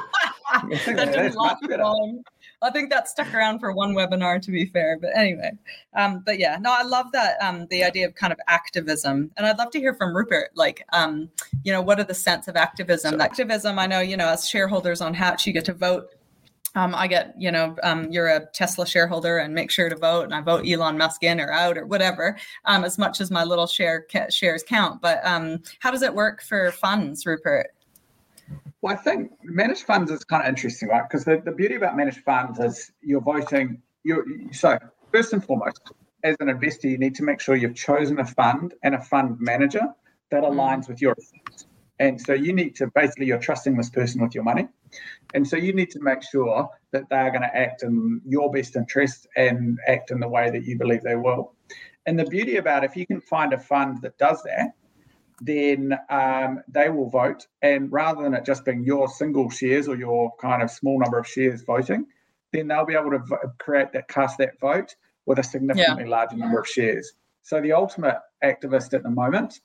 that 0.53 1.13
didn't 1.13 1.35
last 1.37 1.63
long. 1.63 2.23
I 2.63 2.71
think 2.71 2.91
that 2.91 3.09
stuck 3.09 3.33
around 3.33 3.61
for 3.61 3.73
one 3.73 3.95
webinar, 3.95 4.41
to 4.43 4.51
be 4.51 4.67
fair. 4.67 4.99
But 5.01 5.17
anyway, 5.17 5.53
um, 5.95 6.23
but 6.25 6.39
yeah, 6.39 6.59
no, 6.61 6.73
I 6.73 6.83
love 6.83 7.07
that 7.13 7.41
um, 7.41 7.67
the 7.71 7.85
idea 7.85 8.07
of 8.07 8.15
kind 8.15 8.33
of 8.33 8.39
activism, 8.49 9.31
and 9.37 9.47
I'd 9.47 9.59
love 9.59 9.71
to 9.71 9.79
hear 9.79 9.95
from 9.95 10.15
Rupert. 10.15 10.51
Like, 10.55 10.85
um, 10.93 11.31
you 11.65 11.73
know, 11.73 11.81
what 11.81 11.99
are 11.99 12.05
the 12.05 12.15
sense 12.15 12.49
of 12.49 12.57
activism? 12.57 13.13
So, 13.13 13.21
activism, 13.21 13.79
I 13.79 13.87
know, 13.87 14.01
you 14.01 14.17
know, 14.17 14.29
as 14.29 14.49
shareholders 14.49 15.01
on 15.01 15.15
Hatch, 15.15 15.47
you 15.47 15.53
get 15.53 15.65
to 15.67 15.75
vote 15.75 16.11
um, 16.75 16.95
I 16.95 17.09
get, 17.09 17.35
you 17.37 17.51
know, 17.51 17.77
um, 17.83 18.11
you're 18.11 18.29
a 18.29 18.47
Tesla 18.47 18.87
shareholder 18.87 19.39
and 19.39 19.55
make 19.55 19.71
sure 19.71 19.89
to 19.89 19.97
vote, 19.97 20.25
and 20.25 20.35
I 20.35 20.41
vote 20.41 20.67
Elon 20.67 20.99
Musk 20.99 21.25
in 21.25 21.41
or 21.41 21.51
out 21.51 21.77
or 21.77 21.87
whatever, 21.87 22.39
um, 22.65 22.85
as 22.85 22.97
much 22.97 23.21
as 23.21 23.31
my 23.31 23.43
little 23.43 23.67
share 23.67 24.07
ca- 24.11 24.31
shares 24.31 24.63
count. 24.63 25.01
But 25.01 25.25
um, 25.27 25.63
how 25.81 25.91
does 25.91 26.03
it 26.03 26.15
work 26.15 26.43
for 26.43 26.71
funds, 26.73 27.27
Rupert? 27.27 27.75
Well, 28.83 28.95
I 28.95 28.97
think 28.97 29.33
managed 29.43 29.83
funds 29.83 30.11
is 30.11 30.25
kind 30.25 30.43
of 30.43 30.49
interesting, 30.49 30.89
right? 30.89 31.03
Because 31.09 31.25
the, 31.25 31.43
the 31.45 31.53
beauty 31.53 31.75
about 31.75 31.97
managed 31.97 32.21
funds 32.21 32.59
is 32.59 32.91
you're 33.03 33.21
voting. 33.21 33.83
You're, 34.05 34.25
so, 34.53 34.79
first 35.13 35.33
and 35.35 35.45
foremost, 35.45 35.93
as 36.25 36.37
an 36.41 36.49
investor, 36.49 36.89
you 36.89 36.99
need 36.99 37.15
to 37.17 37.23
make 37.23 37.41
sure 37.41 37.57
you've 37.57 37.75
chosen 37.75 38.19
a 38.19 38.25
fund 38.25 38.75
and 38.83 38.95
a 38.95 39.01
fund 39.01 39.37
manager 39.39 39.87
that 40.31 40.43
mm. 40.43 40.51
aligns 40.51 40.89
with 40.89 41.01
your. 41.03 41.15
And 41.99 42.19
so 42.19 42.33
you 42.33 42.55
need 42.55 42.75
to 42.77 42.87
basically, 42.95 43.27
you're 43.27 43.39
trusting 43.39 43.77
this 43.77 43.91
person 43.91 44.23
with 44.23 44.35
your 44.35 44.45
money. 44.45 44.69
And 45.35 45.47
so 45.47 45.57
you 45.57 45.75
need 45.75 45.91
to 45.91 46.01
make 46.01 46.23
sure 46.23 46.69
that 46.93 47.05
they 47.11 47.17
are 47.17 47.31
going 47.31 47.43
to 47.43 47.57
act 47.57 47.83
in 47.83 48.23
your 48.25 48.51
best 48.51 48.75
interest 48.75 49.27
and 49.37 49.79
act 49.87 50.11
in 50.11 50.19
the 50.19 50.29
way 50.29 50.51
that 50.51 50.65
you 50.65 50.79
believe 50.79 51.03
they 51.03 51.17
will. 51.17 51.53
And 52.07 52.19
the 52.19 52.25
beauty 52.25 52.57
about 52.57 52.85
if 52.85 52.97
you 52.97 53.07
can 53.07 53.21
find 53.21 53.53
a 53.53 53.59
fund 53.59 54.01
that 54.01 54.17
does 54.17 54.43
that, 54.45 54.73
then 55.41 55.99
um, 56.11 56.63
they 56.69 56.91
will 56.91 57.09
vote. 57.09 57.47
And 57.63 57.91
rather 57.93 58.23
than 58.23 58.35
it 58.35 58.45
just 58.45 58.65
being 58.65 58.85
your 58.85 59.09
single 59.09 59.51
shares 59.51 59.89
or 59.89 59.97
your 59.97 60.33
kind 60.41 60.63
of 60.63 60.71
small 60.71 60.99
number 60.99 61.19
of 61.19 61.27
shares 61.27 61.63
voting, 61.63 62.07
then 62.53 62.69
they'll 62.69 62.87
be 62.87 62.95
able 62.95 63.11
to 63.11 63.23
create 63.59 63.93
that 63.93 64.09
cast 64.09 64.39
that 64.39 64.59
vote 64.61 64.95
with 65.27 65.39
a 65.39 65.43
significantly 65.43 66.05
yeah. 66.05 66.11
larger 66.11 66.37
number 66.37 66.59
of 66.61 66.67
shares. 66.67 67.13
So 67.43 67.61
the 67.61 67.73
ultimate 67.73 68.19
activist 68.45 68.95
at 68.95 69.03
the 69.03 69.11
moment 69.11 69.61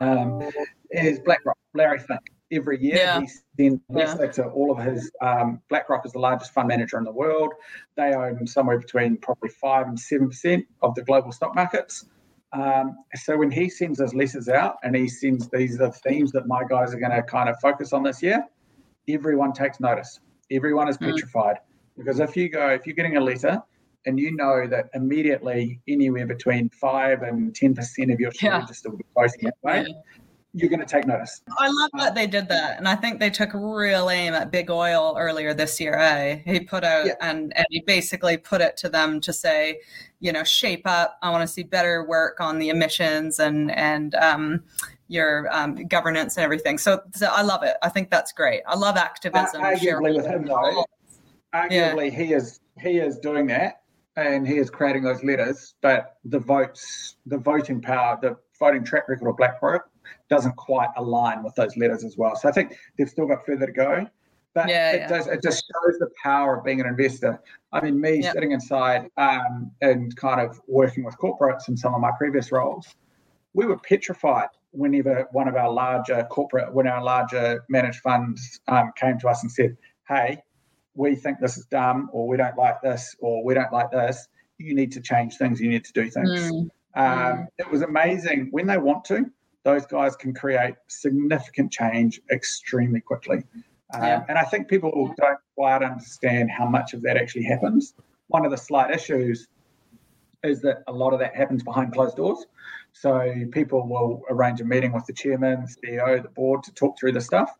um, 0.00 0.42
is 0.90 1.20
BlackRock, 1.20 1.58
Larry 1.74 1.98
Fink. 1.98 2.20
Every 2.52 2.80
year 2.80 2.96
yeah. 2.96 3.20
he 3.20 3.26
sends 3.58 3.80
yeah. 3.90 4.14
to 4.14 4.44
all 4.44 4.70
of 4.70 4.78
his. 4.78 5.10
Um, 5.20 5.60
BlackRock 5.68 6.06
is 6.06 6.12
the 6.12 6.20
largest 6.20 6.52
fund 6.52 6.68
manager 6.68 6.96
in 6.96 7.02
the 7.02 7.12
world. 7.12 7.52
They 7.96 8.14
own 8.14 8.46
somewhere 8.46 8.78
between 8.78 9.16
probably 9.16 9.48
five 9.48 9.88
and 9.88 9.98
seven 9.98 10.28
percent 10.28 10.64
of 10.80 10.94
the 10.94 11.02
global 11.02 11.32
stock 11.32 11.56
markets. 11.56 12.04
Um, 12.52 12.96
so 13.14 13.36
when 13.36 13.50
he 13.50 13.68
sends 13.68 14.00
his 14.00 14.14
letters 14.14 14.48
out 14.48 14.76
and 14.82 14.94
he 14.94 15.08
sends 15.08 15.48
these 15.50 15.74
are 15.80 15.88
the 15.88 15.92
themes 15.92 16.32
that 16.32 16.46
my 16.46 16.62
guys 16.68 16.94
are 16.94 16.98
going 16.98 17.12
to 17.12 17.22
kind 17.22 17.48
of 17.48 17.56
focus 17.60 17.92
on 17.92 18.02
this 18.02 18.22
year, 18.22 18.44
everyone 19.08 19.52
takes 19.52 19.80
notice. 19.80 20.20
Everyone 20.50 20.88
is 20.88 20.96
mm. 20.98 21.10
petrified 21.10 21.56
because 21.98 22.20
if 22.20 22.36
you 22.36 22.48
go, 22.48 22.68
if 22.68 22.86
you're 22.86 22.96
getting 22.96 23.16
a 23.16 23.20
letter 23.20 23.60
and 24.06 24.18
you 24.18 24.34
know 24.36 24.66
that 24.68 24.88
immediately 24.94 25.80
anywhere 25.88 26.26
between 26.26 26.70
five 26.70 27.22
and 27.22 27.54
ten 27.54 27.74
percent 27.74 28.12
of 28.12 28.20
your 28.20 28.30
yeah. 28.40 28.60
register 28.60 28.90
will 28.90 28.98
be 28.98 29.04
voting 29.14 29.40
that 29.42 29.56
way. 29.62 29.84
Yeah 29.88 30.22
you're 30.56 30.70
going 30.70 30.80
to 30.80 30.86
take 30.86 31.06
notice. 31.06 31.42
I 31.58 31.68
love 31.68 31.90
that 31.98 32.14
they 32.14 32.26
did 32.26 32.48
that, 32.48 32.78
and 32.78 32.88
I 32.88 32.96
think 32.96 33.20
they 33.20 33.28
took 33.28 33.50
real 33.52 34.08
aim 34.08 34.32
at 34.32 34.50
big 34.50 34.70
oil 34.70 35.14
earlier 35.18 35.52
this 35.52 35.78
year. 35.78 35.94
Eh? 35.94 36.40
He 36.46 36.60
put 36.60 36.82
out 36.82 37.06
yeah. 37.06 37.12
and 37.20 37.54
and 37.54 37.66
he 37.68 37.80
basically 37.80 38.38
put 38.38 38.62
it 38.62 38.74
to 38.78 38.88
them 38.88 39.20
to 39.20 39.34
say, 39.34 39.80
you 40.20 40.32
know, 40.32 40.44
shape 40.44 40.86
up. 40.86 41.18
I 41.20 41.30
want 41.30 41.42
to 41.42 41.46
see 41.46 41.62
better 41.62 42.04
work 42.04 42.40
on 42.40 42.58
the 42.58 42.70
emissions 42.70 43.38
and 43.38 43.70
and 43.70 44.14
um, 44.14 44.64
your 45.08 45.54
um, 45.54 45.74
governance 45.88 46.38
and 46.38 46.44
everything. 46.44 46.78
So, 46.78 47.02
so, 47.14 47.26
I 47.26 47.42
love 47.42 47.62
it. 47.62 47.76
I 47.82 47.90
think 47.90 48.10
that's 48.10 48.32
great. 48.32 48.62
I 48.66 48.76
love 48.76 48.96
activism. 48.96 49.62
Uh, 49.62 49.72
arguably, 49.72 50.16
with 50.16 50.26
him 50.26 50.46
though, 50.46 50.86
arguably 51.54 52.10
yeah. 52.10 52.18
he 52.18 52.32
is 52.32 52.60
he 52.80 52.96
is 52.96 53.18
doing 53.18 53.46
that 53.48 53.82
and 54.16 54.48
he 54.48 54.56
is 54.56 54.70
creating 54.70 55.02
those 55.02 55.22
letters, 55.22 55.74
but 55.82 56.16
the 56.24 56.38
votes, 56.38 57.16
the 57.26 57.36
voting 57.36 57.82
power, 57.82 58.18
the 58.22 58.38
voting 58.58 58.82
track 58.82 59.06
record 59.06 59.28
of 59.28 59.36
BlackRock 59.36 59.90
doesn't 60.28 60.56
quite 60.56 60.88
align 60.96 61.42
with 61.42 61.54
those 61.54 61.76
letters 61.76 62.04
as 62.04 62.16
well. 62.16 62.36
So 62.36 62.48
I 62.48 62.52
think 62.52 62.76
they've 62.96 63.08
still 63.08 63.26
got 63.26 63.44
further 63.46 63.66
to 63.66 63.72
go. 63.72 64.06
But 64.56 64.70
yeah, 64.70 64.92
it 64.92 65.00
yeah. 65.00 65.08
does 65.08 65.26
it 65.26 65.42
just 65.42 65.66
shows 65.66 65.98
the 65.98 66.08
power 66.22 66.56
of 66.56 66.64
being 66.64 66.80
an 66.80 66.86
investor. 66.86 67.38
I 67.72 67.82
mean, 67.82 68.00
me 68.00 68.22
yeah. 68.22 68.32
sitting 68.32 68.52
inside 68.52 69.10
um, 69.18 69.70
and 69.82 70.16
kind 70.16 70.40
of 70.40 70.58
working 70.66 71.04
with 71.04 71.14
corporates 71.18 71.68
in 71.68 71.76
some 71.76 71.94
of 71.94 72.00
my 72.00 72.10
previous 72.16 72.50
roles, 72.50 72.94
we 73.52 73.66
were 73.66 73.76
petrified 73.76 74.48
whenever 74.70 75.28
one 75.32 75.46
of 75.46 75.56
our 75.56 75.70
larger 75.70 76.26
corporate, 76.30 76.72
when 76.72 76.86
our 76.86 77.04
larger 77.04 77.64
managed 77.68 78.00
funds 78.00 78.60
um, 78.68 78.92
came 78.96 79.18
to 79.18 79.28
us 79.28 79.42
and 79.42 79.52
said, 79.52 79.76
"Hey, 80.08 80.42
we 80.94 81.16
think 81.16 81.38
this 81.38 81.58
is 81.58 81.66
dumb, 81.66 82.08
or 82.10 82.26
we 82.26 82.38
don't 82.38 82.56
like 82.56 82.80
this, 82.80 83.14
or 83.20 83.44
we 83.44 83.52
don't 83.52 83.72
like 83.72 83.90
this. 83.90 84.26
You 84.56 84.74
need 84.74 84.90
to 84.92 85.02
change 85.02 85.36
things. 85.36 85.60
You 85.60 85.68
need 85.68 85.84
to 85.84 85.92
do 85.92 86.08
things." 86.08 86.30
Mm. 86.30 86.70
Um, 86.94 87.38
mm. 87.38 87.46
It 87.58 87.70
was 87.70 87.82
amazing 87.82 88.48
when 88.52 88.66
they 88.66 88.78
want 88.78 89.04
to. 89.06 89.30
Those 89.66 89.84
guys 89.84 90.14
can 90.14 90.32
create 90.32 90.76
significant 90.86 91.72
change 91.72 92.20
extremely 92.30 93.00
quickly. 93.00 93.42
Um, 93.92 94.02
yeah. 94.02 94.24
And 94.28 94.38
I 94.38 94.44
think 94.44 94.68
people 94.68 95.12
don't 95.16 95.40
quite 95.56 95.82
understand 95.82 96.52
how 96.52 96.68
much 96.68 96.94
of 96.94 97.02
that 97.02 97.16
actually 97.16 97.42
happens. 97.42 97.92
One 98.28 98.44
of 98.44 98.52
the 98.52 98.56
slight 98.56 98.94
issues 98.94 99.48
is 100.44 100.62
that 100.62 100.84
a 100.86 100.92
lot 100.92 101.12
of 101.12 101.18
that 101.18 101.34
happens 101.34 101.64
behind 101.64 101.92
closed 101.92 102.16
doors. 102.16 102.46
So 102.92 103.34
people 103.50 103.88
will 103.88 104.22
arrange 104.30 104.60
a 104.60 104.64
meeting 104.64 104.92
with 104.92 105.04
the 105.04 105.12
chairman, 105.12 105.66
CEO, 105.66 106.22
the 106.22 106.28
board 106.28 106.62
to 106.62 106.72
talk 106.72 106.96
through 106.96 107.12
the 107.12 107.20
stuff. 107.20 107.50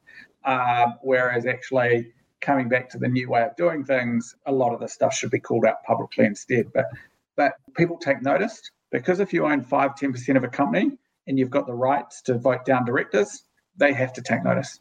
Um, 0.45 0.95
whereas 1.03 1.45
actually 1.45 2.13
coming 2.41 2.69
back 2.69 2.89
to 2.91 2.99
the 2.99 3.09
new 3.09 3.29
way 3.29 3.43
of 3.43 3.57
doing 3.57 3.85
things, 3.85 4.37
a 4.47 4.53
lot 4.53 4.73
of 4.73 4.79
the 4.79 4.87
stuff 4.89 5.13
should 5.13 5.33
be 5.33 5.41
called 5.41 5.65
out 5.65 5.83
publicly 5.83 6.25
instead. 6.25 6.73
But 6.73 6.87
but 7.35 7.55
people 7.77 7.99
take 7.99 8.23
notice 8.23 8.63
because 8.93 9.19
if 9.19 9.33
you 9.33 9.45
own 9.45 9.61
five, 9.61 9.97
10% 9.97 10.37
of 10.37 10.45
a 10.45 10.49
company 10.49 10.93
and 11.27 11.39
you've 11.39 11.51
got 11.51 11.67
the 11.67 11.75
rights 11.75 12.23
to 12.23 12.39
vote 12.39 12.65
down 12.65 12.85
directors, 12.85 13.43
they 13.79 13.93
have 13.93 14.13
to 14.15 14.23
take 14.23 14.43
notice. 14.43 14.81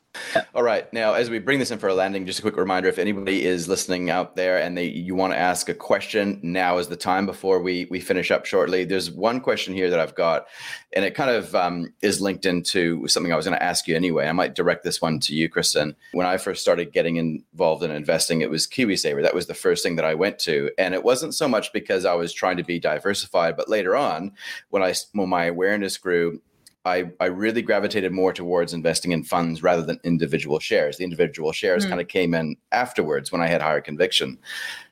All 0.53 0.63
right. 0.63 0.91
Now, 0.93 1.13
as 1.13 1.29
we 1.29 1.39
bring 1.39 1.59
this 1.59 1.71
in 1.71 1.79
for 1.79 1.89
a 1.89 1.93
landing, 1.93 2.25
just 2.25 2.39
a 2.39 2.41
quick 2.41 2.55
reminder: 2.55 2.87
if 2.87 2.97
anybody 2.97 3.45
is 3.45 3.67
listening 3.67 4.09
out 4.09 4.35
there 4.35 4.57
and 4.57 4.77
they 4.77 4.85
you 4.85 5.15
want 5.15 5.33
to 5.33 5.37
ask 5.37 5.67
a 5.67 5.73
question, 5.73 6.39
now 6.41 6.77
is 6.77 6.87
the 6.87 6.95
time 6.95 7.25
before 7.25 7.61
we 7.61 7.87
we 7.89 7.99
finish 7.99 8.31
up 8.31 8.45
shortly. 8.45 8.85
There's 8.85 9.11
one 9.11 9.41
question 9.41 9.73
here 9.73 9.89
that 9.89 9.99
I've 9.99 10.15
got, 10.15 10.47
and 10.93 11.03
it 11.03 11.15
kind 11.15 11.29
of 11.29 11.53
um, 11.55 11.93
is 12.01 12.21
linked 12.21 12.45
into 12.45 13.07
something 13.07 13.33
I 13.33 13.35
was 13.35 13.45
going 13.45 13.57
to 13.57 13.63
ask 13.63 13.87
you 13.87 13.95
anyway. 13.95 14.27
I 14.27 14.31
might 14.31 14.55
direct 14.55 14.83
this 14.83 15.01
one 15.01 15.19
to 15.21 15.35
you, 15.35 15.49
Kristen. 15.49 15.95
When 16.13 16.27
I 16.27 16.37
first 16.37 16.61
started 16.61 16.93
getting 16.93 17.17
involved 17.17 17.83
in 17.83 17.91
investing, 17.91 18.41
it 18.41 18.49
was 18.49 18.67
KiwiSaver. 18.67 19.21
That 19.21 19.35
was 19.35 19.47
the 19.47 19.53
first 19.53 19.83
thing 19.83 19.97
that 19.97 20.05
I 20.05 20.15
went 20.15 20.39
to, 20.39 20.71
and 20.77 20.93
it 20.93 21.03
wasn't 21.03 21.35
so 21.35 21.47
much 21.47 21.73
because 21.73 22.05
I 22.05 22.13
was 22.13 22.33
trying 22.33 22.57
to 22.57 22.63
be 22.63 22.79
diversified, 22.79 23.57
but 23.57 23.69
later 23.69 23.95
on, 23.95 24.31
when 24.69 24.81
I 24.81 24.93
when 25.11 25.29
my 25.29 25.45
awareness 25.45 25.97
grew 25.97 26.41
I, 26.85 27.11
I 27.19 27.25
really 27.25 27.61
gravitated 27.61 28.11
more 28.11 28.31
towards 28.31 28.73
investing 28.73 29.11
in 29.11 29.23
funds 29.23 29.63
rather 29.63 29.81
than 29.81 29.99
individual 30.03 30.59
shares. 30.59 30.97
The 30.97 31.03
individual 31.03 31.51
shares 31.51 31.85
mm. 31.85 31.89
kind 31.89 32.01
of 32.01 32.07
came 32.07 32.33
in 32.33 32.55
afterwards 32.71 33.31
when 33.31 33.41
I 33.41 33.47
had 33.47 33.61
higher 33.61 33.81
conviction. 33.81 34.37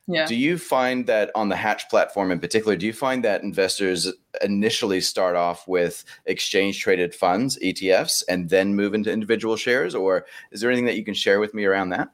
Yeah. 0.07 0.25
Do 0.25 0.35
you 0.35 0.57
find 0.57 1.05
that 1.07 1.31
on 1.33 1.49
the 1.49 1.55
Hatch 1.55 1.87
platform 1.89 2.31
in 2.31 2.39
particular, 2.39 2.75
do 2.75 2.85
you 2.85 2.91
find 2.91 3.23
that 3.23 3.43
investors 3.43 4.11
initially 4.41 4.99
start 4.99 5.35
off 5.35 5.65
with 5.67 6.03
exchange 6.25 6.81
traded 6.81 7.15
funds, 7.15 7.57
ETFs, 7.63 8.23
and 8.27 8.49
then 8.49 8.75
move 8.75 8.93
into 8.93 9.11
individual 9.11 9.55
shares? 9.55 9.95
Or 9.95 10.25
is 10.51 10.59
there 10.59 10.69
anything 10.69 10.87
that 10.87 10.97
you 10.97 11.05
can 11.05 11.13
share 11.13 11.39
with 11.39 11.53
me 11.53 11.63
around 11.63 11.89
that? 11.89 12.09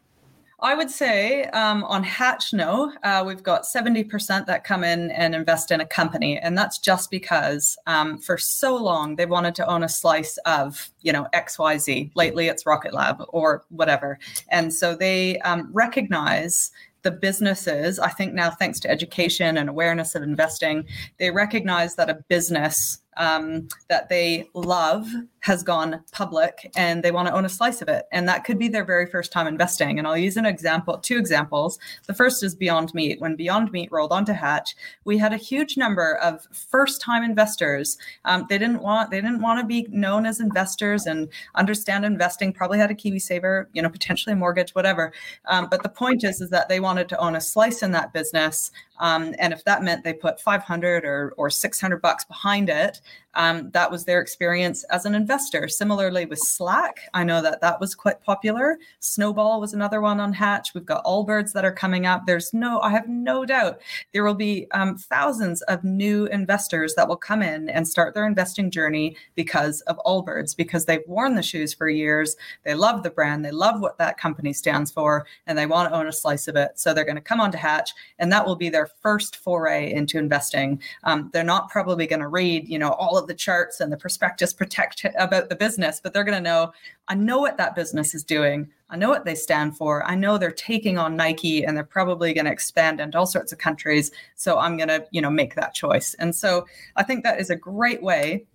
I 0.61 0.75
would 0.75 0.91
say 0.91 1.45
um, 1.45 1.83
on 1.85 2.03
Hatch, 2.03 2.53
no. 2.53 2.91
Uh, 3.03 3.23
we've 3.25 3.43
got 3.43 3.63
70% 3.63 4.45
that 4.45 4.63
come 4.63 4.83
in 4.83 5.11
and 5.11 5.33
invest 5.33 5.71
in 5.71 5.79
a 5.79 5.85
company. 5.85 6.37
And 6.37 6.57
that's 6.57 6.77
just 6.77 7.09
because 7.09 7.77
um, 7.87 8.17
for 8.17 8.37
so 8.37 8.75
long 8.75 9.15
they 9.15 9.25
wanted 9.25 9.55
to 9.55 9.67
own 9.67 9.83
a 9.83 9.89
slice 9.89 10.37
of, 10.45 10.91
you 11.01 11.13
know, 11.13 11.27
XYZ. 11.33 12.11
Lately 12.15 12.47
it's 12.47 12.65
Rocket 12.65 12.93
Lab 12.93 13.23
or 13.29 13.63
whatever. 13.69 14.19
And 14.49 14.73
so 14.73 14.95
they 14.95 15.39
um, 15.39 15.69
recognize 15.71 16.71
the 17.01 17.11
businesses, 17.11 17.97
I 17.97 18.09
think 18.09 18.33
now, 18.33 18.49
thanks 18.49 18.79
to 18.81 18.89
education 18.89 19.57
and 19.57 19.69
awareness 19.69 20.15
of 20.15 20.23
investing, 20.23 20.85
they 21.17 21.31
recognize 21.31 21.95
that 21.95 22.09
a 22.09 22.15
business 22.27 22.99
um, 23.17 23.67
that 23.89 24.09
they 24.09 24.49
love 24.53 25.07
has 25.41 25.63
gone 25.63 26.03
public 26.11 26.71
and 26.75 27.01
they 27.01 27.11
want 27.11 27.27
to 27.27 27.33
own 27.33 27.45
a 27.45 27.49
slice 27.49 27.81
of 27.81 27.87
it. 27.87 28.05
And 28.11 28.27
that 28.27 28.43
could 28.43 28.59
be 28.59 28.67
their 28.67 28.83
very 28.83 29.05
first 29.05 29.31
time 29.31 29.47
investing. 29.47 29.97
And 29.97 30.07
I'll 30.07 30.17
use 30.17 30.37
an 30.37 30.45
example, 30.45 30.97
two 30.97 31.17
examples. 31.17 31.79
The 32.07 32.13
first 32.13 32.43
is 32.43 32.55
Beyond 32.55 32.93
Meat. 32.93 33.21
When 33.21 33.35
Beyond 33.35 33.71
Meat 33.71 33.89
rolled 33.91 34.11
onto 34.11 34.33
Hatch, 34.33 34.75
we 35.05 35.17
had 35.17 35.33
a 35.33 35.37
huge 35.37 35.77
number 35.77 36.15
of 36.17 36.47
first 36.51 37.01
time 37.01 37.23
investors. 37.23 37.97
Um, 38.25 38.45
they 38.49 38.57
didn't 38.57 38.81
want 38.81 39.11
they 39.11 39.21
didn't 39.21 39.41
want 39.41 39.59
to 39.59 39.65
be 39.65 39.87
known 39.89 40.25
as 40.25 40.39
investors 40.39 41.05
and 41.05 41.29
understand 41.55 42.05
investing, 42.05 42.51
probably 42.51 42.79
had 42.79 42.91
a 42.91 42.95
KiwiSaver, 42.95 43.67
you 43.73 43.81
know, 43.81 43.89
potentially 43.89 44.33
a 44.33 44.35
mortgage, 44.35 44.71
whatever. 44.71 45.13
Um, 45.45 45.67
but 45.69 45.83
the 45.83 45.89
point 45.89 46.23
is, 46.23 46.41
is 46.41 46.49
that 46.49 46.69
they 46.69 46.79
wanted 46.79 47.09
to 47.09 47.19
own 47.19 47.35
a 47.35 47.41
slice 47.41 47.81
in 47.81 47.91
that 47.91 48.13
business. 48.13 48.71
Um, 48.99 49.33
and 49.39 49.53
if 49.53 49.63
that 49.63 49.81
meant 49.81 50.03
they 50.03 50.13
put 50.13 50.41
500 50.41 51.05
or, 51.05 51.33
or 51.37 51.49
600 51.49 52.01
bucks 52.01 52.25
behind 52.25 52.69
it, 52.69 52.98
um, 53.35 53.69
that 53.71 53.91
was 53.91 54.05
their 54.05 54.21
experience 54.21 54.83
as 54.85 55.05
an 55.05 55.15
investor. 55.15 55.67
Similarly 55.67 56.25
with 56.25 56.39
Slack, 56.39 57.01
I 57.13 57.23
know 57.23 57.41
that 57.41 57.61
that 57.61 57.79
was 57.79 57.95
quite 57.95 58.21
popular. 58.21 58.79
Snowball 58.99 59.61
was 59.61 59.73
another 59.73 60.01
one 60.01 60.19
on 60.19 60.33
Hatch. 60.33 60.73
We've 60.73 60.85
got 60.85 61.05
Allbirds 61.05 61.53
that 61.53 61.63
are 61.63 61.71
coming 61.71 62.05
up. 62.05 62.25
There's 62.25 62.53
no, 62.53 62.81
I 62.81 62.89
have 62.91 63.07
no 63.07 63.45
doubt 63.45 63.81
there 64.13 64.23
will 64.23 64.33
be 64.33 64.67
um, 64.71 64.97
thousands 64.97 65.61
of 65.63 65.83
new 65.83 66.25
investors 66.27 66.95
that 66.95 67.07
will 67.07 67.17
come 67.17 67.41
in 67.41 67.69
and 67.69 67.87
start 67.87 68.13
their 68.13 68.25
investing 68.25 68.71
journey 68.71 69.15
because 69.35 69.81
of 69.81 69.99
Allbirds, 70.05 70.57
because 70.57 70.85
they've 70.85 70.99
worn 71.07 71.35
the 71.35 71.43
shoes 71.43 71.73
for 71.73 71.87
years. 71.87 72.35
They 72.63 72.73
love 72.73 73.03
the 73.03 73.11
brand, 73.11 73.45
they 73.45 73.51
love 73.51 73.79
what 73.79 73.97
that 73.99 74.17
company 74.17 74.53
stands 74.53 74.91
for, 74.91 75.25
and 75.45 75.57
they 75.57 75.65
want 75.65 75.89
to 75.89 75.95
own 75.95 76.07
a 76.07 76.13
slice 76.13 76.47
of 76.47 76.55
it. 76.55 76.71
So 76.79 76.93
they're 76.93 77.05
going 77.05 77.15
to 77.15 77.21
come 77.21 77.39
onto 77.39 77.57
Hatch, 77.57 77.91
and 78.17 78.31
that 78.31 78.45
will 78.45 78.55
be 78.55 78.69
their 78.69 78.87
first 79.01 79.37
foray 79.37 79.93
into 79.93 80.17
investing. 80.17 80.81
Um, 81.03 81.29
they're 81.31 81.43
not 81.43 81.69
probably 81.69 82.07
going 82.07 82.21
to 82.21 82.27
read, 82.27 82.67
you 82.67 82.79
know, 82.79 82.88
all 82.93 83.17
of 83.17 83.27
the 83.27 83.33
charts 83.33 83.79
and 83.79 83.91
the 83.91 83.97
prospectus 83.97 84.53
protect 84.53 85.05
about 85.17 85.49
the 85.49 85.55
business, 85.55 85.99
but 86.01 86.13
they're 86.13 86.23
going 86.23 86.37
to 86.37 86.49
know, 86.49 86.71
I 87.07 87.15
know 87.15 87.39
what 87.39 87.57
that 87.57 87.75
business 87.75 88.13
is 88.13 88.23
doing. 88.23 88.69
I 88.89 88.97
know 88.97 89.09
what 89.09 89.25
they 89.25 89.35
stand 89.35 89.77
for. 89.77 90.05
I 90.05 90.15
know 90.15 90.37
they're 90.37 90.51
taking 90.51 90.97
on 90.97 91.15
Nike 91.15 91.63
and 91.63 91.75
they're 91.75 91.83
probably 91.83 92.33
going 92.33 92.45
to 92.45 92.51
expand 92.51 92.99
into 92.99 93.17
all 93.17 93.25
sorts 93.25 93.51
of 93.51 93.59
countries. 93.59 94.11
So 94.35 94.57
I'm 94.57 94.77
going 94.77 94.89
to, 94.89 95.05
you 95.11 95.21
know, 95.21 95.29
make 95.29 95.55
that 95.55 95.73
choice. 95.73 96.15
And 96.15 96.35
so 96.35 96.65
I 96.95 97.03
think 97.03 97.23
that 97.23 97.39
is 97.39 97.49
a 97.49 97.55
great 97.55 98.01
way 98.01 98.45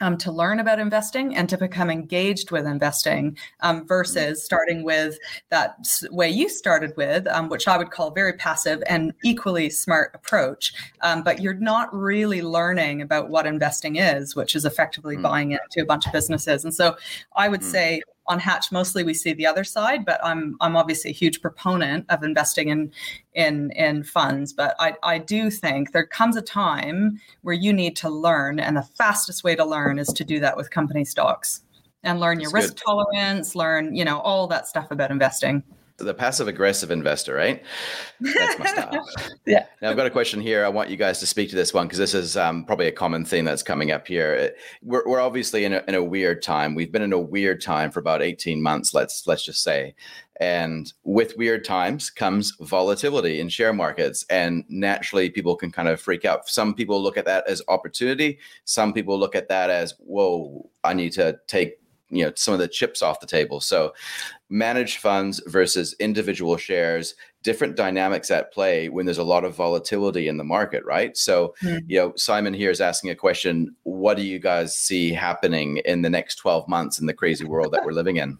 um, 0.00 0.16
to 0.18 0.30
learn 0.30 0.60
about 0.60 0.78
investing 0.78 1.36
and 1.36 1.48
to 1.48 1.58
become 1.58 1.90
engaged 1.90 2.50
with 2.50 2.66
investing 2.66 3.36
um, 3.60 3.86
versus 3.86 4.42
starting 4.42 4.82
with 4.82 5.18
that 5.50 5.76
way 6.10 6.28
you 6.28 6.48
started 6.48 6.92
with, 6.96 7.26
um, 7.28 7.48
which 7.48 7.66
I 7.68 7.78
would 7.78 7.90
call 7.90 8.10
very 8.10 8.34
passive 8.34 8.82
and 8.88 9.12
equally 9.24 9.70
smart 9.70 10.12
approach. 10.14 10.74
Um, 11.00 11.22
but 11.22 11.40
you're 11.40 11.54
not 11.54 11.94
really 11.94 12.42
learning 12.42 13.02
about 13.02 13.30
what 13.30 13.46
investing 13.46 13.96
is, 13.96 14.36
which 14.36 14.54
is 14.54 14.64
effectively 14.64 15.16
mm. 15.16 15.22
buying 15.22 15.52
into 15.52 15.82
a 15.82 15.86
bunch 15.86 16.06
of 16.06 16.12
businesses. 16.12 16.64
And 16.64 16.74
so 16.74 16.96
I 17.34 17.48
would 17.48 17.62
mm. 17.62 17.70
say 17.70 18.02
on 18.28 18.38
Hatch, 18.38 18.72
mostly 18.72 19.04
we 19.04 19.14
see 19.14 19.32
the 19.32 19.46
other 19.46 19.64
side, 19.64 20.04
but 20.04 20.20
I'm 20.24 20.56
I'm 20.60 20.76
obviously 20.76 21.10
a 21.10 21.14
huge 21.14 21.40
proponent 21.40 22.06
of 22.08 22.22
investing 22.22 22.68
in 22.68 22.92
in 23.34 23.70
in 23.72 24.02
funds. 24.02 24.52
But 24.52 24.74
I, 24.78 24.94
I 25.02 25.18
do 25.18 25.50
think 25.50 25.92
there 25.92 26.06
comes 26.06 26.36
a 26.36 26.42
time 26.42 27.20
where 27.42 27.54
you 27.54 27.72
need 27.72 27.96
to 27.96 28.10
learn, 28.10 28.60
and 28.60 28.76
the 28.76 28.82
fastest 28.82 29.44
way 29.44 29.54
to 29.56 29.64
learn 29.64 29.98
is 29.98 30.08
to 30.08 30.24
do 30.24 30.40
that 30.40 30.56
with 30.56 30.70
company 30.70 31.04
stocks 31.04 31.62
and 32.02 32.20
learn 32.20 32.40
your 32.40 32.50
That's 32.50 32.64
risk 32.64 32.76
good. 32.76 32.82
tolerance, 32.86 33.54
learn, 33.54 33.94
you 33.94 34.04
know, 34.04 34.20
all 34.20 34.46
that 34.48 34.68
stuff 34.68 34.90
about 34.90 35.10
investing 35.10 35.62
the 35.98 36.14
passive 36.14 36.48
aggressive 36.48 36.90
investor, 36.90 37.34
right? 37.34 37.62
That's 38.20 38.58
my 38.58 38.66
style. 38.66 39.08
yeah. 39.46 39.66
Now 39.80 39.90
I've 39.90 39.96
got 39.96 40.06
a 40.06 40.10
question 40.10 40.40
here. 40.40 40.64
I 40.64 40.68
want 40.68 40.90
you 40.90 40.96
guys 40.96 41.20
to 41.20 41.26
speak 41.26 41.48
to 41.50 41.56
this 41.56 41.72
one 41.72 41.86
because 41.86 41.98
this 41.98 42.14
is 42.14 42.36
um, 42.36 42.64
probably 42.64 42.86
a 42.86 42.92
common 42.92 43.24
theme 43.24 43.44
that's 43.44 43.62
coming 43.62 43.90
up 43.90 44.06
here. 44.06 44.54
We're, 44.82 45.06
we're 45.06 45.20
obviously 45.20 45.64
in 45.64 45.72
a, 45.72 45.82
in 45.88 45.94
a 45.94 46.04
weird 46.04 46.42
time. 46.42 46.74
We've 46.74 46.92
been 46.92 47.02
in 47.02 47.12
a 47.12 47.18
weird 47.18 47.62
time 47.62 47.90
for 47.90 48.00
about 48.00 48.22
18 48.22 48.62
months. 48.62 48.92
Let's 48.92 49.26
let's 49.26 49.44
just 49.44 49.62
say. 49.62 49.94
And 50.38 50.92
with 51.04 51.36
weird 51.36 51.64
times 51.64 52.10
comes 52.10 52.54
volatility 52.60 53.40
in 53.40 53.48
share 53.48 53.72
markets. 53.72 54.26
And 54.28 54.64
naturally, 54.68 55.30
people 55.30 55.56
can 55.56 55.72
kind 55.72 55.88
of 55.88 56.00
freak 56.00 56.24
out. 56.24 56.48
Some 56.48 56.74
people 56.74 57.02
look 57.02 57.16
at 57.16 57.24
that 57.24 57.48
as 57.48 57.62
opportunity. 57.68 58.38
Some 58.64 58.92
people 58.92 59.18
look 59.18 59.34
at 59.34 59.48
that 59.48 59.70
as, 59.70 59.94
whoa, 59.98 60.68
I 60.84 60.92
need 60.92 61.12
to 61.12 61.38
take 61.46 61.78
you 62.08 62.24
know 62.24 62.32
some 62.36 62.54
of 62.54 62.60
the 62.60 62.68
chips 62.68 63.02
off 63.02 63.20
the 63.20 63.26
table. 63.26 63.60
So 63.60 63.92
managed 64.48 64.98
funds 64.98 65.40
versus 65.46 65.94
individual 65.98 66.56
shares 66.56 67.14
different 67.42 67.76
dynamics 67.76 68.30
at 68.30 68.52
play 68.52 68.88
when 68.88 69.06
there's 69.06 69.18
a 69.18 69.24
lot 69.24 69.44
of 69.44 69.54
volatility 69.54 70.28
in 70.28 70.36
the 70.36 70.44
market 70.44 70.84
right? 70.84 71.16
So 71.16 71.54
mm-hmm. 71.62 71.78
you 71.88 71.98
know 71.98 72.12
simon 72.16 72.54
here 72.54 72.70
is 72.70 72.80
asking 72.80 73.10
a 73.10 73.14
question 73.16 73.74
what 73.82 74.16
do 74.16 74.22
you 74.22 74.38
guys 74.38 74.76
see 74.76 75.12
happening 75.12 75.78
in 75.78 76.02
the 76.02 76.10
next 76.10 76.36
12 76.36 76.68
months 76.68 76.98
in 76.98 77.06
the 77.06 77.14
crazy 77.14 77.44
world 77.44 77.72
that 77.72 77.84
we're 77.84 77.92
living 77.92 78.16
in 78.16 78.38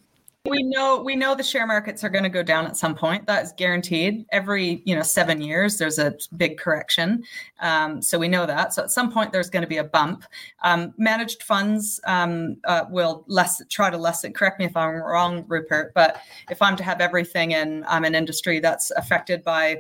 we 0.49 0.63
know 0.63 1.01
we 1.03 1.17
know 1.17 1.35
the 1.35 1.43
share 1.43 1.67
markets 1.67 2.05
are 2.05 2.09
going 2.09 2.25
to 2.25 2.31
go 2.31 2.43
down 2.43 2.67
at 2.67 2.77
some 2.77 2.95
point. 2.95 3.27
That 3.27 3.45
is 3.45 3.53
guaranteed. 3.57 4.27
Every 4.31 4.83
you 4.85 4.95
know 4.95 5.03
seven 5.03 5.41
years, 5.41 5.79
there's 5.79 5.99
a 5.99 6.15
big 6.37 6.59
correction. 6.59 7.25
Um, 7.61 8.03
so 8.03 8.19
we 8.19 8.29
know 8.29 8.47
that. 8.47 8.73
So 8.73 8.83
at 8.83 8.91
some 8.91 9.13
point, 9.13 9.33
there's 9.33 9.51
going 9.51 9.63
to 9.63 9.69
be 9.69 9.79
a 9.79 9.85
bump. 9.85 10.25
Um, 10.63 10.95
managed 10.99 11.43
funds 11.43 12.01
um, 12.07 12.57
uh, 12.65 12.85
will 12.91 13.25
less 13.29 13.63
try 13.71 13.91
to 13.91 13.99
lessen. 13.99 14.33
Correct 14.33 14.59
me 14.59 14.67
if 14.67 14.77
I'm 14.77 14.95
wrong, 14.95 15.45
Rupert. 15.49 15.93
But 15.95 16.21
if 16.51 16.63
I'm 16.63 16.77
to 16.77 16.85
have 16.85 17.01
everything 17.01 17.53
in 17.53 17.85
um, 17.89 18.05
an 18.05 18.15
industry 18.15 18.61
that's 18.61 18.91
affected 18.93 19.43
by 19.45 19.79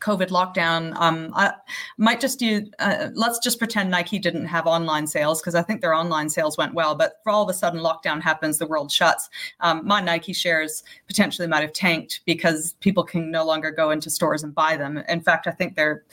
COVID 0.00 0.28
lockdown, 0.28 0.94
um, 0.96 1.32
I 1.34 1.52
might 1.98 2.20
just 2.20 2.38
do, 2.38 2.66
uh, 2.78 3.08
let's 3.14 3.38
just 3.38 3.58
pretend 3.58 3.90
Nike 3.90 4.18
didn't 4.18 4.46
have 4.46 4.66
online 4.66 5.06
sales 5.06 5.40
because 5.40 5.54
I 5.54 5.62
think 5.62 5.80
their 5.80 5.94
online 5.94 6.28
sales 6.28 6.56
went 6.56 6.74
well. 6.74 6.94
But 6.94 7.20
for 7.22 7.30
all 7.30 7.42
of 7.42 7.48
a 7.48 7.54
sudden, 7.54 7.80
lockdown 7.80 8.20
happens, 8.20 8.58
the 8.58 8.66
world 8.66 8.90
shuts. 8.90 9.28
Um, 9.60 9.86
my 9.86 10.00
Nike 10.00 10.32
shares 10.32 10.82
potentially 11.06 11.48
might 11.48 11.62
have 11.62 11.72
tanked 11.72 12.20
because 12.26 12.74
people 12.80 13.04
can 13.04 13.30
no 13.30 13.44
longer 13.44 13.70
go 13.70 13.90
into 13.90 14.10
stores 14.10 14.42
and 14.42 14.54
buy 14.54 14.76
them. 14.76 14.98
In 15.08 15.20
fact, 15.20 15.46
I 15.46 15.50
think 15.50 15.76
their 15.76 16.04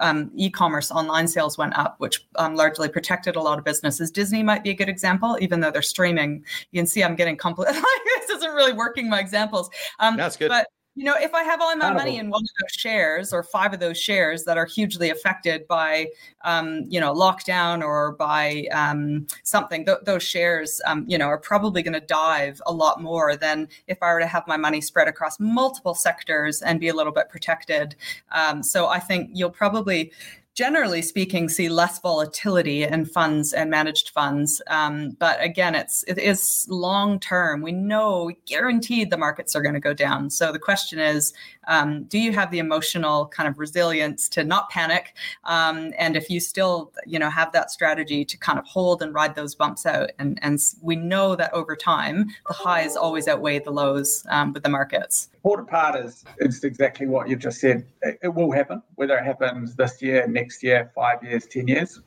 um, 0.00 0.30
e 0.34 0.50
commerce 0.50 0.90
online 0.90 1.28
sales 1.28 1.58
went 1.58 1.76
up, 1.78 1.96
which 1.98 2.26
um, 2.36 2.54
largely 2.54 2.88
protected 2.88 3.36
a 3.36 3.40
lot 3.40 3.58
of 3.58 3.64
businesses. 3.64 4.10
Disney 4.10 4.42
might 4.42 4.62
be 4.62 4.70
a 4.70 4.74
good 4.74 4.88
example, 4.88 5.36
even 5.40 5.60
though 5.60 5.70
they're 5.70 5.82
streaming. 5.82 6.44
You 6.72 6.80
can 6.80 6.86
see 6.86 7.02
I'm 7.02 7.16
getting 7.16 7.36
complicated. 7.36 7.82
this 8.04 8.30
isn't 8.30 8.54
really 8.54 8.72
working 8.72 9.08
my 9.08 9.20
examples. 9.20 9.70
Um, 9.98 10.16
That's 10.16 10.36
good. 10.36 10.48
But 10.48 10.66
you 10.96 11.04
know, 11.04 11.14
if 11.16 11.32
I 11.34 11.44
have 11.44 11.60
all 11.60 11.74
my 11.76 11.92
money 11.92 12.18
in 12.18 12.30
one 12.30 12.42
of 12.42 12.48
those 12.60 12.72
shares 12.72 13.32
or 13.32 13.44
five 13.44 13.72
of 13.72 13.78
those 13.78 13.96
shares 13.96 14.44
that 14.44 14.58
are 14.58 14.66
hugely 14.66 15.10
affected 15.10 15.66
by, 15.68 16.08
um, 16.44 16.84
you 16.88 16.98
know, 16.98 17.14
lockdown 17.14 17.82
or 17.82 18.12
by 18.12 18.66
um, 18.72 19.26
something, 19.44 19.86
th- 19.86 19.98
those 20.02 20.24
shares, 20.24 20.80
um, 20.86 21.04
you 21.06 21.16
know, 21.16 21.26
are 21.26 21.38
probably 21.38 21.82
going 21.82 21.94
to 21.94 22.00
dive 22.00 22.60
a 22.66 22.72
lot 22.72 23.00
more 23.00 23.36
than 23.36 23.68
if 23.86 24.02
I 24.02 24.12
were 24.12 24.18
to 24.18 24.26
have 24.26 24.46
my 24.48 24.56
money 24.56 24.80
spread 24.80 25.06
across 25.06 25.38
multiple 25.38 25.94
sectors 25.94 26.60
and 26.60 26.80
be 26.80 26.88
a 26.88 26.94
little 26.94 27.12
bit 27.12 27.28
protected. 27.28 27.94
Um, 28.32 28.60
so 28.60 28.88
I 28.88 28.98
think 28.98 29.30
you'll 29.32 29.50
probably 29.50 30.12
generally 30.54 31.02
speaking, 31.02 31.48
see 31.48 31.68
less 31.68 32.00
volatility 32.00 32.82
in 32.82 33.04
funds 33.04 33.52
and 33.52 33.70
managed 33.70 34.10
funds. 34.10 34.60
Um, 34.66 35.10
but 35.18 35.42
again, 35.42 35.74
it's 35.74 36.02
it 36.04 36.18
is 36.18 36.66
long 36.68 37.20
term. 37.20 37.62
We 37.62 37.72
know 37.72 38.30
guaranteed 38.46 39.10
the 39.10 39.16
markets 39.16 39.54
are 39.54 39.62
going 39.62 39.74
to 39.74 39.80
go 39.80 39.94
down. 39.94 40.30
So 40.30 40.52
the 40.52 40.58
question 40.58 40.98
is, 40.98 41.32
um, 41.68 42.04
do 42.04 42.18
you 42.18 42.32
have 42.32 42.50
the 42.50 42.58
emotional 42.58 43.26
kind 43.28 43.48
of 43.48 43.58
resilience 43.58 44.28
to 44.30 44.44
not 44.44 44.70
panic? 44.70 45.14
Um, 45.44 45.92
and 45.98 46.16
if 46.16 46.28
you 46.28 46.40
still, 46.40 46.92
you 47.06 47.18
know, 47.18 47.30
have 47.30 47.52
that 47.52 47.70
strategy 47.70 48.24
to 48.24 48.36
kind 48.36 48.58
of 48.58 48.66
hold 48.66 49.02
and 49.02 49.14
ride 49.14 49.34
those 49.34 49.54
bumps 49.54 49.86
out, 49.86 50.10
and 50.18 50.38
and 50.42 50.58
we 50.82 50.96
know 50.96 51.36
that 51.36 51.52
over 51.52 51.76
time 51.76 52.26
the 52.48 52.54
highs 52.54 52.96
always 52.96 53.28
outweigh 53.28 53.60
the 53.60 53.70
lows 53.70 54.26
um, 54.30 54.52
with 54.52 54.62
the 54.62 54.68
markets. 54.68 55.28
Important 55.36 55.68
part 55.68 56.04
is 56.04 56.24
it's 56.38 56.64
exactly 56.64 57.06
what 57.06 57.28
you've 57.28 57.38
just 57.38 57.60
said. 57.60 57.86
It, 58.02 58.18
it 58.24 58.28
will 58.28 58.50
happen, 58.52 58.82
whether 58.96 59.16
it 59.16 59.24
happens 59.24 59.74
this 59.74 60.02
year, 60.02 60.26
next 60.26 60.39
year, 60.62 60.90
five 60.94 61.22
years, 61.22 61.46
ten 61.46 61.68
years. 61.68 62.00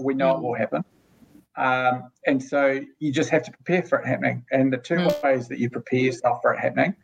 We 0.00 0.14
know 0.14 0.36
it 0.36 0.38
mm. 0.38 0.42
will 0.42 0.54
happen. 0.54 0.84
Um, 1.56 2.10
and 2.26 2.42
so 2.42 2.80
you 2.98 3.12
just 3.12 3.30
have 3.30 3.42
to 3.44 3.50
prepare 3.50 3.82
for 3.82 3.98
it 3.98 4.06
happening. 4.06 4.44
And 4.50 4.72
the 4.72 4.78
two 4.78 4.96
mm. 4.96 5.22
ways 5.22 5.48
that 5.48 5.58
you 5.58 5.70
prepare 5.70 6.00
yourself 6.00 6.40
for 6.42 6.52
it 6.54 6.60
happening 6.60 6.94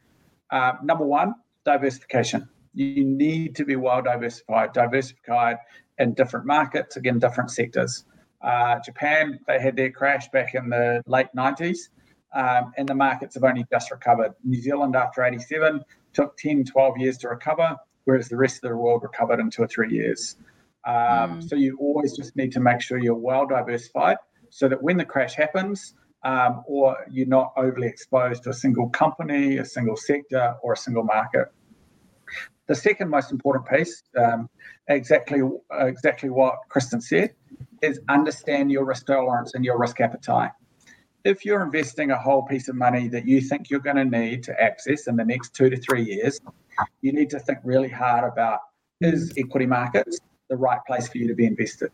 uh, 0.52 0.74
number 0.82 1.04
one, 1.04 1.34
diversification. 1.64 2.48
You 2.74 3.04
need 3.04 3.56
to 3.56 3.64
be 3.64 3.76
well 3.76 4.02
diversified, 4.02 4.72
diversified 4.72 5.56
in 5.98 6.14
different 6.14 6.46
markets, 6.46 6.96
again, 6.96 7.18
different 7.18 7.50
sectors. 7.50 8.04
Uh, 8.42 8.78
Japan, 8.84 9.40
they 9.46 9.60
had 9.60 9.76
their 9.76 9.90
crash 9.90 10.28
back 10.28 10.54
in 10.54 10.68
the 10.68 11.02
late 11.06 11.28
90s, 11.36 11.88
um, 12.34 12.72
and 12.76 12.88
the 12.88 12.94
markets 12.94 13.34
have 13.34 13.44
only 13.44 13.64
just 13.70 13.90
recovered. 13.90 14.32
New 14.44 14.60
Zealand, 14.60 14.96
after 14.96 15.24
87, 15.24 15.82
took 16.12 16.36
10, 16.36 16.64
12 16.64 16.98
years 16.98 17.18
to 17.18 17.28
recover, 17.28 17.76
whereas 18.04 18.28
the 18.28 18.36
rest 18.36 18.56
of 18.62 18.70
the 18.70 18.76
world 18.76 19.02
recovered 19.02 19.40
in 19.40 19.50
two 19.50 19.62
or 19.62 19.68
three 19.68 19.90
years. 19.90 20.36
Um, 20.84 20.94
mm. 21.40 21.48
So 21.48 21.56
you 21.56 21.78
always 21.80 22.16
just 22.16 22.36
need 22.36 22.52
to 22.52 22.60
make 22.60 22.80
sure 22.80 22.98
you're 22.98 23.14
well 23.14 23.46
diversified 23.46 24.16
so 24.50 24.68
that 24.68 24.82
when 24.82 24.96
the 24.96 25.04
crash 25.04 25.34
happens, 25.34 25.94
um, 26.24 26.62
or 26.66 26.96
you're 27.10 27.26
not 27.26 27.52
overly 27.56 27.88
exposed 27.88 28.44
to 28.44 28.50
a 28.50 28.54
single 28.54 28.88
company, 28.90 29.58
a 29.58 29.64
single 29.64 29.96
sector, 29.96 30.54
or 30.62 30.74
a 30.74 30.76
single 30.76 31.04
market. 31.04 31.48
The 32.68 32.74
second 32.74 33.10
most 33.10 33.32
important 33.32 33.66
piece, 33.66 34.02
um, 34.16 34.48
exactly 34.88 35.42
exactly 35.72 36.30
what 36.30 36.54
Kristen 36.68 37.00
said, 37.00 37.34
is 37.82 38.00
understand 38.08 38.70
your 38.70 38.84
risk 38.84 39.06
tolerance 39.06 39.54
and 39.54 39.64
your 39.64 39.78
risk 39.78 40.00
appetite. 40.00 40.52
If 41.24 41.44
you're 41.44 41.62
investing 41.62 42.10
a 42.10 42.18
whole 42.18 42.42
piece 42.42 42.68
of 42.68 42.76
money 42.76 43.08
that 43.08 43.26
you 43.26 43.40
think 43.40 43.68
you're 43.68 43.80
going 43.80 43.96
to 43.96 44.04
need 44.04 44.42
to 44.44 44.60
access 44.60 45.06
in 45.06 45.16
the 45.16 45.24
next 45.24 45.54
two 45.54 45.70
to 45.70 45.76
three 45.76 46.04
years, 46.04 46.40
you 47.00 47.12
need 47.12 47.30
to 47.30 47.40
think 47.40 47.58
really 47.64 47.88
hard 47.88 48.24
about 48.24 48.60
is 49.00 49.32
equity 49.36 49.66
markets 49.66 50.20
the 50.52 50.58
right 50.68 50.80
place 50.86 51.08
for 51.08 51.18
you 51.18 51.26
to 51.26 51.34
be 51.34 51.46
invested? 51.46 51.90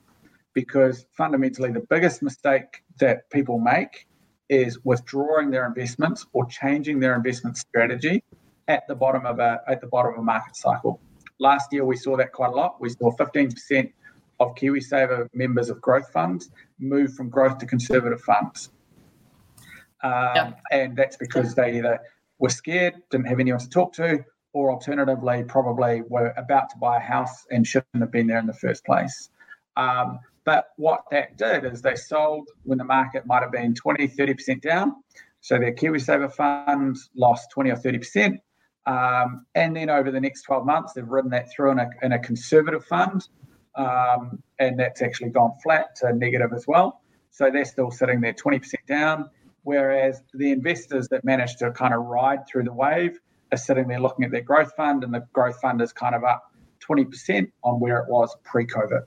Because 0.52 1.06
fundamentally, 1.16 1.70
the 1.70 1.86
biggest 1.88 2.22
mistake 2.22 2.82
that 2.98 3.30
people 3.30 3.58
make 3.60 4.06
is 4.48 4.84
withdrawing 4.84 5.50
their 5.50 5.66
investments 5.66 6.26
or 6.32 6.44
changing 6.46 6.98
their 6.98 7.14
investment 7.14 7.56
strategy 7.56 8.24
at 8.66 8.82
the 8.88 8.94
bottom 8.94 9.24
of 9.26 9.38
a 9.38 9.60
at 9.68 9.80
the 9.80 9.86
bottom 9.86 10.12
of 10.14 10.18
a 10.18 10.22
market 10.22 10.56
cycle. 10.56 11.00
Last 11.38 11.72
year 11.72 11.84
we 11.84 11.96
saw 11.96 12.16
that 12.16 12.32
quite 12.32 12.50
a 12.50 12.56
lot. 12.62 12.80
We 12.80 12.88
saw 12.88 13.14
15% 13.14 13.92
of 14.40 14.54
KiwiSaver 14.54 15.28
members 15.34 15.70
of 15.70 15.80
growth 15.80 16.10
funds 16.12 16.50
move 16.78 17.14
from 17.14 17.28
growth 17.28 17.58
to 17.58 17.66
conservative 17.66 18.20
funds. 18.22 18.70
Um, 20.02 20.12
yeah. 20.34 20.52
And 20.72 20.96
that's 20.96 21.16
because 21.16 21.54
they 21.54 21.76
either 21.78 22.00
were 22.38 22.48
scared, 22.48 22.94
didn't 23.10 23.26
have 23.26 23.40
anyone 23.40 23.60
to 23.60 23.68
talk 23.68 23.92
to, 23.94 24.24
or 24.52 24.72
alternatively, 24.72 25.44
probably 25.44 26.02
were 26.08 26.32
about 26.36 26.70
to 26.70 26.76
buy 26.78 26.96
a 26.96 27.00
house 27.00 27.46
and 27.50 27.66
shouldn't 27.66 28.00
have 28.00 28.10
been 28.10 28.26
there 28.26 28.38
in 28.38 28.46
the 28.46 28.54
first 28.54 28.84
place. 28.84 29.30
Um, 29.76 30.20
but 30.44 30.68
what 30.76 31.04
that 31.10 31.36
did 31.36 31.64
is 31.64 31.82
they 31.82 31.94
sold 31.94 32.48
when 32.62 32.78
the 32.78 32.84
market 32.84 33.26
might 33.26 33.42
have 33.42 33.52
been 33.52 33.74
20, 33.74 34.08
30% 34.08 34.62
down. 34.62 34.94
So 35.40 35.58
their 35.58 35.74
KiwiSaver 35.74 36.32
funds 36.32 37.10
lost 37.14 37.50
20 37.50 37.70
or 37.70 37.76
30%. 37.76 38.38
Um, 38.86 39.44
and 39.54 39.76
then 39.76 39.90
over 39.90 40.10
the 40.10 40.20
next 40.20 40.42
12 40.42 40.64
months, 40.64 40.94
they've 40.94 41.06
ridden 41.06 41.30
that 41.32 41.50
through 41.52 41.72
in 41.72 41.78
a, 41.78 41.90
in 42.02 42.12
a 42.12 42.18
conservative 42.18 42.84
fund. 42.86 43.28
Um, 43.74 44.42
and 44.58 44.80
that's 44.80 45.02
actually 45.02 45.30
gone 45.30 45.52
flat 45.62 45.94
to 45.96 46.12
negative 46.14 46.52
as 46.54 46.66
well. 46.66 47.02
So 47.30 47.50
they're 47.50 47.66
still 47.66 47.90
sitting 47.90 48.20
there 48.22 48.32
20% 48.32 48.62
down. 48.86 49.28
Whereas 49.64 50.22
the 50.32 50.50
investors 50.50 51.08
that 51.08 51.24
managed 51.24 51.58
to 51.58 51.70
kind 51.72 51.92
of 51.92 52.06
ride 52.06 52.46
through 52.48 52.64
the 52.64 52.72
wave 52.72 53.20
are 53.52 53.58
sitting 53.58 53.88
there 53.88 54.00
looking 54.00 54.24
at 54.24 54.30
their 54.30 54.42
growth 54.42 54.72
fund, 54.76 55.04
and 55.04 55.12
the 55.12 55.26
growth 55.32 55.60
fund 55.60 55.80
is 55.80 55.92
kind 55.92 56.14
of 56.14 56.24
up 56.24 56.52
20% 56.80 57.50
on 57.64 57.80
where 57.80 57.98
it 57.98 58.08
was 58.08 58.36
pre 58.44 58.66
COVID. 58.66 59.02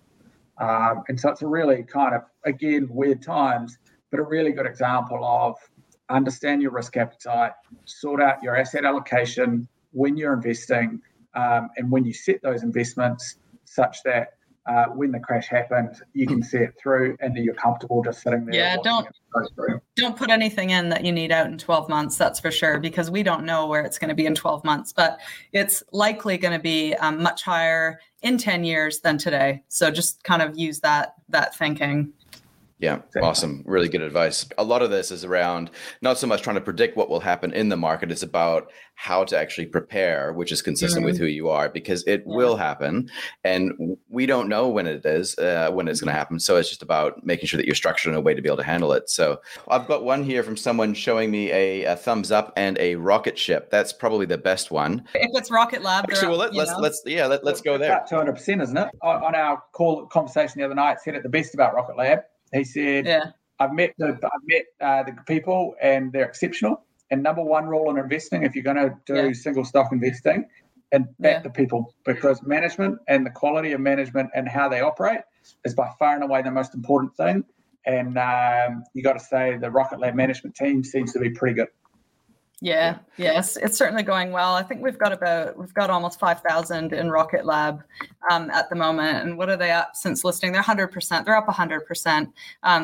Um, 0.59 1.03
and 1.07 1.19
so 1.19 1.29
it's 1.29 1.41
a 1.41 1.47
really 1.47 1.83
kind 1.83 2.13
of, 2.13 2.21
again, 2.45 2.87
weird 2.89 3.21
times, 3.21 3.77
but 4.11 4.19
a 4.19 4.23
really 4.23 4.51
good 4.51 4.65
example 4.65 5.23
of 5.23 5.55
understand 6.09 6.61
your 6.61 6.71
risk 6.71 6.97
appetite, 6.97 7.53
sort 7.85 8.21
out 8.21 8.43
your 8.43 8.55
asset 8.55 8.85
allocation 8.85 9.67
when 9.91 10.17
you're 10.17 10.33
investing, 10.33 11.01
um, 11.33 11.69
and 11.77 11.89
when 11.89 12.03
you 12.03 12.13
set 12.13 12.41
those 12.41 12.63
investments 12.63 13.37
such 13.65 14.03
that 14.03 14.33
uh, 14.67 14.85
when 14.87 15.11
the 15.11 15.19
crash 15.19 15.47
happened, 15.47 15.95
you 16.13 16.27
can 16.27 16.43
see 16.43 16.59
it 16.59 16.75
through 16.81 17.17
and 17.19 17.35
you're 17.35 17.55
comfortable 17.55 18.03
just 18.03 18.21
sitting 18.21 18.45
there. 18.45 18.55
Yeah, 18.55 18.77
don't 18.83 19.07
don't 19.95 20.15
put 20.15 20.29
anything 20.29 20.69
in 20.71 20.89
that 20.89 21.03
you 21.03 21.11
need 21.11 21.31
out 21.31 21.47
in 21.47 21.57
12 21.57 21.89
months. 21.89 22.17
That's 22.17 22.39
for 22.39 22.51
sure, 22.51 22.79
because 22.79 23.09
we 23.09 23.23
don't 23.23 23.45
know 23.45 23.67
where 23.67 23.81
it's 23.81 23.97
going 23.97 24.09
to 24.09 24.15
be 24.15 24.25
in 24.25 24.35
12 24.35 24.63
months, 24.63 24.93
but 24.93 25.19
it's 25.51 25.81
likely 25.91 26.37
going 26.37 26.53
to 26.53 26.59
be 26.61 26.93
um, 26.95 27.23
much 27.23 27.43
higher 27.43 27.99
in 28.21 28.37
10 28.37 28.63
years 28.63 28.99
than 28.99 29.17
today. 29.17 29.63
So 29.67 29.89
just 29.89 30.23
kind 30.23 30.41
of 30.41 30.57
use 30.57 30.79
that 30.81 31.15
that 31.29 31.55
thinking. 31.55 32.13
Yeah, 32.81 33.01
awesome. 33.21 33.63
Really 33.67 33.87
good 33.87 34.01
advice. 34.01 34.47
A 34.57 34.63
lot 34.63 34.81
of 34.81 34.89
this 34.89 35.11
is 35.11 35.23
around 35.23 35.69
not 36.01 36.17
so 36.17 36.25
much 36.25 36.41
trying 36.41 36.55
to 36.55 36.61
predict 36.61 36.97
what 36.97 37.11
will 37.11 37.19
happen 37.19 37.53
in 37.53 37.69
the 37.69 37.77
market, 37.77 38.11
it's 38.11 38.23
about 38.23 38.71
how 38.95 39.23
to 39.23 39.37
actually 39.37 39.67
prepare, 39.67 40.33
which 40.33 40.51
is 40.51 40.63
consistent 40.63 41.01
mm-hmm. 41.01 41.11
with 41.11 41.19
who 41.19 41.27
you 41.27 41.47
are, 41.47 41.69
because 41.69 42.03
it 42.07 42.23
yeah. 42.25 42.35
will 42.35 42.55
happen. 42.55 43.07
And 43.43 43.97
we 44.09 44.25
don't 44.25 44.49
know 44.49 44.67
when 44.67 44.87
it 44.87 45.05
is, 45.05 45.37
uh, 45.37 45.69
when 45.71 45.87
it's 45.87 46.01
going 46.01 46.11
to 46.11 46.17
happen. 46.17 46.39
So 46.39 46.57
it's 46.57 46.69
just 46.69 46.81
about 46.81 47.23
making 47.23 47.45
sure 47.45 47.59
that 47.59 47.67
you're 47.67 47.75
structured 47.75 48.13
in 48.13 48.17
a 48.17 48.21
way 48.21 48.33
to 48.33 48.41
be 48.41 48.49
able 48.49 48.57
to 48.57 48.63
handle 48.63 48.93
it. 48.93 49.11
So 49.11 49.39
I've 49.67 49.87
got 49.87 50.03
one 50.03 50.23
here 50.23 50.41
from 50.41 50.57
someone 50.57 50.95
showing 50.95 51.29
me 51.29 51.51
a, 51.51 51.83
a 51.83 51.95
thumbs 51.95 52.31
up 52.31 52.51
and 52.57 52.79
a 52.79 52.95
rocket 52.95 53.37
ship. 53.37 53.69
That's 53.69 53.93
probably 53.93 54.25
the 54.25 54.39
best 54.39 54.71
one. 54.71 55.03
If 55.13 55.29
it's 55.35 55.51
Rocket 55.51 55.83
Lab, 55.83 56.05
actually, 56.05 56.29
well, 56.29 56.39
let, 56.39 56.49
us 56.49 56.55
let's, 56.55 56.79
let's, 56.79 57.03
yeah, 57.05 57.27
let, 57.27 57.45
us 57.45 57.61
go 57.61 57.77
there. 57.77 58.03
Two 58.09 58.15
hundred 58.15 58.33
percent, 58.33 58.63
isn't 58.63 58.77
it? 58.77 58.89
On 59.03 59.35
our 59.35 59.61
call 59.71 60.07
conversation 60.07 60.59
the 60.59 60.65
other 60.65 60.73
night, 60.73 60.99
said 60.99 61.13
it 61.13 61.21
the 61.21 61.29
best 61.29 61.53
about 61.53 61.75
Rocket 61.75 61.95
Lab 61.95 62.21
he 62.53 62.63
said, 62.63 63.05
yeah. 63.05 63.31
I've 63.59 63.73
met 63.73 63.93
the 63.97 64.19
I've 64.23 64.45
met 64.45 64.65
uh, 64.79 65.03
the 65.03 65.15
people 65.27 65.75
and 65.81 66.11
they're 66.11 66.25
exceptional. 66.25 66.83
And 67.09 67.21
number 67.21 67.43
one 67.43 67.67
rule 67.67 67.89
in 67.91 67.97
investing, 67.97 68.43
if 68.43 68.55
you're 68.55 68.63
going 68.63 68.77
to 68.77 68.95
do 69.05 69.27
yeah. 69.27 69.33
single 69.33 69.65
stock 69.65 69.91
investing, 69.91 70.45
and 70.91 71.05
back 71.19 71.37
yeah. 71.37 71.41
the 71.41 71.49
people 71.49 71.93
because 72.05 72.41
management 72.43 72.99
and 73.07 73.25
the 73.25 73.29
quality 73.29 73.71
of 73.71 73.79
management 73.79 74.29
and 74.35 74.47
how 74.47 74.67
they 74.69 74.81
operate 74.81 75.21
is 75.63 75.73
by 75.73 75.89
far 75.97 76.15
and 76.15 76.23
away 76.23 76.41
the 76.41 76.51
most 76.51 76.73
important 76.73 77.15
thing. 77.15 77.43
And 77.85 78.17
um, 78.17 78.83
you 78.93 79.01
got 79.01 79.13
to 79.13 79.19
say 79.19 79.57
the 79.57 79.71
Rocket 79.71 79.99
Lab 79.99 80.15
management 80.15 80.55
team 80.55 80.83
seems 80.83 81.13
to 81.13 81.19
be 81.19 81.31
pretty 81.31 81.55
good. 81.55 81.67
Yeah, 82.63 82.99
yes, 83.17 83.57
it's 83.57 83.75
certainly 83.75 84.03
going 84.03 84.31
well. 84.31 84.53
I 84.53 84.61
think 84.61 84.83
we've 84.83 84.97
got 84.97 85.11
about 85.11 85.57
we've 85.57 85.73
got 85.73 85.89
almost 85.89 86.19
five 86.19 86.41
thousand 86.41 86.93
in 86.93 87.09
Rocket 87.09 87.43
Lab 87.43 87.83
um, 88.29 88.51
at 88.51 88.69
the 88.69 88.75
moment. 88.75 89.23
And 89.23 89.35
what 89.35 89.49
are 89.49 89.57
they 89.57 89.71
up 89.71 89.95
since 89.95 90.23
listing? 90.23 90.51
They're 90.51 90.61
hundred 90.61 90.89
percent. 90.89 91.25
They're 91.25 91.35
up 91.35 91.47
hundred 91.47 91.81
um, 91.81 91.87
percent 91.87 92.29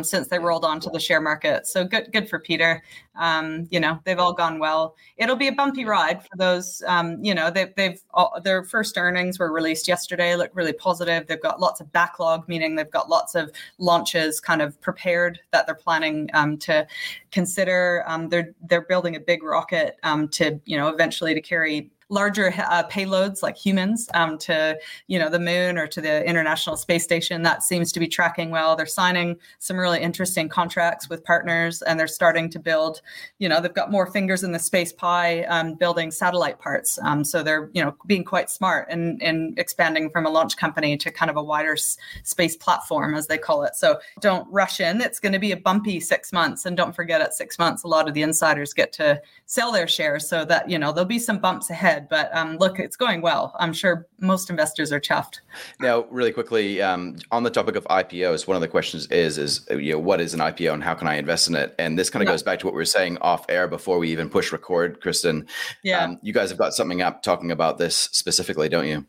since 0.01 0.30
they 0.30 0.39
rolled 0.39 0.65
onto 0.65 0.89
the 0.89 0.99
share 0.99 1.21
market. 1.21 1.67
So 1.67 1.86
good, 1.86 2.11
good 2.11 2.28
for 2.28 2.39
Peter. 2.39 2.82
Um, 3.18 3.68
you 3.70 3.80
know, 3.80 3.99
they've 4.03 4.20
all 4.20 4.34
gone 4.34 4.59
well. 4.59 4.95
It'll 5.18 5.36
be 5.36 5.47
a 5.47 5.51
bumpy 5.51 5.86
ride 5.86 6.22
for 6.22 6.38
those. 6.38 6.84
Um, 6.88 7.24
you 7.24 7.34
know, 7.34 7.49
they, 7.49 7.74
they've 7.76 8.01
all, 8.13 8.39
their 8.43 8.63
first 8.63 8.97
earnings 8.97 9.39
were 9.39 9.51
released 9.51 9.88
yesterday. 9.88 10.36
Look 10.36 10.51
really 10.53 10.74
positive. 10.74 11.28
They've 11.28 11.41
got 11.41 11.59
lots 11.59 11.82
of 11.82 11.91
backlog, 11.91 12.47
meaning 12.47 12.76
they've 12.76 12.91
got 12.91 13.09
lots 13.09 13.36
of 13.36 13.51
launches 13.78 14.39
kind 14.39 14.61
of 14.61 14.80
prepared 14.82 15.39
that 15.51 15.65
they're 15.65 15.76
planning 15.76 16.30
um, 16.34 16.57
to 16.59 16.88
consider. 17.32 18.03
Um, 18.07 18.30
they're 18.30 18.53
they're 18.70 18.82
building 18.82 19.15
a 19.15 19.20
big 19.20 19.43
rocket 19.43 19.97
um, 20.03 20.28
to 20.30 20.59
you 20.65 20.78
know 20.78 20.89
eventually 20.89 21.34
to 21.34 21.41
carry 21.41 21.91
larger 22.10 22.53
uh, 22.58 22.84
payloads 22.88 23.43
like 23.43 23.58
humans 23.58 24.10
um, 24.14 24.38
to 24.38 24.78
you 25.08 25.20
know 25.20 25.30
the 25.30 25.39
moon 25.39 25.78
or 25.78 25.88
to 25.88 26.01
the 26.01 26.26
international 26.26 26.78
space 26.78 27.03
station. 27.03 27.41
That 27.41 27.64
seems 27.64 27.91
to 27.91 27.99
be 27.99 28.08
tracking 28.08 28.49
well. 28.49 28.76
They're 28.76 28.86
signing 28.86 29.38
some 29.60 29.78
really 29.78 30.01
interesting 30.01 30.47
contracts 30.49 31.10
with 31.10 31.24
partners 31.24 31.82
and 31.82 31.99
they're 31.99 32.08
starting 32.08 32.49
to 32.51 32.60
build 32.60 33.01
you 33.39 33.49
know 33.49 33.60
they've 33.60 33.74
got 33.74 33.91
more 33.91 34.08
fingers 34.08 34.43
in 34.43 34.51
the 34.51 34.60
space 34.60 34.93
pie 34.93 35.43
um, 35.43 35.74
building 35.74 36.12
satellite 36.12 36.60
parts. 36.60 36.97
Um, 37.03 37.24
so 37.24 37.43
they're 37.43 37.70
you 37.74 37.84
know 37.84 37.95
being 38.05 38.24
quite 38.24 38.49
smart 38.49 38.88
and 38.89 39.22
and 39.22 39.58
expanding 39.60 40.10
from 40.10 40.26
a 40.26 40.30
launch 40.30 40.58
company 40.58 40.97
to 40.97 41.12
kind 41.12 41.30
of 41.30 41.38
a 41.38 41.43
wider 41.43 41.74
s- 41.74 41.97
space 42.24 42.55
platform 42.55 43.16
as 43.16 43.28
they 43.28 43.38
call 43.38 43.64
it. 43.64 43.76
So 43.76 43.99
don't 44.22 44.47
rush 44.51 44.80
in. 44.80 45.01
It's 45.01 45.20
going 45.20 45.34
to 45.34 45.39
be 45.39 45.51
a 45.51 45.58
bumpy 45.58 45.99
six 45.99 46.32
months 46.32 46.66
and 46.66 46.78
don't 46.78 46.95
forget 46.95 47.22
at 47.22 47.34
six 47.34 47.60
months 47.60 47.84
a 47.84 47.88
lot 47.88 48.08
of 48.08 48.14
the 48.14 48.22
insiders 48.22 48.74
get 48.74 48.93
to 48.93 49.22
sell 49.45 49.72
their 49.72 49.88
shares 49.88 50.28
so 50.28 50.45
that 50.45 50.70
you 50.70 50.80
know 50.80 50.91
there'll 50.91 51.05
be 51.05 51.20
some 51.20 51.39
bumps 51.39 51.70
ahead 51.70 51.97
ahead. 51.98 52.10
But 52.10 52.36
um, 52.36 52.58
look, 52.58 52.80
it's 52.80 52.95
going 52.95 53.22
well. 53.22 53.56
I'm 53.60 53.74
sure 53.74 54.08
most 54.20 54.50
investors 54.50 54.91
are 54.91 55.00
chuffed. 55.00 55.39
Now, 55.80 56.06
really 56.10 56.32
quickly, 56.32 56.82
um, 56.82 57.18
on 57.32 57.43
the 57.43 57.50
topic 57.50 57.76
of 57.76 57.86
IPOs, 57.86 58.48
one 58.48 58.56
of 58.56 58.62
the 58.62 58.68
questions 58.68 59.08
is, 59.08 59.38
is 59.38 59.68
you 59.70 59.93
know, 59.93 60.00
what 60.00 60.22
is 60.22 60.34
an 60.34 60.39
IPO 60.39 60.74
and 60.74 60.84
how 60.84 60.93
can 60.93 61.08
I 61.08 61.16
invest 61.16 61.48
in 61.48 61.56
it? 61.56 61.76
And 61.80 61.98
this 61.98 62.10
kind 62.10 62.22
of 62.22 62.28
yeah. 62.28 62.34
goes 62.34 62.43
back 62.43 62.60
to 62.60 62.66
what 62.66 62.74
we 62.74 62.80
were 62.80 62.86
saying 62.86 63.18
off 63.20 63.45
air 63.50 63.68
before 63.68 64.00
we 64.00 64.10
even 64.12 64.30
push 64.30 64.52
record, 64.52 65.02
Kristen. 65.02 65.48
Yeah. 65.84 66.04
Um, 66.04 66.20
you 66.22 66.34
guys 66.34 66.50
have 66.50 66.58
got 66.58 66.74
something 66.74 67.02
up 67.02 67.24
talking 67.24 67.52
about 67.52 67.78
this 67.78 67.95
specifically, 68.12 68.70
don't 68.70 68.88
you? 68.88 69.06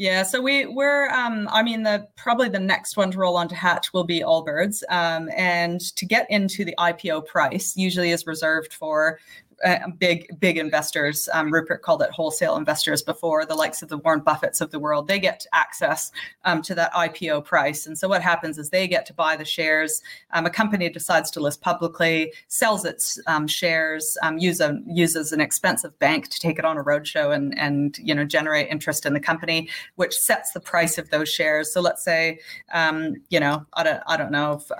Yeah, 0.00 0.22
so 0.22 0.40
we 0.40 0.64
we're 0.64 1.08
um, 1.08 1.48
I 1.50 1.64
mean 1.64 1.82
the 1.82 2.06
probably 2.16 2.48
the 2.48 2.60
next 2.60 2.96
one 2.96 3.10
to 3.10 3.18
roll 3.18 3.36
onto 3.36 3.56
Hatch 3.56 3.92
will 3.92 4.04
be 4.04 4.20
Allbirds, 4.20 4.84
um, 4.90 5.28
and 5.36 5.80
to 5.96 6.06
get 6.06 6.30
into 6.30 6.64
the 6.64 6.72
IPO 6.78 7.26
price 7.26 7.76
usually 7.76 8.12
is 8.12 8.24
reserved 8.24 8.72
for 8.72 9.18
uh, 9.64 9.78
big 9.98 10.38
big 10.40 10.56
investors. 10.56 11.28
Um, 11.32 11.52
Rupert 11.52 11.82
called 11.82 12.02
it 12.02 12.10
wholesale 12.10 12.56
investors 12.56 13.02
before, 13.02 13.44
the 13.44 13.54
likes 13.54 13.82
of 13.82 13.88
the 13.88 13.98
Warren 13.98 14.20
Buffetts 14.20 14.60
of 14.60 14.70
the 14.70 14.78
world. 14.78 15.08
They 15.08 15.18
get 15.18 15.46
access 15.52 16.12
um, 16.44 16.62
to 16.62 16.74
that 16.76 16.92
IPO 16.92 17.44
price, 17.44 17.86
and 17.86 17.98
so 17.98 18.08
what 18.08 18.22
happens 18.22 18.58
is 18.58 18.70
they 18.70 18.86
get 18.86 19.06
to 19.06 19.14
buy 19.14 19.36
the 19.36 19.44
shares. 19.44 20.02
Um, 20.32 20.46
a 20.46 20.50
company 20.50 20.88
decides 20.88 21.30
to 21.32 21.40
list 21.40 21.60
publicly, 21.60 22.32
sells 22.48 22.84
its 22.84 23.18
um, 23.26 23.46
shares, 23.46 24.16
um, 24.22 24.38
use 24.38 24.60
a, 24.60 24.80
uses 24.86 25.32
an 25.32 25.40
expensive 25.40 25.98
bank 25.98 26.28
to 26.28 26.38
take 26.38 26.58
it 26.58 26.64
on 26.64 26.78
a 26.78 26.84
roadshow 26.84 27.34
and 27.34 27.58
and 27.58 27.98
you 27.98 28.14
know 28.14 28.24
generate 28.24 28.68
interest 28.68 29.06
in 29.06 29.12
the 29.12 29.20
company, 29.20 29.68
which 29.96 30.14
sets 30.14 30.52
the 30.52 30.60
price 30.60 30.98
of 30.98 31.10
those 31.10 31.28
shares. 31.28 31.72
So 31.72 31.80
let's 31.80 32.04
say 32.04 32.38
um, 32.72 33.16
you 33.28 33.40
know 33.40 33.66
I 33.74 33.82
don't 33.82 34.02
I 34.06 34.16
don't 34.16 34.30
know 34.30 34.52
if 34.52 34.70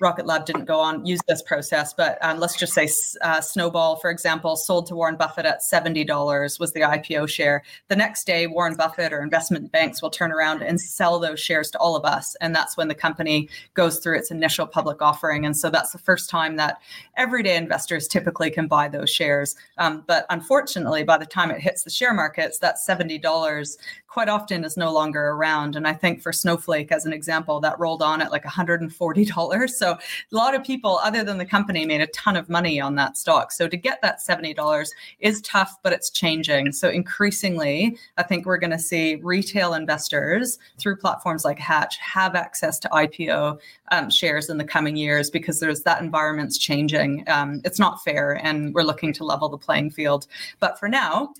Rocket 0.00 0.26
Lab 0.26 0.44
didn't 0.44 0.64
go 0.64 0.78
on 0.78 1.04
use 1.04 1.20
this 1.26 1.42
process, 1.42 1.92
but 1.92 2.18
um, 2.22 2.38
let's 2.38 2.56
just 2.56 2.72
say 2.72 2.88
uh, 3.22 3.40
Snowball, 3.40 3.96
for 3.96 4.10
example, 4.10 4.56
sold 4.56 4.86
to 4.86 4.94
Warren 4.94 5.16
Buffett 5.16 5.46
at 5.46 5.62
seventy 5.62 6.04
dollars 6.04 6.58
was 6.58 6.72
the 6.72 6.80
IPO 6.80 7.28
share. 7.28 7.62
The 7.88 7.96
next 7.96 8.26
day, 8.26 8.46
Warren 8.46 8.76
Buffett 8.76 9.12
or 9.12 9.22
investment 9.22 9.70
banks 9.72 10.02
will 10.02 10.10
turn 10.10 10.32
around 10.32 10.62
and 10.62 10.80
sell 10.80 11.18
those 11.18 11.40
shares 11.40 11.70
to 11.72 11.78
all 11.78 11.96
of 11.96 12.04
us, 12.04 12.36
and 12.40 12.54
that's 12.54 12.76
when 12.76 12.88
the 12.88 12.94
company 12.94 13.48
goes 13.74 13.98
through 13.98 14.18
its 14.18 14.30
initial 14.30 14.66
public 14.66 15.02
offering. 15.02 15.44
And 15.44 15.56
so 15.56 15.70
that's 15.70 15.92
the 15.92 15.98
first 15.98 16.30
time 16.30 16.56
that 16.56 16.80
everyday 17.16 17.56
investors 17.56 18.06
typically 18.06 18.50
can 18.50 18.68
buy 18.68 18.88
those 18.88 19.10
shares. 19.10 19.56
Um, 19.78 20.04
but 20.06 20.26
unfortunately, 20.30 21.04
by 21.04 21.18
the 21.18 21.26
time 21.26 21.50
it 21.50 21.60
hits 21.60 21.82
the 21.84 21.90
share 21.90 22.14
markets, 22.14 22.58
that 22.58 22.78
seventy 22.78 23.18
dollars 23.18 23.78
quite 24.08 24.28
often 24.28 24.64
is 24.64 24.76
no 24.76 24.92
longer 24.92 25.28
around. 25.28 25.76
And 25.76 25.86
I 25.86 25.92
think 25.92 26.22
for 26.22 26.32
Snowflake, 26.32 26.90
as 26.90 27.04
an 27.04 27.12
example, 27.12 27.60
that 27.60 27.78
rolled 27.78 28.02
on 28.02 28.22
at 28.22 28.32
like 28.32 28.42
$140. 28.42 29.70
So 29.70 29.87
a 29.92 30.36
lot 30.36 30.54
of 30.54 30.64
people, 30.64 30.98
other 31.02 31.24
than 31.24 31.38
the 31.38 31.44
company, 31.44 31.86
made 31.86 32.00
a 32.00 32.06
ton 32.08 32.36
of 32.36 32.48
money 32.48 32.80
on 32.80 32.94
that 32.96 33.16
stock. 33.16 33.52
So 33.52 33.68
to 33.68 33.76
get 33.76 34.00
that 34.02 34.20
$70 34.20 34.88
is 35.20 35.40
tough, 35.42 35.76
but 35.82 35.92
it's 35.92 36.10
changing. 36.10 36.72
So 36.72 36.88
increasingly, 36.88 37.96
I 38.16 38.22
think 38.22 38.46
we're 38.46 38.58
going 38.58 38.70
to 38.70 38.78
see 38.78 39.16
retail 39.16 39.74
investors 39.74 40.58
through 40.78 40.96
platforms 40.96 41.44
like 41.44 41.58
Hatch 41.58 41.96
have 41.98 42.34
access 42.34 42.78
to 42.80 42.88
IPO 42.88 43.58
um, 43.90 44.10
shares 44.10 44.50
in 44.50 44.58
the 44.58 44.64
coming 44.64 44.96
years 44.96 45.30
because 45.30 45.60
there's 45.60 45.82
that 45.82 46.02
environment's 46.02 46.58
changing. 46.58 47.24
Um, 47.28 47.60
it's 47.64 47.78
not 47.78 48.02
fair, 48.02 48.44
and 48.44 48.74
we're 48.74 48.82
looking 48.82 49.12
to 49.14 49.24
level 49.24 49.48
the 49.48 49.58
playing 49.58 49.90
field. 49.90 50.26
But 50.60 50.78
for 50.78 50.88
now, 50.88 51.32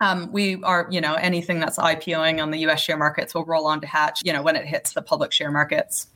um, 0.00 0.30
we 0.32 0.62
are, 0.62 0.86
you 0.90 1.00
know, 1.00 1.14
anything 1.14 1.60
that's 1.60 1.78
IPOing 1.78 2.42
on 2.42 2.50
the 2.50 2.58
US 2.66 2.80
share 2.80 2.96
markets 2.96 3.34
will 3.34 3.44
roll 3.44 3.66
on 3.66 3.80
to 3.80 3.86
Hatch, 3.86 4.20
you 4.24 4.32
know, 4.32 4.42
when 4.42 4.56
it 4.56 4.66
hits 4.66 4.92
the 4.92 5.02
public 5.02 5.32
share 5.32 5.50
markets. 5.50 6.08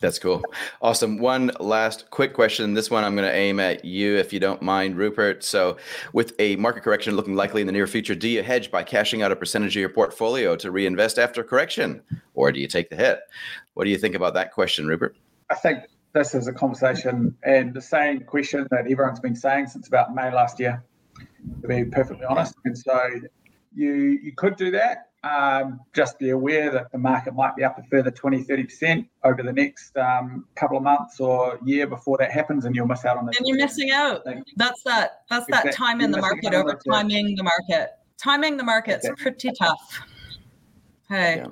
That's 0.00 0.18
cool. 0.18 0.42
Awesome. 0.80 1.18
One 1.18 1.50
last 1.60 2.08
quick 2.10 2.32
question. 2.32 2.74
This 2.74 2.90
one 2.90 3.04
I'm 3.04 3.14
going 3.14 3.28
to 3.28 3.34
aim 3.34 3.60
at 3.60 3.84
you, 3.84 4.16
if 4.16 4.32
you 4.32 4.40
don't 4.40 4.62
mind, 4.62 4.96
Rupert. 4.96 5.44
So, 5.44 5.76
with 6.14 6.34
a 6.38 6.56
market 6.56 6.82
correction 6.82 7.16
looking 7.16 7.36
likely 7.36 7.60
in 7.60 7.66
the 7.66 7.72
near 7.72 7.86
future, 7.86 8.14
do 8.14 8.28
you 8.28 8.42
hedge 8.42 8.70
by 8.70 8.82
cashing 8.82 9.22
out 9.22 9.30
a 9.30 9.36
percentage 9.36 9.76
of 9.76 9.80
your 9.80 9.90
portfolio 9.90 10.56
to 10.56 10.70
reinvest 10.70 11.18
after 11.18 11.44
correction, 11.44 12.02
or 12.34 12.50
do 12.50 12.60
you 12.60 12.66
take 12.66 12.88
the 12.88 12.96
hit? 12.96 13.20
What 13.74 13.84
do 13.84 13.90
you 13.90 13.98
think 13.98 14.14
about 14.14 14.32
that 14.34 14.52
question, 14.52 14.86
Rupert? 14.86 15.16
I 15.50 15.54
think 15.54 15.80
this 16.14 16.34
is 16.34 16.48
a 16.48 16.52
conversation 16.52 17.36
and 17.42 17.74
the 17.74 17.82
same 17.82 18.20
question 18.20 18.66
that 18.70 18.90
everyone's 18.90 19.20
been 19.20 19.36
saying 19.36 19.66
since 19.66 19.86
about 19.86 20.14
May 20.14 20.32
last 20.32 20.58
year 20.58 20.82
to 21.62 21.68
be 21.68 21.84
perfectly 21.84 22.24
honest. 22.24 22.54
And 22.64 22.76
so 22.76 23.08
you 23.74 23.92
you 24.22 24.32
could 24.36 24.56
do 24.56 24.70
that. 24.72 25.09
Um, 25.22 25.80
just 25.94 26.18
be 26.18 26.30
aware 26.30 26.70
that 26.70 26.90
the 26.92 26.98
market 26.98 27.34
might 27.34 27.54
be 27.54 27.62
up 27.62 27.78
a 27.78 27.82
further 27.90 28.10
20, 28.10 28.42
30% 28.44 29.06
over 29.22 29.42
the 29.42 29.52
next 29.52 29.94
um, 29.98 30.46
couple 30.54 30.78
of 30.78 30.82
months 30.82 31.20
or 31.20 31.58
year 31.62 31.86
before 31.86 32.16
that 32.18 32.30
happens, 32.32 32.64
and 32.64 32.74
you'll 32.74 32.86
miss 32.86 33.04
out 33.04 33.18
on 33.18 33.26
that. 33.26 33.38
And 33.38 33.46
you're 33.46 33.58
missing 33.58 33.90
out. 33.90 34.24
That's 34.56 34.82
that. 34.84 35.22
That's 35.28 35.46
exactly. 35.46 35.70
that 35.70 35.76
time 35.76 36.00
in 36.00 36.10
the 36.10 36.20
market 36.20 36.54
over 36.54 36.78
timing 36.88 37.36
the 37.36 37.42
market. 37.42 37.90
Timing 38.16 38.56
the 38.56 38.64
market's 38.64 39.04
exactly. 39.04 39.22
pretty 39.22 39.52
tough. 39.58 40.00
Hey. 41.08 41.36
Yeah, 41.36 41.46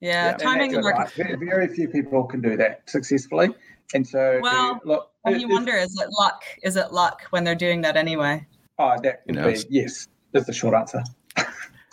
yeah, 0.00 0.26
yeah. 0.30 0.36
timing 0.36 0.72
the 0.72 0.82
market. 0.82 1.18
Right. 1.18 1.38
Very 1.38 1.68
few 1.68 1.88
people 1.88 2.24
can 2.24 2.42
do 2.42 2.56
that 2.58 2.82
successfully. 2.88 3.48
And 3.94 4.06
so, 4.06 4.40
well, 4.42 4.80
look, 4.84 5.10
you 5.26 5.48
wonder 5.48 5.72
is 5.72 5.98
it 5.98 6.08
luck? 6.18 6.42
Is 6.62 6.76
it 6.76 6.92
luck 6.92 7.22
when 7.30 7.44
they're 7.44 7.54
doing 7.54 7.80
that 7.82 7.96
anyway? 7.96 8.46
Oh, 8.78 8.96
that 9.02 9.22
would 9.26 9.36
be 9.36 9.64
yes. 9.70 10.08
That's 10.32 10.46
the 10.46 10.52
short 10.52 10.74
answer. 10.74 11.02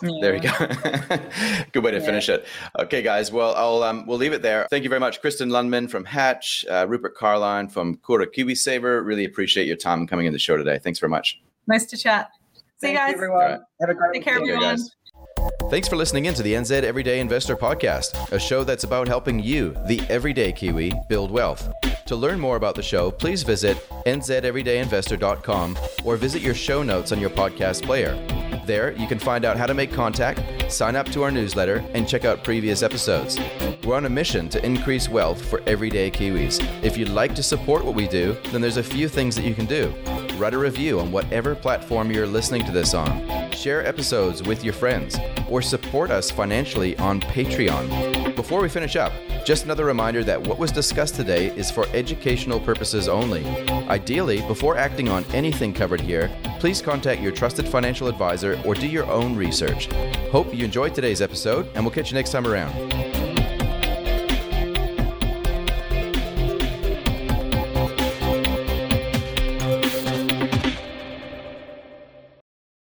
Yeah. 0.04 0.18
There 0.20 0.32
we 0.34 0.40
go. 0.40 0.50
Good 1.72 1.82
way 1.82 1.90
to 1.90 1.98
yeah. 1.98 2.04
finish 2.04 2.28
it. 2.28 2.46
Okay, 2.78 3.02
guys. 3.02 3.32
Well, 3.32 3.54
I'll 3.54 3.82
um, 3.82 4.06
we'll 4.06 4.18
leave 4.18 4.32
it 4.32 4.42
there. 4.42 4.66
Thank 4.70 4.84
you 4.84 4.90
very 4.90 5.00
much, 5.00 5.20
Kristen 5.20 5.48
Lunman 5.48 5.88
from 5.88 6.04
Hatch, 6.04 6.64
uh, 6.70 6.86
Rupert 6.88 7.14
Carlyon 7.16 7.68
from 7.68 7.96
Kura 7.96 8.26
KiwiSaver. 8.26 9.04
Really 9.04 9.24
appreciate 9.24 9.66
your 9.66 9.76
time 9.76 10.06
coming 10.06 10.26
in 10.26 10.32
the 10.32 10.38
show 10.38 10.56
today. 10.56 10.78
Thanks 10.78 10.98
very 10.98 11.10
much. 11.10 11.40
Nice 11.66 11.86
to 11.86 11.96
chat. 11.96 12.30
See 12.54 12.60
Thank 12.80 12.92
you 12.92 12.98
guys. 12.98 13.10
You, 13.10 13.16
everyone. 13.16 13.38
Right. 13.38 13.60
Have 13.80 13.90
a 13.90 13.94
great 13.94 14.14
Take 14.14 14.24
care, 14.24 14.36
everyone. 14.36 14.60
Guys. 14.60 14.90
Thanks 15.70 15.88
for 15.88 15.96
listening 15.96 16.26
in 16.26 16.34
to 16.34 16.42
the 16.42 16.52
NZ 16.52 16.82
Everyday 16.82 17.20
Investor 17.20 17.56
Podcast, 17.56 18.32
a 18.32 18.38
show 18.38 18.64
that's 18.64 18.84
about 18.84 19.08
helping 19.08 19.40
you, 19.40 19.74
the 19.86 20.00
everyday 20.08 20.52
Kiwi, 20.52 20.92
build 21.08 21.30
wealth. 21.30 21.72
To 22.06 22.16
learn 22.16 22.38
more 22.38 22.56
about 22.56 22.74
the 22.74 22.82
show, 22.82 23.10
please 23.10 23.42
visit 23.42 23.76
nzeverydayinvestor.com 24.06 25.78
or 26.04 26.16
visit 26.16 26.42
your 26.42 26.54
show 26.54 26.82
notes 26.82 27.12
on 27.12 27.20
your 27.20 27.30
podcast 27.30 27.82
player. 27.82 28.14
There, 28.66 28.92
you 28.92 29.06
can 29.06 29.18
find 29.18 29.44
out 29.44 29.56
how 29.56 29.66
to 29.66 29.74
make 29.74 29.92
contact, 29.92 30.72
sign 30.72 30.96
up 30.96 31.06
to 31.10 31.22
our 31.22 31.30
newsletter, 31.30 31.84
and 31.92 32.08
check 32.08 32.24
out 32.24 32.42
previous 32.42 32.82
episodes. 32.82 33.38
We're 33.84 33.96
on 33.96 34.06
a 34.06 34.10
mission 34.10 34.48
to 34.50 34.64
increase 34.64 35.08
wealth 35.08 35.44
for 35.44 35.62
everyday 35.66 36.10
Kiwis. 36.10 36.62
If 36.82 36.96
you'd 36.96 37.10
like 37.10 37.34
to 37.34 37.42
support 37.42 37.84
what 37.84 37.94
we 37.94 38.08
do, 38.08 38.36
then 38.50 38.62
there's 38.62 38.78
a 38.78 38.82
few 38.82 39.08
things 39.08 39.36
that 39.36 39.44
you 39.44 39.54
can 39.54 39.66
do. 39.66 39.92
Write 40.36 40.54
a 40.54 40.58
review 40.58 40.98
on 41.00 41.12
whatever 41.12 41.54
platform 41.54 42.10
you're 42.10 42.26
listening 42.26 42.64
to 42.64 42.72
this 42.72 42.94
on. 42.94 43.43
Share 43.54 43.86
episodes 43.86 44.42
with 44.42 44.62
your 44.62 44.74
friends, 44.74 45.16
or 45.48 45.62
support 45.62 46.10
us 46.10 46.30
financially 46.30 46.96
on 46.98 47.20
Patreon. 47.20 48.34
Before 48.36 48.60
we 48.60 48.68
finish 48.68 48.96
up, 48.96 49.12
just 49.44 49.64
another 49.64 49.84
reminder 49.84 50.24
that 50.24 50.46
what 50.46 50.58
was 50.58 50.72
discussed 50.72 51.14
today 51.14 51.46
is 51.56 51.70
for 51.70 51.86
educational 51.94 52.60
purposes 52.60 53.08
only. 53.08 53.46
Ideally, 53.88 54.42
before 54.42 54.76
acting 54.76 55.08
on 55.08 55.24
anything 55.26 55.72
covered 55.72 56.00
here, 56.00 56.30
please 56.58 56.82
contact 56.82 57.22
your 57.22 57.32
trusted 57.32 57.66
financial 57.66 58.08
advisor 58.08 58.60
or 58.66 58.74
do 58.74 58.88
your 58.88 59.06
own 59.06 59.36
research. 59.36 59.86
Hope 60.30 60.52
you 60.52 60.64
enjoyed 60.64 60.94
today's 60.94 61.22
episode, 61.22 61.68
and 61.74 61.84
we'll 61.84 61.94
catch 61.94 62.10
you 62.10 62.16
next 62.16 62.32
time 62.32 62.46
around. 62.46 63.13